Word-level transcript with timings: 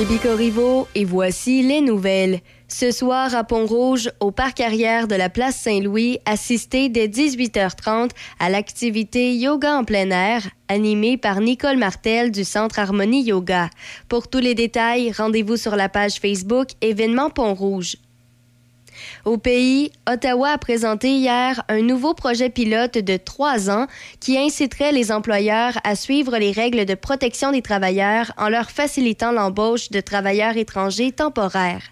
Déby 0.00 0.18
Corriveau 0.18 0.88
et 0.94 1.04
voici 1.04 1.62
les 1.62 1.82
nouvelles. 1.82 2.40
Ce 2.68 2.90
soir 2.90 3.34
à 3.34 3.44
Pont-Rouge, 3.44 4.10
au 4.20 4.30
parc 4.30 4.60
arrière 4.60 5.06
de 5.06 5.14
la 5.14 5.28
place 5.28 5.56
Saint-Louis, 5.56 6.18
assistez 6.24 6.88
dès 6.88 7.06
18h30 7.06 8.08
à 8.38 8.48
l'activité 8.48 9.34
Yoga 9.34 9.76
en 9.76 9.84
plein 9.84 10.10
air, 10.10 10.48
animée 10.68 11.18
par 11.18 11.42
Nicole 11.42 11.76
Martel 11.76 12.30
du 12.30 12.44
Centre 12.44 12.78
Harmonie 12.78 13.24
Yoga. 13.24 13.68
Pour 14.08 14.28
tous 14.28 14.38
les 14.38 14.54
détails, 14.54 15.12
rendez-vous 15.12 15.58
sur 15.58 15.76
la 15.76 15.90
page 15.90 16.14
Facebook 16.14 16.68
Événement 16.80 17.28
Pont-Rouge. 17.28 17.96
Au 19.24 19.38
pays, 19.38 19.92
Ottawa 20.10 20.50
a 20.50 20.58
présenté 20.58 21.10
hier 21.10 21.62
un 21.68 21.82
nouveau 21.82 22.14
projet 22.14 22.50
pilote 22.50 22.98
de 22.98 23.16
trois 23.16 23.70
ans 23.70 23.86
qui 24.20 24.38
inciterait 24.38 24.92
les 24.92 25.12
employeurs 25.12 25.78
à 25.84 25.94
suivre 25.94 26.38
les 26.38 26.52
règles 26.52 26.84
de 26.84 26.94
protection 26.94 27.52
des 27.52 27.62
travailleurs 27.62 28.32
en 28.36 28.48
leur 28.48 28.70
facilitant 28.70 29.32
l'embauche 29.32 29.90
de 29.90 30.00
travailleurs 30.00 30.56
étrangers 30.56 31.12
temporaires. 31.12 31.82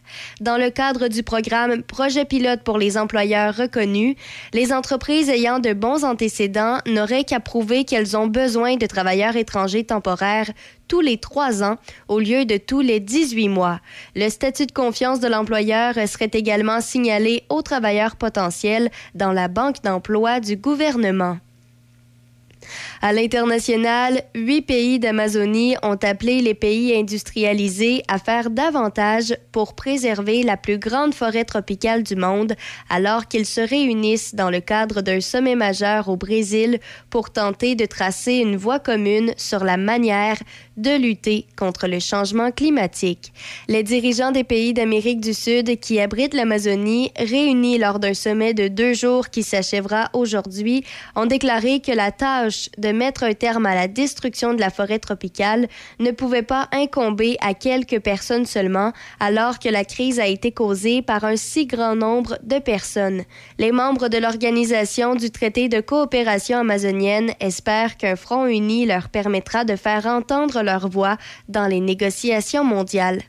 Dans 0.40 0.56
le 0.56 0.70
cadre 0.70 1.08
du 1.08 1.22
programme 1.22 1.82
Projet 1.82 2.24
pilote 2.24 2.62
pour 2.62 2.78
les 2.78 2.96
employeurs 2.96 3.56
reconnus, 3.56 4.16
les 4.52 4.72
entreprises 4.72 5.28
ayant 5.28 5.58
de 5.58 5.72
bons 5.72 6.04
antécédents 6.04 6.78
n'auraient 6.86 7.24
qu'à 7.24 7.40
prouver 7.40 7.84
qu'elles 7.84 8.16
ont 8.16 8.26
besoin 8.26 8.76
de 8.76 8.86
travailleurs 8.86 9.36
étrangers 9.36 9.84
temporaires 9.84 10.50
tous 10.88 11.00
les 11.00 11.18
trois 11.18 11.62
ans 11.62 11.76
au 12.08 12.18
lieu 12.18 12.44
de 12.44 12.56
tous 12.56 12.80
les 12.80 13.00
18 13.00 13.48
mois. 13.48 13.80
Le 14.16 14.28
statut 14.28 14.66
de 14.66 14.72
confiance 14.72 15.20
de 15.20 15.28
l'employeur 15.28 15.94
serait 16.08 16.30
également 16.32 16.80
signalé 16.80 17.44
aux 17.48 17.62
travailleurs 17.62 18.16
potentiels 18.16 18.90
dans 19.14 19.32
la 19.32 19.48
banque 19.48 19.82
d'emploi 19.84 20.40
du 20.40 20.56
gouvernement. 20.56 21.38
À 23.00 23.12
l'international, 23.12 24.22
huit 24.34 24.62
pays 24.62 24.98
d'Amazonie 24.98 25.76
ont 25.84 25.98
appelé 26.02 26.40
les 26.40 26.54
pays 26.54 26.96
industrialisés 26.96 28.02
à 28.08 28.18
faire 28.18 28.50
davantage 28.50 29.36
pour 29.52 29.74
préserver 29.74 30.42
la 30.42 30.56
plus 30.56 30.78
grande 30.78 31.14
forêt 31.14 31.44
tropicale 31.44 32.02
du 32.02 32.16
monde, 32.16 32.54
alors 32.90 33.28
qu'ils 33.28 33.46
se 33.46 33.60
réunissent 33.60 34.34
dans 34.34 34.50
le 34.50 34.58
cadre 34.58 35.00
d'un 35.00 35.20
sommet 35.20 35.54
majeur 35.54 36.08
au 36.08 36.16
Brésil 36.16 36.80
pour 37.08 37.30
tenter 37.30 37.76
de 37.76 37.86
tracer 37.86 38.34
une 38.34 38.56
voie 38.56 38.80
commune 38.80 39.32
sur 39.36 39.62
la 39.62 39.76
manière 39.76 40.38
de 40.76 40.96
lutter 40.96 41.46
contre 41.56 41.86
le 41.86 42.00
changement 42.00 42.50
climatique. 42.50 43.32
Les 43.68 43.84
dirigeants 43.84 44.32
des 44.32 44.44
pays 44.44 44.72
d'Amérique 44.72 45.20
du 45.20 45.34
Sud 45.34 45.78
qui 45.78 46.00
abritent 46.00 46.34
l'Amazonie, 46.34 47.12
réunis 47.16 47.78
lors 47.78 48.00
d'un 48.00 48.14
sommet 48.14 48.54
de 48.54 48.66
deux 48.68 48.94
jours 48.94 49.30
qui 49.30 49.44
s'achèvera 49.44 50.10
aujourd'hui, 50.14 50.84
ont 51.14 51.26
déclaré 51.26 51.80
que 51.80 51.92
la 51.92 52.10
tâche 52.10 52.70
de 52.78 52.87
mettre 52.92 53.24
un 53.24 53.34
terme 53.34 53.66
à 53.66 53.74
la 53.74 53.88
destruction 53.88 54.54
de 54.54 54.60
la 54.60 54.70
forêt 54.70 54.98
tropicale 54.98 55.68
ne 55.98 56.10
pouvait 56.10 56.42
pas 56.42 56.68
incomber 56.72 57.36
à 57.40 57.54
quelques 57.54 58.00
personnes 58.00 58.46
seulement, 58.46 58.92
alors 59.20 59.58
que 59.58 59.68
la 59.68 59.84
crise 59.84 60.20
a 60.20 60.26
été 60.26 60.52
causée 60.52 61.02
par 61.02 61.24
un 61.24 61.36
si 61.36 61.66
grand 61.66 61.94
nombre 61.94 62.38
de 62.42 62.58
personnes. 62.58 63.22
Les 63.58 63.72
membres 63.72 64.08
de 64.08 64.18
l'Organisation 64.18 65.14
du 65.14 65.30
traité 65.30 65.68
de 65.68 65.80
coopération 65.80 66.58
amazonienne 66.58 67.32
espèrent 67.40 67.96
qu'un 67.96 68.16
front 68.16 68.46
uni 68.46 68.86
leur 68.86 69.08
permettra 69.08 69.64
de 69.64 69.76
faire 69.76 70.06
entendre 70.06 70.62
leur 70.62 70.88
voix 70.88 71.16
dans 71.48 71.66
les 71.66 71.80
négociations 71.80 72.64
mondiales. 72.64 73.22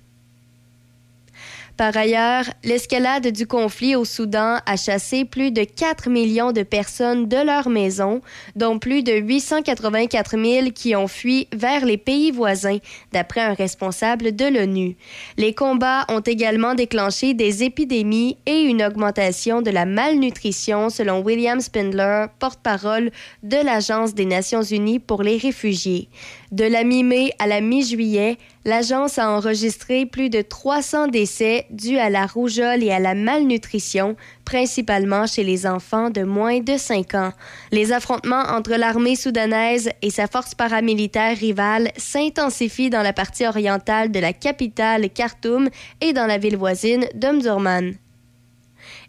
Par 1.79 1.95
ailleurs, 1.95 2.43
l'escalade 2.65 3.27
du 3.27 3.47
conflit 3.47 3.95
au 3.95 4.03
Soudan 4.03 4.57
a 4.65 4.75
chassé 4.75 5.23
plus 5.23 5.51
de 5.51 5.63
4 5.63 6.09
millions 6.09 6.51
de 6.51 6.63
personnes 6.63 7.29
de 7.29 7.37
leur 7.37 7.69
maison, 7.69 8.19
dont 8.57 8.79
plus 8.79 9.01
de 9.01 9.13
884 9.13 10.31
000 10.31 10.71
qui 10.75 10.93
ont 10.97 11.07
fui 11.07 11.47
vers 11.55 11.85
les 11.85 11.95
pays 11.95 12.31
voisins, 12.31 12.79
d'après 13.13 13.39
un 13.39 13.53
responsable 13.53 14.35
de 14.35 14.43
l'ONU. 14.43 14.97
Les 15.37 15.53
combats 15.53 16.03
ont 16.09 16.19
également 16.19 16.75
déclenché 16.75 17.33
des 17.33 17.63
épidémies 17.63 18.35
et 18.45 18.59
une 18.59 18.83
augmentation 18.83 19.61
de 19.61 19.71
la 19.71 19.85
malnutrition, 19.85 20.89
selon 20.89 21.21
William 21.21 21.61
Spindler, 21.61 22.25
porte-parole 22.39 23.09
de 23.43 23.55
l'Agence 23.55 24.13
des 24.13 24.25
Nations 24.25 24.63
Unies 24.63 24.99
pour 24.99 25.23
les 25.23 25.37
réfugiés. 25.37 26.09
De 26.51 26.63
la 26.65 26.83
mi-mai 26.83 27.31
à 27.37 27.45
la 27.45 27.61
mi-juillet, 27.61 28.37
l'agence 28.65 29.19
a 29.19 29.29
enregistré 29.29 30.07
plus 30.07 30.31
de 30.31 30.41
300 30.41 31.07
décès 31.09 31.67
dus 31.69 31.99
à 31.99 32.09
la 32.09 32.25
rougeole 32.25 32.83
et 32.83 32.89
à 32.89 32.97
la 32.97 33.13
malnutrition, 33.13 34.15
principalement 34.45 35.27
chez 35.27 35.43
les 35.43 35.67
enfants 35.67 36.09
de 36.09 36.23
moins 36.23 36.59
de 36.59 36.75
5 36.75 37.13
ans. 37.13 37.33
Les 37.71 37.91
affrontements 37.91 38.41
entre 38.49 38.73
l'armée 38.77 39.15
soudanaise 39.15 39.91
et 40.01 40.09
sa 40.09 40.25
force 40.25 40.55
paramilitaire 40.55 41.37
rivale 41.37 41.91
s'intensifient 41.97 42.89
dans 42.89 43.03
la 43.03 43.13
partie 43.13 43.45
orientale 43.45 44.11
de 44.11 44.19
la 44.19 44.33
capitale 44.33 45.11
Khartoum 45.11 45.69
et 46.01 46.13
dans 46.13 46.25
la 46.25 46.39
ville 46.39 46.57
voisine 46.57 47.05
d'Omdurman. 47.13 47.93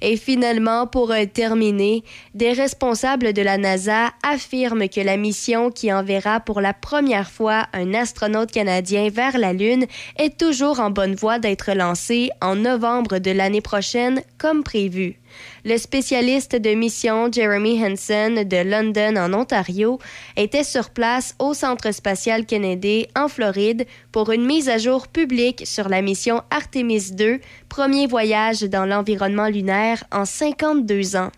Et 0.02 0.16
finalement, 0.16 0.86
pour 0.86 1.10
euh, 1.12 1.24
terminer, 1.26 2.02
des 2.34 2.52
responsables 2.52 3.32
de 3.32 3.42
la 3.42 3.58
NASA 3.58 4.10
affirment 4.22 4.88
que 4.88 5.00
la 5.00 5.16
mission 5.16 5.70
qui 5.70 5.92
enverra 5.92 6.40
pour 6.40 6.60
la 6.60 6.72
première 6.72 7.30
fois 7.30 7.66
un 7.72 7.94
astronaute 7.94 8.50
canadien 8.50 9.08
vers 9.10 9.38
la 9.38 9.52
Lune 9.52 9.86
est 10.16 10.38
toujours 10.38 10.80
en 10.80 10.90
bonne 10.90 11.14
voie 11.14 11.38
d'être 11.38 11.72
lancée 11.72 12.30
en 12.40 12.56
novembre 12.56 13.18
de 13.18 13.30
l'année 13.30 13.60
prochaine 13.60 14.22
comme 14.38 14.64
prévu. 14.64 15.16
Le 15.64 15.76
spécialiste 15.76 16.56
de 16.56 16.70
mission 16.70 17.30
Jeremy 17.30 17.84
Hansen 17.84 18.44
de 18.44 18.56
London 18.56 19.16
en 19.16 19.34
Ontario 19.34 19.98
était 20.36 20.64
sur 20.64 20.88
place 20.88 21.34
au 21.38 21.52
Centre 21.52 21.92
spatial 21.92 22.46
Kennedy 22.46 23.06
en 23.14 23.28
Floride 23.28 23.86
pour 24.10 24.30
une 24.30 24.46
mise 24.46 24.70
à 24.70 24.78
jour 24.78 25.08
publique 25.08 25.66
sur 25.66 25.90
la 25.90 26.00
mission 26.00 26.42
Artemis 26.50 27.12
2, 27.12 27.40
premier 27.68 28.06
voyage 28.06 28.62
dans 28.62 28.86
l'environnement 28.86 29.48
lunaire 29.48 30.02
en 30.10 30.24
52 30.24 31.16
ans. 31.16 31.30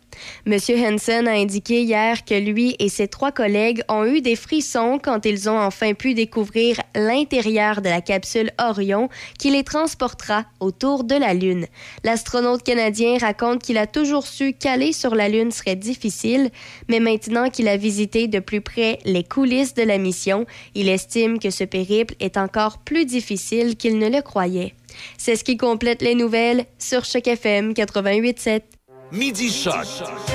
M. 0.47 0.59
Hansen 0.69 1.27
a 1.27 1.33
indiqué 1.33 1.83
hier 1.83 2.25
que 2.25 2.35
lui 2.35 2.77
et 2.79 2.89
ses 2.89 3.09
trois 3.09 3.33
collègues 3.33 3.83
ont 3.89 4.05
eu 4.05 4.21
des 4.21 4.37
frissons 4.37 5.01
quand 5.03 5.25
ils 5.25 5.49
ont 5.49 5.59
enfin 5.59 5.95
pu 5.95 6.15
découvrir 6.15 6.81
l'intérieur 6.95 7.81
de 7.81 7.89
la 7.89 8.01
capsule 8.01 8.51
Orion 8.59 9.09
qui 9.39 9.51
les 9.51 9.65
transportera 9.65 10.45
autour 10.61 11.05
de 11.05 11.15
la 11.15 11.35
Lune. 11.35 11.67
L'astronaute 12.05 12.63
canadien 12.63 13.17
raconte 13.19 13.63
qu'il 13.63 13.79
a 13.79 13.87
toujours 13.87 14.12
su 14.21 14.53
qu'aller 14.53 14.93
sur 14.93 15.15
la 15.15 15.29
Lune 15.29 15.51
serait 15.51 15.77
difficile, 15.77 16.51
mais 16.89 17.01
maintenant 17.01 17.49
qu'il 17.49 17.69
a 17.69 17.77
visité 17.77 18.29
de 18.29 18.39
plus 18.39 18.61
près 18.61 18.99
les 19.05 19.25
coulisses 19.25 19.75
de 19.75 19.83
la 19.83 19.99
mission, 19.99 20.47
il 20.75 20.89
estime 20.89 21.39
que 21.39 21.51
ce 21.51 21.65
périple 21.65 22.15
est 22.21 22.37
encore 22.37 22.79
plus 22.79 23.07
difficile 23.07 23.77
qu'il 23.77 23.99
ne 23.99 24.11
le 24.11 24.21
croyait. 24.21 24.75
C'est 25.17 25.37
ce 25.37 25.45
qui 25.45 25.57
complète 25.57 26.03
les 26.03 26.15
nouvelles 26.15 26.67
sur 26.79 27.05
Choc 27.05 27.27
FM 27.27 27.73
88.7. 27.73 28.61
Midi 29.11 29.51
Choc 29.51 29.87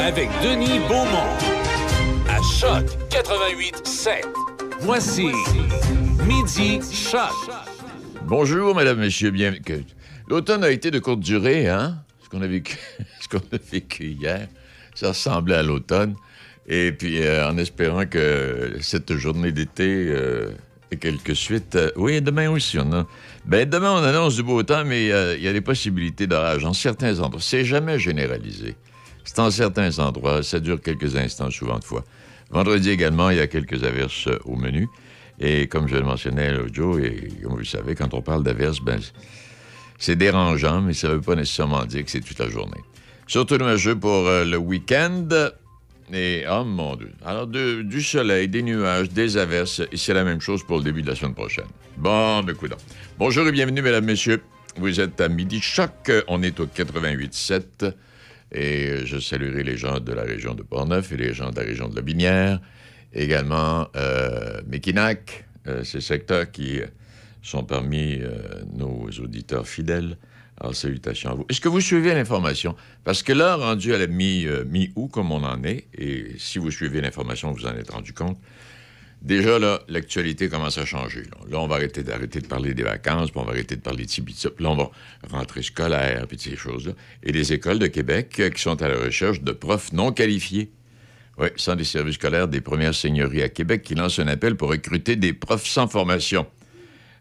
avec 0.01 0.29
Denis 0.43 0.79
Beaumont. 0.87 1.37
À 2.29 2.41
Choc 2.59 2.85
88.7. 3.11 4.23
Voici 4.79 5.27
Midi 6.25 6.79
Choc. 6.91 7.31
Bonjour, 8.23 8.75
mesdames, 8.75 8.99
messieurs, 8.99 9.31
bien 9.31 9.53
l'automne 10.27 10.63
a 10.63 10.69
été 10.69 10.91
de 10.91 10.99
courte 10.99 11.21
durée, 11.21 11.67
hein? 11.67 12.03
Ce 12.27 12.29
qu'on 12.29 12.41
a 12.41 12.47
vécu, 12.47 12.75
a 13.33 13.57
vécu 13.71 14.07
hier, 14.07 14.49
ça 14.93 15.09
ressemblait 15.09 15.55
à 15.55 15.63
l'automne. 15.63 16.15
Et 16.67 16.91
puis, 16.91 17.21
euh, 17.21 17.49
en 17.49 17.57
espérant 17.57 18.05
que 18.05 18.75
cette 18.81 19.15
journée 19.15 19.53
d'été 19.53 20.07
euh, 20.09 20.49
ait 20.91 20.97
quelques 20.97 21.37
suites. 21.37 21.77
euh, 21.77 21.89
oui, 21.95 22.21
demain 22.21 22.49
aussi, 22.49 22.77
on 22.79 22.91
a. 22.91 23.07
Ben, 23.45 23.69
demain, 23.69 23.93
on 23.93 24.03
annonce 24.03 24.35
du 24.35 24.43
beau 24.43 24.61
temps, 24.63 24.83
mais 24.83 25.09
euh, 25.09 25.37
il 25.37 25.43
y 25.43 25.47
a 25.47 25.53
des 25.53 25.61
possibilités 25.61 26.27
d'orage 26.27 26.65
en 26.65 26.73
certains 26.73 27.17
endroits. 27.21 27.39
C'est 27.41 27.63
jamais 27.63 27.97
généralisé. 27.97 28.75
C'est 29.23 29.39
en 29.39 29.49
certains 29.49 29.97
endroits. 29.99 30.43
Ça 30.43 30.59
dure 30.59 30.81
quelques 30.81 31.15
instants, 31.15 31.49
souvent 31.49 31.79
de 31.79 31.85
fois. 31.85 32.03
Vendredi 32.49 32.89
également, 32.89 33.29
il 33.29 33.37
y 33.37 33.41
a 33.41 33.47
quelques 33.47 33.85
averses 33.85 34.27
au 34.43 34.57
menu. 34.57 34.89
Et 35.39 35.67
comme 35.67 35.87
je 35.87 35.95
le 35.95 36.03
mentionnais 36.03 36.51
l'autre 36.51 36.75
jour, 36.75 36.99
et 36.99 37.29
comme 37.41 37.53
vous 37.53 37.57
le 37.59 37.63
savez, 37.63 37.95
quand 37.95 38.13
on 38.13 38.21
parle 38.21 38.43
d'averses, 38.43 38.81
ben, 38.81 38.99
c'est 39.97 40.15
dérangeant, 40.15 40.81
mais 40.81 40.93
ça 40.93 41.07
ne 41.09 41.13
veut 41.13 41.21
pas 41.21 41.35
nécessairement 41.35 41.85
dire 41.85 42.05
que 42.05 42.11
c'est 42.11 42.21
toute 42.21 42.39
la 42.39 42.49
journée. 42.49 42.81
Surtout 43.27 43.57
nuageux 43.57 43.95
pour 43.95 44.27
euh, 44.27 44.45
le 44.45 44.57
week-end. 44.57 45.27
Et, 46.13 46.45
oh 46.49 46.63
mon 46.63 46.95
Dieu. 46.95 47.11
Alors, 47.25 47.47
du 47.47 48.01
soleil, 48.01 48.47
des 48.47 48.63
nuages, 48.63 49.09
des 49.09 49.35
averses, 49.35 49.81
et 49.91 49.97
c'est 49.97 50.13
la 50.13 50.23
même 50.23 50.39
chose 50.39 50.63
pour 50.63 50.77
le 50.77 50.83
début 50.83 51.01
de 51.01 51.07
la 51.07 51.15
semaine 51.15 51.33
prochaine. 51.33 51.65
Bon, 51.97 52.41
ben, 52.43 52.53
écoute. 52.53 52.73
Bonjour 53.17 53.45
et 53.47 53.51
bienvenue, 53.51 53.81
mesdames, 53.81 54.05
messieurs. 54.05 54.41
Vous 54.77 54.99
êtes 55.01 55.19
à 55.19 55.27
Midi 55.27 55.59
Choc. 55.59 56.11
On 56.27 56.41
est 56.43 56.59
au 56.59 56.67
88.7. 56.67 57.93
Et 58.53 59.05
je 59.05 59.19
saluerai 59.19 59.63
les 59.63 59.75
gens 59.75 59.99
de 59.99 60.13
la 60.13 60.21
région 60.21 60.53
de 60.53 60.63
Portneuf 60.63 61.11
et 61.11 61.17
les 61.17 61.33
gens 61.33 61.49
de 61.49 61.59
la 61.59 61.65
région 61.65 61.89
de 61.89 61.95
La 61.95 62.01
Binière. 62.01 62.61
Également, 63.13 63.87
euh, 63.95 64.61
Mekinac, 64.67 65.45
euh, 65.67 65.83
ce 65.83 65.99
secteur 65.99 66.49
qui 66.51 66.79
sont 67.47 67.63
parmi 67.63 68.19
euh, 68.19 68.63
nos 68.73 69.07
auditeurs 69.21 69.67
fidèles. 69.67 70.17
Alors, 70.59 70.75
salutations 70.75 71.29
à 71.29 71.33
vous. 71.35 71.45
Est-ce 71.49 71.61
que 71.61 71.69
vous 71.69 71.81
suivez 71.81 72.13
l'information? 72.13 72.75
Parce 73.03 73.21
que 73.21 73.31
là, 73.31 73.55
rendu 73.55 73.93
à 73.93 73.97
la 73.99 74.05
euh, 74.05 74.65
mi-août, 74.65 75.09
comme 75.11 75.31
on 75.31 75.43
en 75.43 75.63
est, 75.63 75.87
et 75.93 76.33
si 76.39 76.57
vous 76.57 76.71
suivez 76.71 76.99
l'information, 76.99 77.51
vous 77.51 77.67
en 77.67 77.75
êtes 77.75 77.91
rendu 77.91 78.11
compte, 78.11 78.39
déjà, 79.21 79.59
là, 79.59 79.81
l'actualité 79.87 80.49
commence 80.49 80.79
à 80.79 80.85
changer. 80.85 81.23
Là, 81.49 81.59
on 81.59 81.67
va 81.67 81.75
arrêter 81.75 82.01
d'arrêter 82.01 82.41
de 82.41 82.47
parler 82.47 82.73
des 82.73 82.83
vacances, 82.83 83.29
puis 83.29 83.39
on 83.39 83.45
va 83.45 83.51
arrêter 83.51 83.75
de 83.75 83.81
parler 83.81 84.05
de 84.05 84.09
ci, 84.09 84.23
puis 84.23 84.35
là, 84.59 84.71
on 84.71 84.75
va 84.75 84.89
rentrer 85.29 85.61
scolaire, 85.61 86.25
puis 86.27 86.39
ces 86.39 86.55
choses-là. 86.55 86.93
Et 87.21 87.31
les 87.31 87.53
écoles 87.53 87.77
de 87.77 87.87
Québec 87.87 88.35
euh, 88.39 88.49
qui 88.49 88.61
sont 88.61 88.81
à 88.81 88.87
la 88.87 88.97
recherche 88.97 89.41
de 89.41 89.51
profs 89.51 89.93
non 89.93 90.11
qualifiés. 90.11 90.71
Oui, 91.37 91.49
Centre 91.55 91.77
des 91.77 91.83
services 91.83 92.15
scolaires 92.15 92.47
des 92.47 92.61
premières 92.61 92.95
seigneuries 92.95 93.43
à 93.43 93.49
Québec 93.49 93.83
qui 93.83 93.93
lance 93.93 94.17
un 94.17 94.27
appel 94.27 94.55
pour 94.55 94.69
recruter 94.69 95.15
des 95.15 95.33
profs 95.33 95.67
sans 95.67 95.87
formation. 95.87 96.47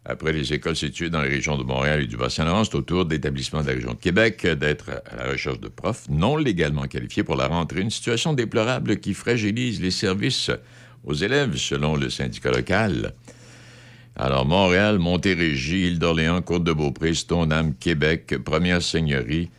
Après 0.09 0.33
les 0.33 0.53
écoles 0.53 0.77
situées 0.77 1.11
dans 1.11 1.21
les 1.21 1.29
régions 1.29 1.59
de 1.59 1.65
Montréal 1.65 2.03
et 2.03 2.07
du 2.07 2.17
Bas-Saint-Laurent, 2.17 2.63
c'est 2.63 2.77
au 2.77 2.83
tour 2.83 3.07
d'établissements 3.07 3.63
de 3.63 3.67
la 3.67 3.73
région 3.73 3.93
de 3.93 3.99
Québec 3.99 4.45
euh, 4.45 4.55
d'être 4.55 4.91
à 5.11 5.17
la 5.17 5.33
recherche 5.33 5.59
de 5.59 5.67
profs 5.67 6.09
non 6.09 6.37
légalement 6.37 6.85
qualifiés 6.85 7.25
pour 7.25 7.35
la 7.35 7.49
rentrée. 7.49 7.81
Une 7.81 7.91
situation 7.91 8.33
déplorable 8.33 8.99
qui 8.99 9.15
fragilise 9.15 9.81
les 9.81 9.91
services 9.91 10.53
aux 11.05 11.15
élèves, 11.15 11.57
selon 11.57 11.97
le 11.97 12.09
syndicat 12.09 12.53
local. 12.53 13.15
Alors, 14.15 14.47
Montréal, 14.47 15.01
Montérégie, 15.01 15.89
Île-d'Orléans, 15.89 16.41
Côte-de-Beaupré, 16.41 17.13
Stoneham, 17.13 17.75
Québec, 17.75 18.37
première 18.45 18.83
seigneurie. 18.83 19.51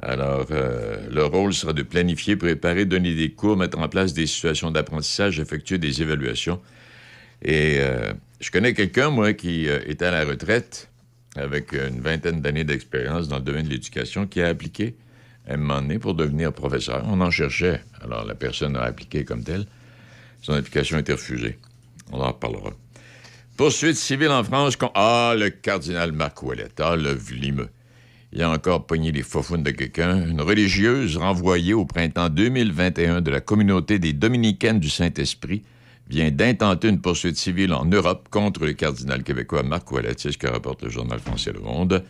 Alors, 0.00 0.46
euh, 0.52 1.08
le 1.10 1.24
rôle 1.24 1.52
sera 1.52 1.72
de 1.72 1.82
planifier, 1.82 2.36
préparer, 2.36 2.84
donner 2.84 3.16
des 3.16 3.30
cours, 3.30 3.56
mettre 3.56 3.78
en 3.78 3.88
place 3.88 4.14
des 4.14 4.28
situations 4.28 4.70
d'apprentissage, 4.70 5.40
effectuer 5.40 5.78
des 5.78 6.02
évaluations. 6.02 6.60
Et 7.42 7.78
euh, 7.80 8.12
je 8.40 8.50
connais 8.50 8.74
quelqu'un, 8.74 9.10
moi, 9.10 9.32
qui 9.32 9.68
euh, 9.68 9.80
est 9.86 10.02
à 10.02 10.10
la 10.10 10.24
retraite 10.24 10.90
avec 11.36 11.72
une 11.72 12.00
vingtaine 12.00 12.40
d'années 12.40 12.64
d'expérience 12.64 13.28
dans 13.28 13.36
le 13.36 13.42
domaine 13.42 13.64
de 13.64 13.70
l'éducation, 13.70 14.26
qui 14.26 14.40
a 14.40 14.48
appliqué 14.48 14.96
à 15.48 15.54
un 15.54 15.56
moment 15.56 15.80
donné 15.80 15.98
pour 15.98 16.14
devenir 16.14 16.52
professeur. 16.52 17.04
On 17.06 17.20
en 17.20 17.30
cherchait. 17.30 17.80
Alors, 18.02 18.24
la 18.24 18.34
personne 18.34 18.76
a 18.76 18.82
appliqué 18.82 19.24
comme 19.24 19.42
telle. 19.42 19.66
Son 20.42 20.52
application 20.52 20.96
a 20.96 21.00
été 21.00 21.12
refusée. 21.12 21.58
On 22.12 22.20
en 22.20 22.28
reparlera. 22.28 22.70
Poursuite 23.56 23.96
civile 23.96 24.30
en 24.30 24.44
France. 24.44 24.76
Ah, 24.94 25.34
le 25.36 25.50
cardinal 25.50 26.12
Marc 26.12 26.42
Ouellette. 26.42 26.80
Ah, 26.80 26.96
le 26.96 27.12
vlimeux. 27.12 27.68
Il 28.32 28.42
a 28.42 28.50
encore 28.50 28.86
pogné 28.86 29.10
les 29.10 29.22
faufounes 29.22 29.62
de 29.62 29.70
quelqu'un. 29.70 30.28
Une 30.28 30.42
religieuse 30.42 31.16
renvoyée 31.16 31.74
au 31.74 31.86
printemps 31.86 32.28
2021 32.28 33.22
de 33.22 33.30
la 33.30 33.40
communauté 33.40 33.98
des 33.98 34.12
Dominicaines 34.12 34.80
du 34.80 34.90
Saint-Esprit 34.90 35.62
vient 36.08 36.30
d'intenter 36.30 36.88
une 36.88 37.00
poursuite 37.00 37.36
civile 37.36 37.72
en 37.72 37.84
Europe 37.84 38.28
contre 38.30 38.64
le 38.64 38.72
cardinal 38.72 39.22
québécois 39.22 39.62
Marc 39.62 39.88
ce 40.16 40.36
que 40.36 40.46
rapporte 40.46 40.82
le 40.82 40.90
journal 40.90 41.18
français 41.18 41.52
Le 41.52 41.60
Monde. 41.60 42.02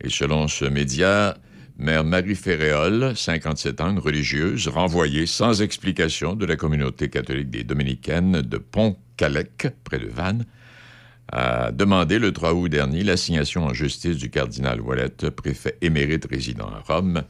Et 0.00 0.10
selon 0.10 0.48
ce 0.48 0.64
média, 0.64 1.36
Mère 1.78 2.04
Marie 2.04 2.34
Ferréol, 2.34 3.12
57 3.14 3.80
ans, 3.80 3.90
une 3.90 3.98
religieuse, 3.98 4.68
renvoyée 4.68 5.26
sans 5.26 5.62
explication 5.62 6.34
de 6.34 6.44
la 6.44 6.56
communauté 6.56 7.08
catholique 7.08 7.50
des 7.50 7.64
Dominicaines 7.64 8.42
de 8.42 8.58
Pont-Calec, 8.58 9.68
près 9.84 9.98
de 9.98 10.08
Vannes, 10.08 10.44
a 11.32 11.72
demandé 11.72 12.18
le 12.18 12.32
3 12.32 12.54
août 12.54 12.68
dernier 12.68 13.02
l'assignation 13.02 13.64
en 13.64 13.74
justice 13.74 14.16
du 14.16 14.30
cardinal 14.30 14.80
Ouellette, 14.80 15.30
préfet 15.30 15.76
émérite 15.82 16.26
résident 16.30 16.68
à 16.68 16.80
Rome. 16.80 17.22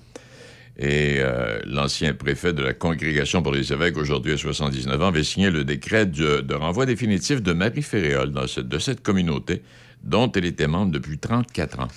Et 0.78 1.16
euh, 1.20 1.58
l'ancien 1.64 2.12
préfet 2.12 2.52
de 2.52 2.62
la 2.62 2.74
Congrégation 2.74 3.42
pour 3.42 3.52
les 3.52 3.72
évêques, 3.72 3.96
aujourd'hui 3.96 4.32
à 4.32 4.36
79 4.36 5.00
ans, 5.00 5.06
avait 5.06 5.24
signé 5.24 5.50
le 5.50 5.64
décret 5.64 6.04
de, 6.04 6.54
renvoi 6.54 6.84
définitif 6.84 7.42
de 7.42 7.52
Marie 7.52 7.82
Ferréol 7.82 8.30
dans 8.30 8.44
de 8.44 8.78
cette 8.78 9.02
communauté 9.02 9.62
dont 10.02 10.30
elle 10.32 10.44
était 10.44 10.66
membre 10.66 10.92
depuis 10.92 11.18
34 11.18 11.80
ans. 11.80 11.88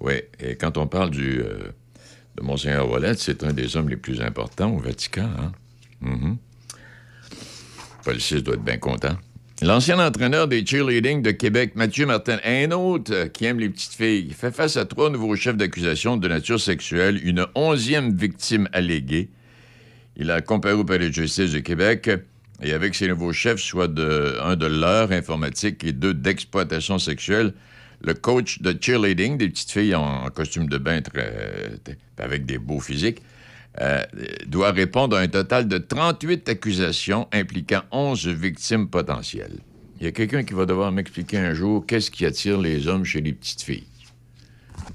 Oui, 0.00 0.14
et 0.40 0.56
quand 0.56 0.76
on 0.76 0.86
parle 0.86 1.10
du, 1.10 1.40
euh, 1.40 1.70
de 2.36 2.42
Monseigneur 2.42 2.90
Ouellette, 2.90 3.20
c'est 3.20 3.44
un 3.44 3.52
des 3.52 3.76
hommes 3.76 3.88
les 3.88 3.96
plus 3.96 4.20
importants 4.20 4.72
au 4.72 4.78
Vatican. 4.78 5.30
Hein? 5.38 5.52
Mhm. 6.00 6.36
Paul 8.04 8.16
VI 8.16 8.42
doit 8.42 8.54
être 8.54 8.64
bien 8.64 8.78
content. 8.78 9.16
L'ancien 9.60 9.98
entraîneur 9.98 10.46
des 10.46 10.64
cheerleading 10.64 11.20
de 11.20 11.32
Québec, 11.32 11.72
Mathieu 11.74 12.06
Martin, 12.06 12.38
un 12.44 12.70
autre 12.70 13.12
euh, 13.12 13.26
qui 13.26 13.44
aime 13.44 13.58
les 13.58 13.68
petites 13.68 13.94
filles, 13.94 14.32
fait 14.32 14.54
face 14.54 14.76
à 14.76 14.84
trois 14.84 15.10
nouveaux 15.10 15.34
chefs 15.34 15.56
d'accusation 15.56 16.16
de 16.16 16.28
nature 16.28 16.60
sexuelle, 16.60 17.20
une 17.26 17.44
onzième 17.56 18.16
victime 18.16 18.68
alléguée. 18.72 19.30
Il 20.16 20.30
a 20.30 20.40
comparé 20.42 20.74
au 20.74 20.84
palais 20.84 21.08
de 21.08 21.14
justice 21.14 21.50
de 21.50 21.58
Québec 21.58 22.08
et 22.62 22.72
avec 22.72 22.94
ses 22.94 23.08
nouveaux 23.08 23.32
chefs, 23.32 23.58
soit 23.58 23.88
de, 23.88 24.36
un 24.40 24.54
de 24.54 24.66
l'heure 24.66 25.10
informatique 25.10 25.82
et 25.82 25.92
deux 25.92 26.14
d'exploitation 26.14 27.00
sexuelle, 27.00 27.52
le 28.00 28.14
coach 28.14 28.62
de 28.62 28.76
cheerleading, 28.80 29.38
des 29.38 29.48
petites 29.48 29.72
filles 29.72 29.96
en, 29.96 30.24
en 30.24 30.30
costume 30.30 30.68
de 30.68 30.78
bain 30.78 31.02
très- 31.02 31.72
avec 32.16 32.46
des 32.46 32.58
beaux 32.58 32.78
physiques, 32.80 33.22
euh, 33.80 34.02
doit 34.46 34.72
répondre 34.72 35.16
à 35.16 35.20
un 35.20 35.28
total 35.28 35.68
de 35.68 35.78
38 35.78 36.48
accusations 36.48 37.28
impliquant 37.32 37.82
11 37.92 38.26
victimes 38.28 38.88
potentielles. 38.88 39.58
Il 40.00 40.04
y 40.04 40.06
a 40.08 40.12
quelqu'un 40.12 40.44
qui 40.44 40.54
va 40.54 40.66
devoir 40.66 40.92
m'expliquer 40.92 41.38
un 41.38 41.54
jour 41.54 41.84
qu'est-ce 41.86 42.10
qui 42.10 42.24
attire 42.24 42.58
les 42.58 42.86
hommes 42.86 43.04
chez 43.04 43.20
les 43.20 43.32
petites 43.32 43.62
filles. 43.62 43.86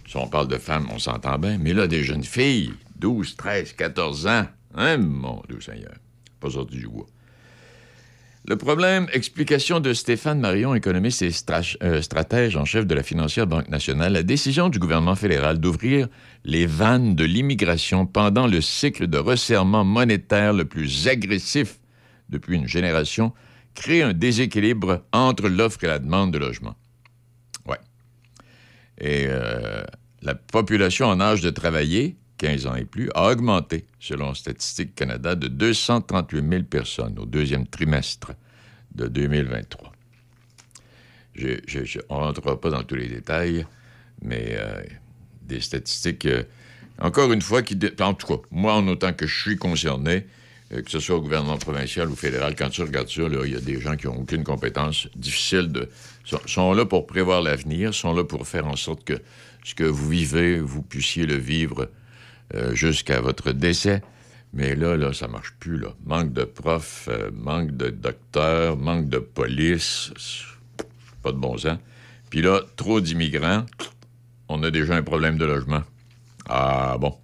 Si 0.07 0.17
on 0.17 0.27
parle 0.27 0.47
de 0.47 0.57
femmes, 0.57 0.87
on 0.91 0.99
s'entend 0.99 1.37
bien, 1.37 1.57
mais 1.57 1.73
là, 1.73 1.87
des 1.87 2.03
jeunes 2.03 2.23
filles, 2.23 2.73
12, 2.97 3.35
13, 3.35 3.73
14 3.73 4.27
ans, 4.27 4.45
hein, 4.75 4.97
mon 4.97 5.41
Dieu 5.49 5.59
Seigneur, 5.59 5.93
pas 6.39 6.51
sorti 6.51 6.77
du 6.77 6.87
bois. 6.87 7.07
Le 8.45 8.57
problème, 8.57 9.07
explication 9.13 9.79
de 9.79 9.93
Stéphane 9.93 10.41
Marion, 10.41 10.75
économiste 10.75 11.21
et 11.21 11.31
euh, 11.81 12.01
stratège 12.01 12.57
en 12.57 12.65
chef 12.65 12.85
de 12.85 12.93
la 12.93 13.01
financière 13.01 13.47
Banque 13.47 13.69
nationale, 13.69 14.11
la 14.11 14.23
décision 14.23 14.67
du 14.67 14.79
gouvernement 14.79 15.15
fédéral 15.15 15.59
d'ouvrir 15.59 16.09
les 16.43 16.65
vannes 16.65 17.15
de 17.15 17.23
l'immigration 17.23 18.05
pendant 18.05 18.47
le 18.47 18.59
cycle 18.59 19.07
de 19.07 19.17
resserrement 19.17 19.85
monétaire 19.85 20.51
le 20.51 20.65
plus 20.65 21.07
agressif 21.07 21.79
depuis 22.27 22.57
une 22.57 22.67
génération 22.67 23.33
crée 23.75 24.01
un 24.01 24.11
déséquilibre 24.11 25.05
entre 25.13 25.47
l'offre 25.47 25.85
et 25.85 25.87
la 25.87 25.99
demande 25.99 26.33
de 26.33 26.37
logement. 26.37 26.75
Ouais. 27.65 27.79
Et 28.99 29.25
euh, 29.29 29.83
la 30.21 30.35
population 30.35 31.07
en 31.07 31.21
âge 31.21 31.41
de 31.41 31.49
travailler, 31.49 32.17
15 32.39 32.67
ans 32.67 32.75
et 32.75 32.85
plus, 32.85 33.09
a 33.15 33.31
augmenté, 33.31 33.85
selon 33.99 34.33
Statistique 34.33 34.95
Canada, 34.95 35.35
de 35.35 35.47
238 35.47 36.49
000 36.49 36.63
personnes 36.63 37.17
au 37.17 37.25
deuxième 37.25 37.65
trimestre 37.67 38.33
de 38.95 39.07
2023. 39.07 39.91
Je- 41.35 41.99
on 42.09 42.19
ne 42.19 42.23
rentrera 42.25 42.59
pas 42.59 42.69
dans 42.69 42.83
tous 42.83 42.95
les 42.95 43.07
détails, 43.07 43.65
mais 44.21 44.55
euh, 44.57 44.83
des 45.41 45.61
statistiques, 45.61 46.25
euh, 46.25 46.43
encore 46.99 47.31
une 47.33 47.41
fois, 47.41 47.63
qui... 47.63 47.77
En 47.99 48.13
tout 48.13 48.27
cas, 48.27 48.41
moi, 48.51 48.73
en 48.75 48.87
autant 48.87 49.13
que 49.13 49.25
je 49.25 49.41
suis 49.41 49.57
concerné, 49.57 50.27
euh, 50.71 50.81
que 50.81 50.91
ce 50.91 50.99
soit 50.99 51.15
au 51.15 51.21
gouvernement 51.21 51.57
provincial 51.57 52.09
ou 52.09 52.15
fédéral, 52.15 52.55
quand 52.55 52.69
tu 52.69 52.81
regardes 52.83 53.09
ça, 53.09 53.23
il 53.23 53.51
y 53.51 53.55
a 53.55 53.59
des 53.59 53.79
gens 53.81 53.95
qui 53.95 54.05
n'ont 54.05 54.19
aucune 54.19 54.43
compétence, 54.43 55.07
difficile 55.15 55.71
de... 55.71 55.89
sont, 56.45 56.73
là 56.73 56.85
pour 56.85 57.07
prévoir 57.07 57.41
l'avenir, 57.41 57.93
sont 57.93 58.13
là 58.13 58.23
pour 58.23 58.47
faire 58.47 58.67
en 58.67 58.75
sorte 58.75 59.03
que 59.03 59.19
ce 59.63 59.73
que 59.73 59.83
vous 59.85 60.09
vivez, 60.09 60.59
vous 60.59 60.81
puissiez 60.83 61.25
le 61.25 61.37
vivre 61.37 61.89
jusqu'à 62.73 63.19
votre 63.21 63.51
décès. 63.53 64.03
Mais 64.53 64.75
là, 64.75 64.95
là, 64.95 65.13
ça 65.13 65.27
marche 65.27 65.53
plus, 65.59 65.79
là. 65.79 65.89
Manque 66.05 66.31
de 66.31 66.43
profs, 66.43 67.09
euh, 67.11 67.31
manque 67.33 67.71
de 67.75 67.89
docteurs, 67.89 68.77
manque 68.77 69.09
de 69.09 69.17
police, 69.17 70.11
pas 71.23 71.31
de 71.31 71.37
bon 71.37 71.57
sens. 71.57 71.79
Puis 72.29 72.41
là, 72.41 72.61
trop 72.75 73.01
d'immigrants, 73.01 73.65
on 74.49 74.61
a 74.61 74.69
déjà 74.69 74.95
un 74.95 75.01
problème 75.01 75.37
de 75.37 75.45
logement. 75.45 75.81
Ah 76.47 76.97
bon. 76.99 77.17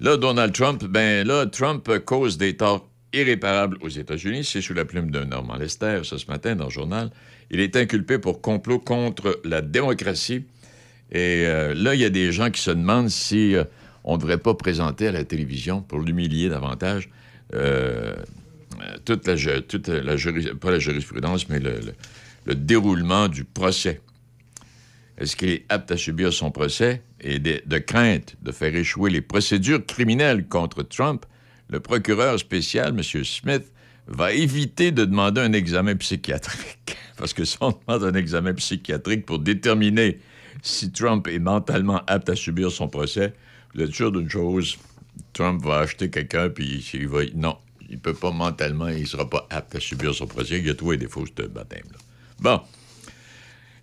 Là, 0.00 0.16
Donald 0.16 0.52
Trump, 0.52 0.84
ben 0.84 1.26
là, 1.26 1.46
Trump 1.46 1.88
cause 2.04 2.38
des 2.38 2.56
torts 2.56 2.88
irréparables 3.12 3.78
aux 3.80 3.88
États-Unis. 3.88 4.44
C'est 4.44 4.60
sous 4.60 4.74
la 4.74 4.84
plume 4.84 5.10
d'un 5.10 5.26
Normand 5.26 5.56
Lester, 5.56 6.00
ça, 6.04 6.18
ce 6.18 6.26
matin, 6.26 6.56
dans 6.56 6.64
le 6.64 6.70
journal. 6.70 7.10
Il 7.50 7.60
est 7.60 7.76
inculpé 7.76 8.18
pour 8.18 8.40
complot 8.40 8.78
contre 8.78 9.40
la 9.44 9.62
démocratie. 9.62 10.44
Et 11.12 11.44
euh, 11.46 11.72
là, 11.74 11.94
il 11.94 12.00
y 12.00 12.04
a 12.04 12.10
des 12.10 12.32
gens 12.32 12.50
qui 12.50 12.60
se 12.60 12.72
demandent 12.72 13.10
si 13.10 13.54
euh, 13.54 13.64
on 14.06 14.14
ne 14.14 14.20
devrait 14.20 14.38
pas 14.38 14.54
présenter 14.54 15.08
à 15.08 15.12
la 15.12 15.24
télévision, 15.24 15.82
pour 15.82 16.00
l'humilier 16.00 16.48
davantage, 16.48 17.10
euh, 17.54 18.14
euh, 18.80 18.96
toute 19.04 19.26
la, 19.26 19.36
toute 19.60 19.90
pas 20.58 20.70
la 20.70 20.78
jurisprudence, 20.78 21.48
mais 21.48 21.58
le 21.58 22.54
déroulement 22.54 23.28
du 23.28 23.44
procès. 23.44 24.00
Est-ce 25.18 25.36
qu'il 25.36 25.48
est 25.48 25.64
apte 25.68 25.90
à 25.90 25.96
subir 25.96 26.32
son 26.32 26.50
procès 26.50 27.02
et 27.20 27.38
de, 27.38 27.62
de 27.64 27.78
crainte 27.78 28.36
de 28.42 28.52
faire 28.52 28.74
échouer 28.74 29.10
les 29.10 29.22
procédures 29.22 29.84
criminelles 29.84 30.46
contre 30.46 30.82
Trump, 30.82 31.24
le 31.70 31.80
procureur 31.80 32.38
spécial, 32.38 32.88
M. 32.88 33.24
Smith, 33.24 33.72
va 34.06 34.32
éviter 34.32 34.92
de 34.92 35.04
demander 35.04 35.40
un 35.40 35.52
examen 35.52 35.96
psychiatrique? 35.96 36.96
Parce 37.16 37.32
que 37.32 37.44
si 37.44 37.56
on 37.60 37.70
demande 37.86 38.04
un 38.04 38.18
examen 38.18 38.52
psychiatrique 38.54 39.24
pour 39.24 39.38
déterminer 39.38 40.20
si 40.62 40.92
Trump 40.92 41.26
est 41.28 41.38
mentalement 41.38 42.02
apte 42.06 42.28
à 42.28 42.36
subir 42.36 42.70
son 42.70 42.88
procès, 42.88 43.32
vous 43.76 43.82
êtes 43.82 43.94
sûr 43.94 44.10
d'une 44.10 44.30
chose, 44.30 44.78
Trump 45.32 45.64
va 45.64 45.80
acheter 45.80 46.08
quelqu'un, 46.08 46.48
puis 46.48 46.84
il 46.94 47.08
va... 47.08 47.20
Non, 47.34 47.58
il 47.90 47.98
peut 47.98 48.14
pas 48.14 48.30
mentalement, 48.30 48.88
il 48.88 49.06
sera 49.06 49.28
pas 49.28 49.46
apte 49.50 49.74
à 49.74 49.80
subir 49.80 50.14
son 50.14 50.26
procès. 50.26 50.58
Il 50.58 50.70
a 50.70 50.74
tous 50.74 50.92
les 50.92 50.96
défauts, 50.96 51.24
ce 51.26 51.42
baptême-là. 51.42 51.98
Bon. 52.40 52.60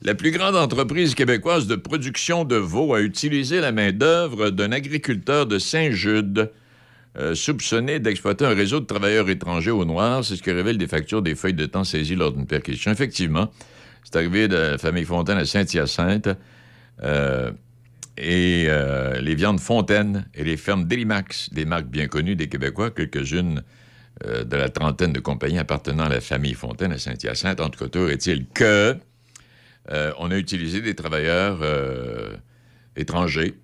La 0.02 0.16
plus 0.16 0.32
grande 0.32 0.56
entreprise 0.56 1.16
québécoise 1.16 1.68
de 1.68 1.76
production 1.76 2.44
de 2.44 2.58
veaux 2.58 2.94
a 2.94 3.02
utilisé 3.02 3.62
la 3.62 3.72
main-d'œuvre 3.72 4.50
d'un 4.50 4.74
agriculteur 4.74 5.46
de 5.46 5.60
Saint-Jude, 5.60 6.52
euh, 7.18 7.36
soupçonné 7.36 8.00
d'exploiter 8.00 8.46
un 8.46 8.54
réseau 8.54 8.82
de 8.82 8.86
travailleurs 8.86 9.30
étrangers 9.30 9.72
au 9.72 9.86
noir. 9.86 10.26
C'est 10.26 10.36
ce 10.36 10.42
que 10.44 10.52
révèlent 10.52 10.80
des 10.80 10.88
factures 10.88 11.22
des 11.22 11.36
feuilles 11.36 11.54
de 11.54 11.68
temps 11.68 11.86
saisies 11.86 12.16
lors 12.16 12.34
d'une 12.34 12.48
perquisition. 12.48 12.92
Effectivement, 12.92 13.50
c'est 14.04 14.18
arrivé 14.18 14.48
de 14.48 14.56
la 14.56 14.78
famille 14.78 15.06
Fontaine 15.06 15.38
à 15.38 15.46
Saint-Hyacinthe. 15.46 16.30
Euh, 17.04 17.52
et 18.18 18.66
euh, 18.68 19.20
les 19.22 19.36
viandes 19.36 19.60
Fontaine 19.60 20.28
et 20.34 20.44
les 20.44 20.58
fermes 20.58 20.88
Delimax, 20.88 21.52
des 21.52 21.66
marques 21.66 21.88
bien 21.88 22.08
connues 22.08 22.36
des 22.36 22.48
Québécois, 22.48 22.92
quelques-unes 22.92 23.64
euh, 24.26 24.44
de 24.44 24.56
la 24.56 24.70
trentaine 24.70 25.14
de 25.14 25.20
compagnies 25.20 25.58
appartenant 25.58 26.06
à 26.06 26.10
la 26.10 26.22
famille 26.22 26.54
Fontaine 26.54 26.92
à 26.92 27.00
Saint-Hyacinthe. 27.00 27.60
En 27.60 27.70
tout 27.70 27.84
est-il 28.10 28.46
que 28.48 28.96
euh, 29.90 30.14
on 30.20 30.32
a 30.32 30.38
utilisé 30.38 30.82
des 30.82 30.96
travailleurs 30.96 31.60
étrangers, 32.96 33.56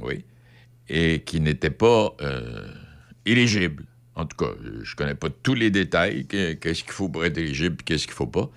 oui, 0.00 0.24
et 0.88 1.20
qui 1.20 1.40
n'étaient 1.40 1.70
pas 1.70 2.16
éligibles. 3.26 3.84
En 4.14 4.24
tout 4.24 4.36
cas, 4.38 4.52
je 4.82 4.90
ne 4.90 4.96
connais 4.96 5.14
pas 5.14 5.28
tous 5.28 5.54
les 5.54 5.70
détails, 5.70 6.26
qu'est-ce 6.26 6.82
qu'il 6.82 6.92
faut 6.92 7.10
pour 7.10 7.24
être 7.26 7.36
éligible 7.36 7.76
et 7.80 7.84
qu'est-ce 7.84 8.06
qu'il 8.06 8.12
ne 8.12 8.16
faut 8.16 8.26
pas. 8.26 8.50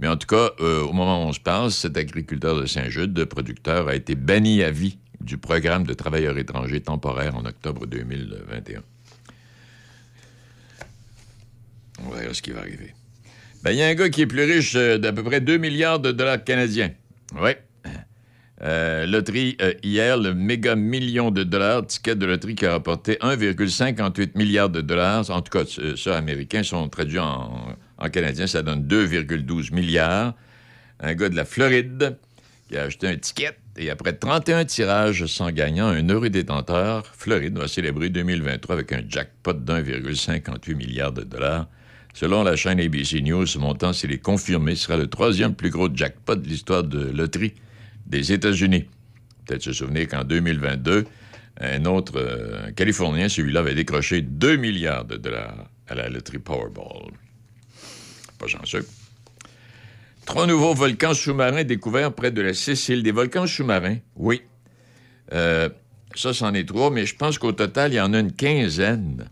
Mais 0.00 0.08
en 0.08 0.16
tout 0.16 0.26
cas, 0.26 0.50
euh, 0.60 0.82
au 0.82 0.92
moment 0.94 1.22
où 1.22 1.28
on 1.28 1.32
se 1.32 1.40
parle, 1.40 1.70
cet 1.70 1.98
agriculteur 1.98 2.58
de 2.58 2.64
Saint-Jude, 2.64 3.12
de 3.12 3.24
producteur, 3.24 3.88
a 3.88 3.94
été 3.94 4.14
banni 4.14 4.62
à 4.62 4.70
vie 4.70 4.98
du 5.20 5.36
programme 5.36 5.86
de 5.86 5.92
travailleurs 5.92 6.38
étrangers 6.38 6.80
temporaires 6.80 7.36
en 7.36 7.44
octobre 7.44 7.86
2021. 7.86 8.80
On 12.06 12.10
verra 12.10 12.32
ce 12.32 12.40
qui 12.40 12.52
va 12.52 12.60
arriver. 12.60 12.94
Ben, 13.62 13.72
il 13.72 13.76
y 13.76 13.82
a 13.82 13.88
un 13.88 13.94
gars 13.94 14.08
qui 14.08 14.22
est 14.22 14.26
plus 14.26 14.44
riche 14.44 14.74
euh, 14.74 14.96
d'à 14.96 15.12
peu 15.12 15.22
près 15.22 15.42
2 15.42 15.58
milliards 15.58 16.00
de 16.00 16.12
dollars 16.12 16.42
canadiens. 16.42 16.92
Oui. 17.38 17.50
Euh, 18.62 19.06
loterie 19.06 19.56
hier, 19.82 20.18
le 20.18 20.34
méga 20.34 20.76
million 20.76 21.30
de 21.30 21.44
dollars, 21.44 21.86
ticket 21.86 22.14
de 22.14 22.26
loterie 22.26 22.54
qui 22.54 22.66
a 22.66 22.72
rapporté 22.72 23.14
1,58 23.14 24.36
milliard 24.36 24.70
de 24.70 24.80
dollars. 24.80 25.30
En 25.30 25.42
tout 25.42 25.58
cas, 25.58 25.64
ceux 25.66 26.12
américains 26.12 26.62
sont 26.62 26.88
traduits 26.88 27.18
en, 27.18 27.74
en 28.00 28.08
canadien, 28.08 28.46
ça 28.46 28.62
donne 28.62 28.86
2,12 28.86 29.72
milliards. 29.72 30.34
Un 31.00 31.14
gars 31.14 31.28
de 31.28 31.36
la 31.36 31.44
Floride 31.44 32.16
qui 32.68 32.76
a 32.76 32.84
acheté 32.84 33.08
un 33.08 33.16
ticket 33.16 33.56
et 33.76 33.90
après 33.90 34.12
31 34.12 34.64
tirages 34.64 35.26
sans 35.26 35.50
gagnant, 35.50 35.88
un 35.88 36.08
heureux 36.08 36.30
détenteur, 36.30 37.04
Floride 37.06 37.58
va 37.58 37.68
célébrer 37.68 38.10
2023 38.10 38.74
avec 38.74 38.92
un 38.92 39.02
jackpot 39.08 39.52
d'1,58 39.52 40.74
milliard 40.74 41.12
de 41.12 41.22
dollars. 41.22 41.68
Selon 42.12 42.42
la 42.42 42.56
chaîne 42.56 42.80
ABC 42.80 43.22
News, 43.22 43.46
ce 43.46 43.58
montant, 43.58 43.92
s'il 43.92 44.12
est 44.12 44.18
confirmé, 44.18 44.74
sera 44.74 44.96
le 44.96 45.06
troisième 45.06 45.54
plus 45.54 45.70
gros 45.70 45.88
jackpot 45.92 46.36
de 46.36 46.46
l'histoire 46.46 46.82
de 46.82 47.10
loterie 47.10 47.54
des 48.06 48.32
États-Unis. 48.32 48.86
Peut-être 49.46 49.62
se 49.62 49.72
souvenir 49.72 50.08
qu'en 50.08 50.24
2022, 50.24 51.06
un 51.60 51.84
autre 51.84 52.14
euh, 52.16 52.70
Californien, 52.72 53.28
celui-là, 53.28 53.60
avait 53.60 53.74
décroché 53.74 54.22
2 54.22 54.56
milliards 54.56 55.04
de 55.04 55.16
dollars 55.16 55.70
à 55.88 55.94
la 55.94 56.08
loterie 56.08 56.38
Powerball 56.38 57.12
pas 58.40 58.46
chanceux. 58.46 58.86
Trois 60.26 60.46
nouveaux 60.46 60.74
volcans 60.74 61.14
sous-marins 61.14 61.64
découverts 61.64 62.12
près 62.12 62.30
de 62.30 62.40
la 62.40 62.54
Sicile. 62.54 63.02
Des 63.02 63.12
volcans 63.12 63.46
sous-marins, 63.46 63.98
oui. 64.16 64.42
Euh, 65.32 65.68
ça, 66.14 66.32
c'en 66.32 66.54
est 66.54 66.66
trois, 66.66 66.90
mais 66.90 67.06
je 67.06 67.16
pense 67.16 67.38
qu'au 67.38 67.52
total, 67.52 67.92
il 67.92 67.96
y 67.96 68.00
en 68.00 68.12
a 68.14 68.18
une 68.18 68.32
quinzaine. 68.32 69.28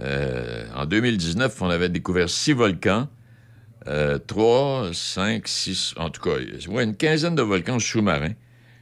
Euh, 0.00 0.66
en 0.74 0.86
2019, 0.86 1.62
on 1.62 1.70
avait 1.70 1.88
découvert 1.88 2.28
six 2.28 2.52
volcans. 2.52 3.08
Euh, 3.86 4.18
trois, 4.18 4.90
cinq, 4.92 5.46
six, 5.46 5.94
en 5.98 6.10
tout 6.10 6.22
cas, 6.22 6.36
ouais, 6.68 6.84
une 6.84 6.96
quinzaine 6.96 7.34
de 7.34 7.42
volcans 7.42 7.78
sous-marins. 7.78 8.32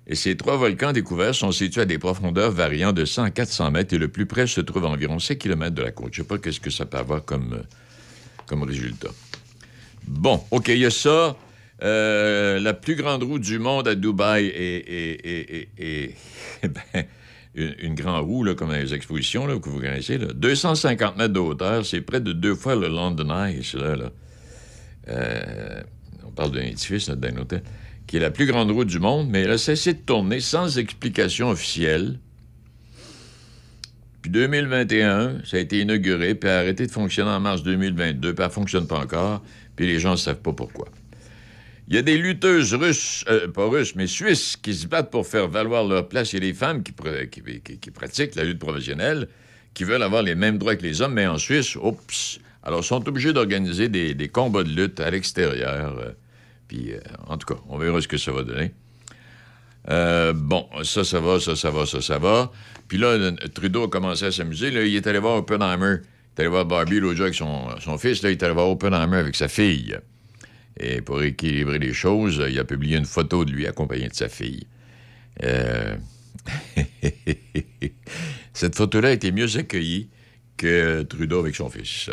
Et 0.06 0.14
ces 0.14 0.36
trois 0.36 0.56
volcans 0.56 0.92
découverts 0.92 1.34
sont 1.34 1.52
situés 1.52 1.82
à 1.82 1.84
des 1.84 1.98
profondeurs 1.98 2.50
variant 2.50 2.92
de 2.92 3.04
100 3.04 3.22
à 3.24 3.30
400 3.30 3.70
mètres 3.70 3.94
et 3.94 3.98
le 3.98 4.08
plus 4.08 4.26
près 4.26 4.46
se 4.46 4.60
trouve 4.60 4.84
à 4.84 4.88
environ 4.88 5.18
6 5.18 5.38
km 5.38 5.74
de 5.74 5.82
la 5.82 5.92
côte. 5.92 6.12
Je 6.12 6.20
ne 6.20 6.24
sais 6.24 6.28
pas 6.28 6.38
qu'est-ce 6.38 6.60
que 6.60 6.70
ça 6.70 6.86
peut 6.86 6.98
avoir 6.98 7.24
comme 7.24 7.62
comme 8.52 8.64
résultat. 8.64 9.08
Bon, 10.06 10.44
OK, 10.50 10.68
il 10.68 10.76
y 10.76 10.84
a 10.84 10.90
ça. 10.90 11.38
Euh, 11.82 12.60
la 12.60 12.74
plus 12.74 12.96
grande 12.96 13.22
roue 13.22 13.38
du 13.38 13.58
monde 13.58 13.88
à 13.88 13.94
Dubaï 13.94 14.44
est, 14.54 16.14
ben, 16.62 17.04
une, 17.54 17.94
grande 17.94 18.26
roue, 18.26 18.44
comme 18.54 18.74
les 18.74 18.92
expositions 18.92 19.46
que 19.58 19.70
vous 19.70 19.80
connaissez. 19.80 20.18
Là. 20.18 20.26
250 20.34 21.16
mètres 21.16 21.32
de 21.32 21.40
hauteur, 21.40 21.86
c'est 21.86 22.02
près 22.02 22.20
de 22.20 22.34
deux 22.34 22.54
fois 22.54 22.74
le 22.74 22.88
London 22.88 23.30
Eye, 23.34 23.62
là. 23.72 23.96
là. 23.96 24.10
Euh, 25.08 25.80
on 26.26 26.30
parle 26.30 26.50
d'un 26.52 26.60
édifice, 26.60 27.08
d'un 27.08 27.38
hôtel, 27.38 27.62
qui 28.06 28.18
est 28.18 28.20
la 28.20 28.30
plus 28.30 28.44
grande 28.44 28.70
roue 28.70 28.84
du 28.84 28.98
monde, 28.98 29.30
mais 29.30 29.40
elle 29.40 29.52
a 29.52 29.58
cessé 29.58 29.94
de 29.94 30.00
tourner 30.00 30.40
sans 30.40 30.76
explication 30.76 31.48
officielle. 31.48 32.18
Puis 34.22 34.30
2021, 34.30 35.40
ça 35.44 35.56
a 35.56 35.60
été 35.60 35.80
inauguré, 35.80 36.36
puis 36.36 36.48
a 36.48 36.58
arrêté 36.58 36.86
de 36.86 36.92
fonctionner 36.92 37.30
en 37.30 37.40
mars 37.40 37.64
2022, 37.64 38.34
puis 38.34 38.42
elle 38.42 38.48
ne 38.48 38.52
fonctionne 38.52 38.86
pas 38.86 39.00
encore, 39.00 39.42
puis 39.74 39.86
les 39.86 39.98
gens 39.98 40.12
ne 40.12 40.16
savent 40.16 40.40
pas 40.40 40.52
pourquoi. 40.52 40.88
Il 41.88 41.96
y 41.96 41.98
a 41.98 42.02
des 42.02 42.16
lutteuses 42.16 42.72
russes, 42.74 43.24
euh, 43.28 43.48
pas 43.48 43.66
russes, 43.66 43.96
mais 43.96 44.06
suisses, 44.06 44.56
qui 44.56 44.74
se 44.74 44.86
battent 44.86 45.10
pour 45.10 45.26
faire 45.26 45.48
valoir 45.48 45.84
leur 45.84 46.08
place. 46.08 46.32
Il 46.32 46.36
y 46.36 46.38
a 46.38 46.52
des 46.52 46.54
femmes 46.54 46.84
qui, 46.84 46.92
pratiquent 47.90 48.36
la 48.36 48.44
lutte 48.44 48.60
professionnelle, 48.60 49.28
qui 49.74 49.82
veulent 49.82 50.04
avoir 50.04 50.22
les 50.22 50.36
mêmes 50.36 50.56
droits 50.56 50.76
que 50.76 50.82
les 50.82 51.02
hommes, 51.02 51.14
mais 51.14 51.26
en 51.26 51.38
Suisse, 51.38 51.74
oups, 51.74 52.38
alors 52.62 52.84
sont 52.84 53.06
obligés 53.08 53.32
d'organiser 53.32 53.88
des, 53.88 54.28
combats 54.28 54.62
de 54.62 54.70
lutte 54.70 55.00
à 55.00 55.10
l'extérieur. 55.10 55.98
Euh, 55.98 56.12
puis, 56.68 56.92
euh, 56.92 57.00
en 57.26 57.36
tout 57.36 57.52
cas, 57.52 57.60
on 57.68 57.76
verra 57.76 58.00
ce 58.00 58.06
que 58.06 58.18
ça 58.18 58.30
va 58.30 58.44
donner. 58.44 58.72
Bon, 59.88 60.66
ça, 60.84 61.04
ça 61.04 61.20
va, 61.20 61.40
ça, 61.40 61.56
ça 61.56 61.70
va, 61.70 61.86
ça, 61.86 62.00
ça 62.00 62.18
va. 62.18 62.50
Puis 62.88 62.98
là, 62.98 63.32
Trudeau 63.54 63.84
a 63.84 63.88
commencé 63.88 64.26
à 64.26 64.32
s'amuser. 64.32 64.68
il 64.68 64.96
est 64.96 65.06
allé 65.06 65.18
voir 65.18 65.36
Oppenheimer. 65.36 65.96
Il 66.02 66.36
est 66.36 66.40
allé 66.40 66.48
voir 66.48 66.66
Barbie 66.66 67.00
l'autre 67.00 67.22
avec 67.22 67.34
son, 67.34 67.98
fils. 67.98 68.20
Il 68.22 68.28
est 68.28 68.42
allé 68.42 68.52
voir 68.52 68.68
Oppenheimer 68.68 69.16
avec 69.16 69.34
sa 69.34 69.48
fille. 69.48 69.98
Et 70.78 71.00
pour 71.00 71.22
équilibrer 71.22 71.78
les 71.78 71.92
choses, 71.92 72.42
il 72.48 72.58
a 72.58 72.64
publié 72.64 72.96
une 72.96 73.06
photo 73.06 73.44
de 73.44 73.50
lui 73.50 73.66
accompagné 73.66 74.08
de 74.08 74.14
sa 74.14 74.28
fille. 74.28 74.66
Euh, 75.42 75.96
cette 78.52 78.76
photo-là 78.76 79.08
a 79.08 79.12
été 79.12 79.32
mieux 79.32 79.56
accueillie 79.56 80.08
que 80.56 81.02
Trudeau 81.02 81.40
avec 81.40 81.54
son 81.54 81.68
fils. 81.68 82.10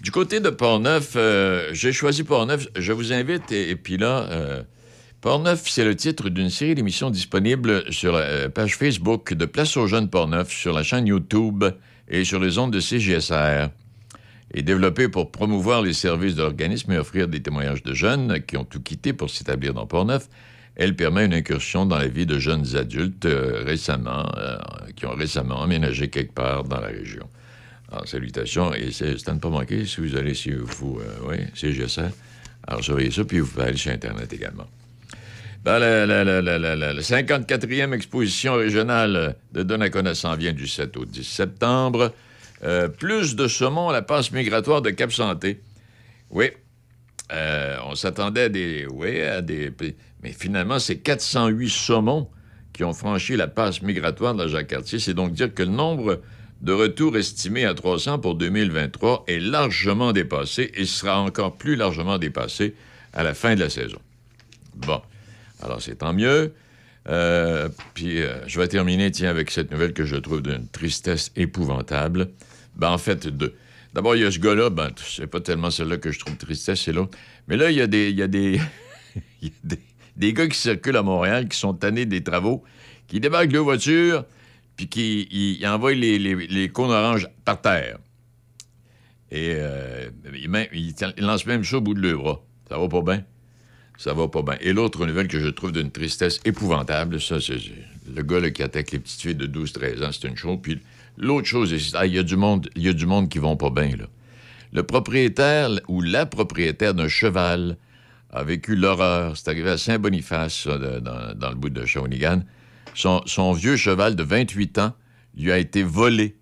Du 0.00 0.10
côté 0.10 0.40
de 0.40 0.50
Portneuf, 0.50 1.12
euh, 1.14 1.70
j'ai 1.72 1.92
choisi 1.92 2.24
Portneuf. 2.24 2.66
Je 2.76 2.92
vous 2.92 3.12
invite, 3.12 3.52
et, 3.52 3.76
puis 3.76 3.96
là, 3.96 4.26
euh, 4.30 4.62
Portneuf, 5.22 5.68
c'est 5.68 5.84
le 5.84 5.94
titre 5.94 6.30
d'une 6.30 6.50
série 6.50 6.74
d'émissions 6.74 7.08
disponibles 7.08 7.84
sur 7.92 8.14
la 8.14 8.22
euh, 8.22 8.48
page 8.48 8.74
Facebook 8.76 9.32
de 9.32 9.44
Place 9.44 9.76
aux 9.76 9.86
jeunes 9.86 10.10
Portneuf, 10.10 10.50
sur 10.50 10.72
la 10.72 10.82
chaîne 10.82 11.06
YouTube 11.06 11.62
et 12.08 12.24
sur 12.24 12.40
les 12.40 12.58
ondes 12.58 12.72
de 12.72 12.80
CGSR. 12.80 13.68
Et 14.52 14.62
développée 14.62 15.08
pour 15.08 15.30
promouvoir 15.30 15.80
les 15.80 15.92
services 15.92 16.34
de 16.34 16.42
l'organisme 16.42 16.90
et 16.90 16.98
offrir 16.98 17.28
des 17.28 17.40
témoignages 17.40 17.84
de 17.84 17.94
jeunes 17.94 18.42
qui 18.42 18.56
ont 18.56 18.64
tout 18.64 18.80
quitté 18.80 19.12
pour 19.12 19.30
s'établir 19.30 19.74
dans 19.74 19.86
Portneuf, 19.86 20.28
elle 20.74 20.96
permet 20.96 21.24
une 21.24 21.34
incursion 21.34 21.86
dans 21.86 21.98
la 21.98 22.08
vie 22.08 22.26
de 22.26 22.40
jeunes 22.40 22.74
adultes 22.74 23.26
euh, 23.26 23.62
récemment, 23.64 24.26
euh, 24.36 24.58
qui 24.96 25.06
ont 25.06 25.14
récemment 25.14 25.60
emménagé 25.60 26.10
quelque 26.10 26.32
part 26.32 26.64
dans 26.64 26.80
la 26.80 26.88
région. 26.88 27.28
Alors, 27.92 28.08
salutations, 28.08 28.74
et 28.74 28.90
c'est 28.90 29.28
à 29.28 29.34
ne 29.34 29.38
pas 29.38 29.50
manquer 29.50 29.86
si 29.86 30.00
vous 30.00 30.16
allez, 30.16 30.34
si 30.34 30.50
vous, 30.50 30.98
oui, 31.28 31.36
CGSR. 31.54 32.10
Alors, 32.66 32.82
surveillez 32.82 33.12
ça, 33.12 33.22
puis 33.24 33.38
vous 33.38 33.46
pouvez 33.46 33.66
aller 33.66 33.76
sur 33.76 33.92
Internet 33.92 34.32
également. 34.32 34.66
La, 35.64 37.00
54e 37.00 37.92
exposition 37.92 38.54
régionale 38.54 39.36
de 39.52 39.62
Donnacona 39.62 40.14
s'en 40.14 40.34
vient 40.34 40.52
du 40.52 40.66
7 40.66 40.96
au 40.96 41.04
10 41.04 41.22
septembre. 41.22 42.12
Euh, 42.64 42.88
plus 42.88 43.36
de 43.36 43.46
saumon 43.46 43.88
à 43.88 43.92
la 43.92 44.02
passe 44.02 44.32
migratoire 44.32 44.82
de 44.82 44.90
Cap-Santé. 44.90 45.60
Oui. 46.30 46.50
Euh, 47.32 47.76
on 47.86 47.94
s'attendait 47.94 48.42
à 48.42 48.48
des. 48.48 48.86
Oui, 48.90 49.20
à 49.20 49.40
des. 49.40 49.72
Mais 50.22 50.32
finalement, 50.32 50.80
c'est 50.80 50.98
408 50.98 51.70
saumons 51.70 52.28
qui 52.72 52.82
ont 52.82 52.92
franchi 52.92 53.36
la 53.36 53.46
passe 53.46 53.82
migratoire 53.82 54.34
de 54.34 54.42
la 54.42 54.48
Jacques-Cartier. 54.48 54.98
C'est 54.98 55.14
donc 55.14 55.32
dire 55.32 55.54
que 55.54 55.62
le 55.62 55.70
nombre 55.70 56.22
de 56.60 56.72
retours 56.72 57.16
estimé 57.16 57.66
à 57.66 57.74
300 57.74 58.18
pour 58.18 58.34
2023 58.34 59.24
est 59.28 59.40
largement 59.40 60.12
dépassé 60.12 60.72
et 60.74 60.86
sera 60.86 61.20
encore 61.20 61.56
plus 61.56 61.76
largement 61.76 62.18
dépassé 62.18 62.74
à 63.12 63.22
la 63.22 63.34
fin 63.34 63.54
de 63.54 63.60
la 63.60 63.70
saison. 63.70 63.98
Bon. 64.74 65.00
Alors, 65.62 65.80
c'est 65.80 65.96
tant 65.96 66.12
mieux. 66.12 66.54
Euh, 67.08 67.68
puis, 67.94 68.20
euh, 68.20 68.46
je 68.46 68.60
vais 68.60 68.68
terminer, 68.68 69.10
tiens, 69.10 69.30
avec 69.30 69.50
cette 69.50 69.70
nouvelle 69.70 69.92
que 69.92 70.04
je 70.04 70.16
trouve 70.16 70.42
d'une 70.42 70.68
tristesse 70.68 71.32
épouvantable. 71.36 72.30
Ben, 72.76 72.90
en 72.90 72.98
fait, 72.98 73.26
deux. 73.26 73.54
D'abord, 73.94 74.16
il 74.16 74.22
y 74.22 74.24
a 74.24 74.30
ce 74.30 74.38
gars-là, 74.38 74.70
ben, 74.70 74.90
c'est 74.96 75.26
pas 75.26 75.40
tellement 75.40 75.70
celle-là 75.70 75.98
que 75.98 76.10
je 76.10 76.18
trouve 76.18 76.36
tristesse, 76.36 76.80
c'est 76.82 76.92
l'autre. 76.92 77.16
Mais 77.48 77.56
là, 77.56 77.70
il 77.70 77.76
y 77.76 77.82
a 77.82 77.86
des, 77.86 78.10
il 78.10 78.18
y 78.18 78.22
a 78.22 78.28
des, 78.28 78.58
a 79.44 79.76
des, 80.16 80.32
gars 80.32 80.46
qui 80.46 80.58
circulent 80.58 80.96
à 80.96 81.02
Montréal, 81.02 81.48
qui 81.48 81.58
sont 81.58 81.74
tannés 81.74 82.06
des 82.06 82.22
travaux, 82.22 82.64
qui 83.08 83.20
débarquent 83.20 83.48
de 83.48 83.58
voiture, 83.58 84.24
puis 84.76 84.88
qui 84.88 85.62
envoient 85.66 85.94
les, 85.94 86.18
les, 86.18 86.68
cônes 86.70 86.90
oranges 86.90 87.28
par 87.44 87.60
terre. 87.60 87.98
Et 89.30 89.54
euh, 89.56 90.10
ils, 90.32 90.94
lancent 91.18 91.46
même 91.46 91.64
ça 91.64 91.76
au 91.76 91.80
bout 91.80 91.94
de 91.94 92.00
leur 92.00 92.22
bras. 92.22 92.42
Ça 92.68 92.78
va 92.78 92.88
pas 92.88 93.02
bien. 93.02 93.24
Ça 94.02 94.14
va 94.14 94.26
pas 94.26 94.42
bien. 94.42 94.56
Et 94.60 94.72
l'autre 94.72 95.06
nouvelle 95.06 95.28
que 95.28 95.38
je 95.38 95.48
trouve 95.48 95.70
d'une 95.70 95.92
tristesse 95.92 96.40
épouvantable, 96.44 97.20
ça, 97.20 97.40
c'est 97.40 97.58
le 98.12 98.22
gars 98.24 98.50
qui 98.50 98.64
attaque 98.64 98.90
les 98.90 98.98
petites 98.98 99.20
filles 99.20 99.36
de 99.36 99.46
12-13 99.46 100.04
ans, 100.04 100.10
c'est 100.10 100.26
une 100.26 100.36
chose. 100.36 100.58
Puis 100.60 100.80
l'autre 101.16 101.46
chose, 101.46 101.72
ah, 101.94 102.04
il 102.04 102.14
y 102.14 102.18
a 102.18 102.24
du 102.24 102.34
monde, 102.34 102.68
y 102.74 102.88
a 102.88 102.94
du 102.94 103.06
monde 103.06 103.28
qui 103.28 103.38
vont 103.38 103.56
pas 103.56 103.70
bien. 103.70 103.90
Le 104.72 104.82
propriétaire 104.82 105.70
ou 105.86 106.02
la 106.02 106.26
propriétaire 106.26 106.94
d'un 106.94 107.06
cheval 107.06 107.76
a 108.30 108.42
vécu 108.42 108.74
l'horreur. 108.74 109.36
C'est 109.36 109.46
arrivé 109.46 109.70
à 109.70 109.78
Saint-Boniface, 109.78 110.66
dans, 110.66 111.50
le 111.50 111.54
bout 111.54 111.70
de 111.70 111.86
Shawinigan. 111.86 112.42
Son, 112.94 113.22
son 113.26 113.52
vieux 113.52 113.76
cheval 113.76 114.16
de 114.16 114.24
28 114.24 114.78
ans 114.78 114.96
lui 115.36 115.52
a 115.52 115.58
été 115.58 115.84
volé 115.84 116.34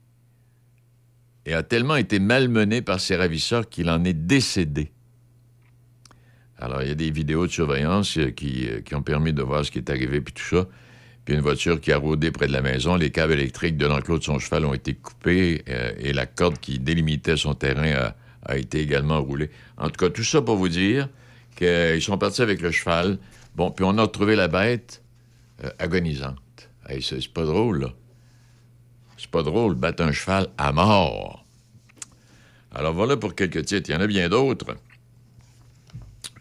et 1.45 1.53
a 1.53 1.63
tellement 1.63 1.97
été 1.97 2.21
malmené 2.21 2.81
par 2.81 3.01
ses 3.01 3.17
ravisseurs 3.17 3.69
qu'il 3.69 3.91
en 3.91 4.03
est 4.05 4.15
décédé. 4.15 4.93
Alors, 6.61 6.83
il 6.83 6.89
y 6.89 6.91
a 6.93 6.95
des 6.95 7.11
vidéos 7.11 7.47
de 7.47 7.53
surveillance 7.53 8.19
euh, 8.19 8.31
qui, 8.31 8.69
euh, 8.69 8.83
qui 8.83 8.95
ont 8.95 9.03
permis 9.03 9.33
de 9.33 9.43
voir 9.43 9.65
ce 9.65 9.71
qui 9.71 9.79
est 9.79 9.89
arrivé, 9.89 10.21
puis 10.21 10.35
tout 10.35 10.57
ça. 10.57 10.69
Puis 11.25 11.35
une 11.35 11.41
voiture 11.41 11.81
qui 11.81 11.91
a 11.91 11.97
rôdé 11.97 12.31
près 12.31 12.47
de 12.49 12.53
la 12.53 12.61
maison, 12.61 12.97
les 12.97 13.11
câbles 13.11 13.33
électriques 13.33 13.79
de 13.79 13.87
l'enclos 13.87 14.19
de 14.19 14.25
son 14.25 14.39
cheval 14.39 14.67
ont 14.67 14.75
été 14.75 14.95
coupés 14.95 15.65
euh, 15.69 15.93
et 15.99 16.13
la 16.13 16.27
corde 16.27 16.59
qui 16.59 16.79
délimitait 16.79 17.39
son 17.39 17.55
terrain 17.55 18.13
a, 18.45 18.57
été 18.57 18.81
également 18.81 19.23
roulée. 19.23 19.51
En 19.79 19.89
tout 19.89 20.05
cas, 20.05 20.11
tout 20.11 20.25
ça 20.25 20.43
pour 20.43 20.57
vous 20.57 20.69
dire 20.69 21.09
qu'ils 21.57 22.03
sont 22.03 22.19
partis 22.19 22.43
avec 22.43 22.61
le 22.61 22.71
cheval. 22.71 23.19
Bon, 23.55 23.71
puis 23.71 23.85
on 23.87 23.97
a 23.97 24.03
retrouvé 24.03 24.35
la 24.35 24.49
bête 24.49 25.03
agonisante. 25.79 26.69
Hey, 26.89 27.03
c'est 27.03 27.21
c'est 27.21 27.33
pas 27.33 27.45
drôle, 27.45 27.83
là. 27.83 27.91
C'est 29.19 29.31
pas 29.31 29.43
drôle, 29.43 29.75
battre 29.75 30.03
un 30.03 30.11
cheval 30.11 30.49
à 30.57 30.73
mort. 30.73 31.45
Alors 32.75 32.95
voilà 32.95 33.17
pour 33.17 33.35
quelques 33.35 33.67
titres. 33.67 33.91
Il 33.91 33.93
y 33.93 33.97
en 33.97 34.01
a 34.01 34.07
bien 34.07 34.29
d'autres. 34.29 34.75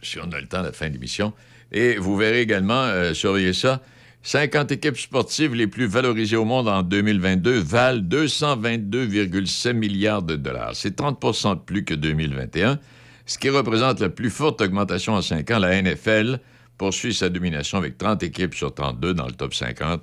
Si 0.01 0.20
on 0.20 0.32
a 0.32 0.39
le 0.39 0.48
temps 0.48 0.60
à 0.60 0.63
la 0.63 0.72
fin 0.72 0.88
de 0.88 0.94
l'émission. 0.94 1.34
Et 1.72 1.98
vous 1.98 2.18
verrez 2.18 2.41
également, 2.41 2.84
euh, 2.84 3.13
surveillez 3.13 3.53
ça, 3.53 3.82
50 4.24 4.72
équipes 4.74 4.98
sportives 4.98 5.56
les 5.56 5.68
plus 5.68 5.86
valorisées 5.86 6.36
au 6.36 6.46
monde 6.46 6.68
en 6.68 6.84
2022 6.84 7.60
valent 7.60 8.01
222,7 8.01 9.74
milliards 9.74 10.24
de 10.24 10.36
dollars. 10.36 10.75
C'est 10.75 10.96
30 10.96 11.20
de 11.56 11.60
plus 11.60 11.86
que 11.86 11.94
2021, 11.94 12.79
ce 13.25 13.38
qui 13.38 13.50
représente 13.50 14.00
la 14.01 14.10
plus 14.10 14.29
forte 14.29 14.62
augmentation 14.62 15.13
en 15.13 15.22
5 15.22 15.50
ans. 15.51 15.60
La 15.60 15.82
NFL 15.82 16.39
poursuit 16.77 17.13
sa 17.13 17.29
domination 17.29 17.77
avec 17.77 17.98
30 17.98 18.24
équipes 18.24 18.56
sur 18.56 18.74
32 18.74 19.13
dans 19.13 19.27
le 19.27 19.34
top 19.34 19.53
50. 19.53 20.01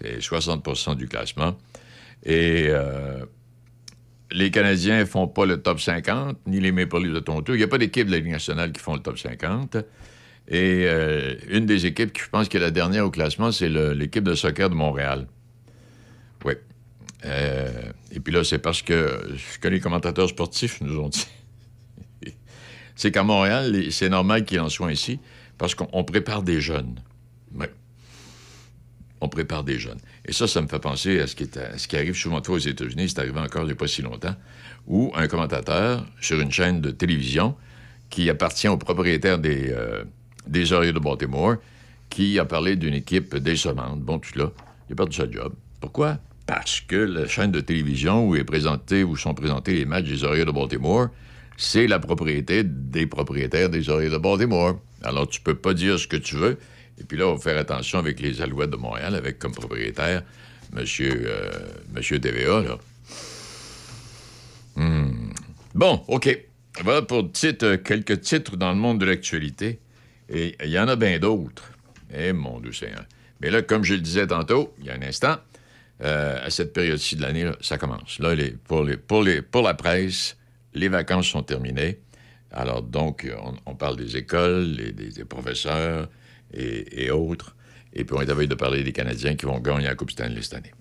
C'est 0.00 0.18
60% 0.18 0.94
du 0.94 1.08
classement. 1.08 1.56
Et 2.24 2.66
euh, 2.68 3.24
les 4.32 4.50
Canadiens 4.50 5.00
ne 5.00 5.04
font 5.04 5.28
pas 5.28 5.46
le 5.46 5.62
top 5.62 5.80
50, 5.80 6.38
ni 6.46 6.60
les 6.60 6.72
Maple 6.72 7.12
de 7.12 7.18
Toronto. 7.20 7.54
Il 7.54 7.58
n'y 7.58 7.62
a 7.62 7.68
pas 7.68 7.78
d'équipe 7.78 8.06
de 8.06 8.12
la 8.12 8.18
Ligue 8.18 8.32
nationale 8.32 8.72
qui 8.72 8.80
font 8.80 8.94
le 8.94 9.00
top 9.00 9.18
50. 9.18 9.76
Et 10.48 10.84
euh, 10.86 11.34
une 11.48 11.66
des 11.66 11.86
équipes 11.86 12.12
qui, 12.12 12.22
je 12.22 12.28
pense, 12.28 12.48
qui 12.48 12.56
est 12.56 12.60
la 12.60 12.70
dernière 12.70 13.04
au 13.04 13.10
classement, 13.10 13.52
c'est 13.52 13.68
l'équipe 13.68 14.24
de 14.24 14.34
soccer 14.34 14.70
de 14.70 14.74
Montréal. 14.74 15.26
Oui. 16.44 16.54
Euh, 17.24 17.70
et 18.12 18.20
puis 18.20 18.32
là, 18.32 18.44
c'est 18.44 18.58
parce 18.58 18.82
que 18.82 19.34
ce 19.36 19.58
que 19.58 19.68
les 19.68 19.80
commentateurs 19.80 20.28
sportifs 20.28 20.80
nous 20.80 20.98
ont 20.98 21.08
dit, 21.08 21.26
c'est 22.96 23.10
qu'à 23.10 23.22
Montréal, 23.22 23.90
c'est 23.90 24.08
normal 24.08 24.44
qu'il 24.44 24.60
en 24.60 24.68
soit 24.68 24.88
ainsi, 24.88 25.18
parce 25.58 25.74
qu'on 25.74 25.88
on 25.92 26.04
prépare 26.04 26.42
des 26.42 26.60
jeunes. 26.60 26.96
On 29.20 29.28
prépare 29.28 29.64
des 29.64 29.78
jeunes. 29.78 29.98
Et 30.26 30.32
ça, 30.32 30.46
ça 30.46 30.60
me 30.60 30.68
fait 30.68 30.78
penser 30.78 31.20
à 31.20 31.26
ce 31.26 31.34
qui, 31.34 31.96
arrive 31.96 32.14
souvent 32.14 32.42
aux 32.46 32.58
États-Unis, 32.58 33.08
c'est 33.08 33.18
arrivé 33.18 33.38
encore 33.40 33.62
il 33.62 33.66
n'y 33.66 33.72
a 33.72 33.76
pas 33.76 33.86
si 33.86 34.02
longtemps, 34.02 34.34
où 34.86 35.12
un 35.14 35.26
commentateur 35.26 36.06
sur 36.20 36.40
une 36.40 36.52
chaîne 36.52 36.80
de 36.80 36.90
télévision 36.90 37.56
qui 38.10 38.28
appartient 38.28 38.68
au 38.68 38.76
propriétaire 38.76 39.38
des, 39.38 39.70
euh, 39.70 40.04
des 40.46 40.72
Oriole 40.72 40.94
de 40.94 41.00
Baltimore, 41.00 41.56
qui 42.10 42.38
a 42.38 42.44
parlé 42.44 42.76
d'une 42.76 42.94
équipe 42.94 43.36
décevante. 43.36 44.00
Bon, 44.00 44.18
tout 44.18 44.38
là, 44.38 44.52
il 44.88 44.92
a 44.92 44.96
perdu 44.96 45.16
sa 45.16 45.30
job. 45.30 45.54
Pourquoi? 45.80 46.18
Parce 46.46 46.80
que 46.80 46.96
la 46.96 47.26
chaîne 47.26 47.50
de 47.50 47.60
télévision 47.60 48.28
où, 48.28 48.36
est 48.36 48.44
présenté, 48.44 49.02
où 49.02 49.16
sont 49.16 49.34
présentés 49.34 49.74
les 49.74 49.84
matchs 49.84 50.06
des 50.06 50.24
Oriole 50.24 50.46
de 50.46 50.52
Baltimore, 50.52 51.08
c'est 51.56 51.86
la 51.86 51.98
propriété 51.98 52.62
des 52.64 53.06
propriétaires 53.06 53.68
des 53.68 53.88
Oriole 53.88 54.12
de 54.12 54.18
Baltimore. 54.18 54.78
Alors, 55.02 55.26
tu 55.26 55.40
peux 55.40 55.54
pas 55.54 55.74
dire 55.74 55.98
ce 55.98 56.06
que 56.06 56.16
tu 56.16 56.36
veux. 56.36 56.58
Et 57.00 57.04
puis 57.04 57.18
là, 57.18 57.26
on 57.28 57.34
va 57.34 57.40
faire 57.40 57.58
attention 57.58 57.98
avec 57.98 58.20
les 58.20 58.40
Alouettes 58.40 58.70
de 58.70 58.76
Montréal, 58.76 59.14
avec 59.14 59.38
comme 59.38 59.52
propriétaire 59.52 60.22
Monsieur, 60.72 61.24
euh, 61.26 61.50
Monsieur 61.94 62.18
TVA, 62.18 62.60
là. 62.62 62.78
Hmm. 64.76 65.30
Bon, 65.74 66.02
OK. 66.08 66.38
Voilà 66.82 67.02
pour 67.02 67.30
euh, 67.62 67.76
quelques 67.78 68.20
titres 68.20 68.56
dans 68.56 68.70
le 68.70 68.76
monde 68.76 69.00
de 69.00 69.06
l'actualité. 69.06 69.78
Et 70.28 70.56
il 70.62 70.70
y 70.70 70.78
en 70.78 70.88
a 70.88 70.96
bien 70.96 71.18
d'autres. 71.18 71.70
Eh, 72.12 72.32
mon 72.32 72.60
Dieu 72.60 72.72
Seigneur. 72.72 73.04
Mais 73.40 73.50
là, 73.50 73.62
comme 73.62 73.84
je 73.84 73.94
le 73.94 74.00
disais 74.00 74.26
tantôt, 74.26 74.74
il 74.78 74.86
y 74.86 74.90
a 74.90 74.94
un 74.94 75.02
instant, 75.02 75.36
euh, 76.02 76.44
à 76.44 76.50
cette 76.50 76.72
période-ci 76.72 77.16
de 77.16 77.22
l'année, 77.22 77.50
ça 77.60 77.78
commence. 77.78 78.18
Là, 78.18 78.34
les- 78.34 78.50
pour, 78.50 78.84
les, 78.84 78.96
pour, 79.42 79.62
la 79.62 79.74
presse, 79.74 80.36
les 80.74 80.88
vacances 80.88 81.28
sont 81.28 81.42
terminées. 81.42 81.98
Alors, 82.50 82.82
donc, 82.82 83.26
on, 83.66 83.74
parle 83.74 83.96
des 83.96 84.16
écoles, 84.16 84.64
les- 84.72 84.92
des, 84.92 85.10
des 85.10 85.24
professeurs 85.24 86.08
et, 86.52 87.10
autres. 87.10 87.54
Et 87.92 88.04
puis, 88.04 88.16
on 88.16 88.20
est 88.20 88.30
à 88.30 88.34
veille 88.34 88.48
de 88.48 88.54
parler 88.54 88.82
des 88.82 88.92
Canadiens 88.92 89.34
qui 89.34 89.46
vont 89.46 89.58
gagner 89.60 89.84
la 89.84 89.94
Coupe 89.94 90.10
Stanley 90.10 90.42
cette 90.42 90.54
année. 90.54 90.72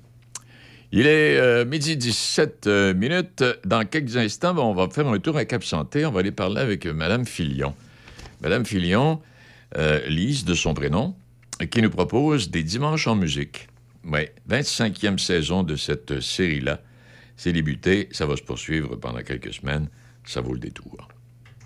Il 0.91 1.07
est 1.07 1.37
euh, 1.37 1.65
midi 1.65 1.97
17 1.97 2.67
euh, 2.67 2.93
minutes. 2.93 3.43
Dans 3.65 3.85
quelques 3.85 4.17
instants, 4.17 4.53
ben, 4.53 4.61
on 4.61 4.73
va 4.73 4.87
faire 4.89 5.07
un 5.07 5.19
tour 5.19 5.35
à 5.35 5.45
Cap 5.45 5.63
Santé. 5.63 6.05
On 6.05 6.11
va 6.11 6.21
aller 6.21 6.31
parler 6.31 6.61
avec 6.61 6.85
euh, 6.85 6.93
Mme 6.93 7.25
Filion. 7.25 7.73
Mme 8.41 8.65
Filion, 8.65 9.21
euh, 9.77 10.05
Lise 10.07 10.45
de 10.45 10.53
son 10.53 10.73
prénom, 10.73 11.15
qui 11.71 11.81
nous 11.81 11.89
propose 11.89 12.51
des 12.51 12.63
dimanches 12.63 13.07
en 13.07 13.15
musique. 13.15 13.67
Oui, 14.05 14.27
25e 14.49 15.17
saison 15.17 15.63
de 15.63 15.75
cette 15.75 16.21
série-là. 16.21 16.79
C'est 17.37 17.51
débuté, 17.51 18.07
ça 18.11 18.25
va 18.25 18.37
se 18.37 18.43
poursuivre 18.43 18.95
pendant 18.95 19.21
quelques 19.21 19.53
semaines. 19.53 19.89
Ça 20.23 20.41
vaut 20.41 20.53
le 20.53 20.59
détour. 20.59 21.09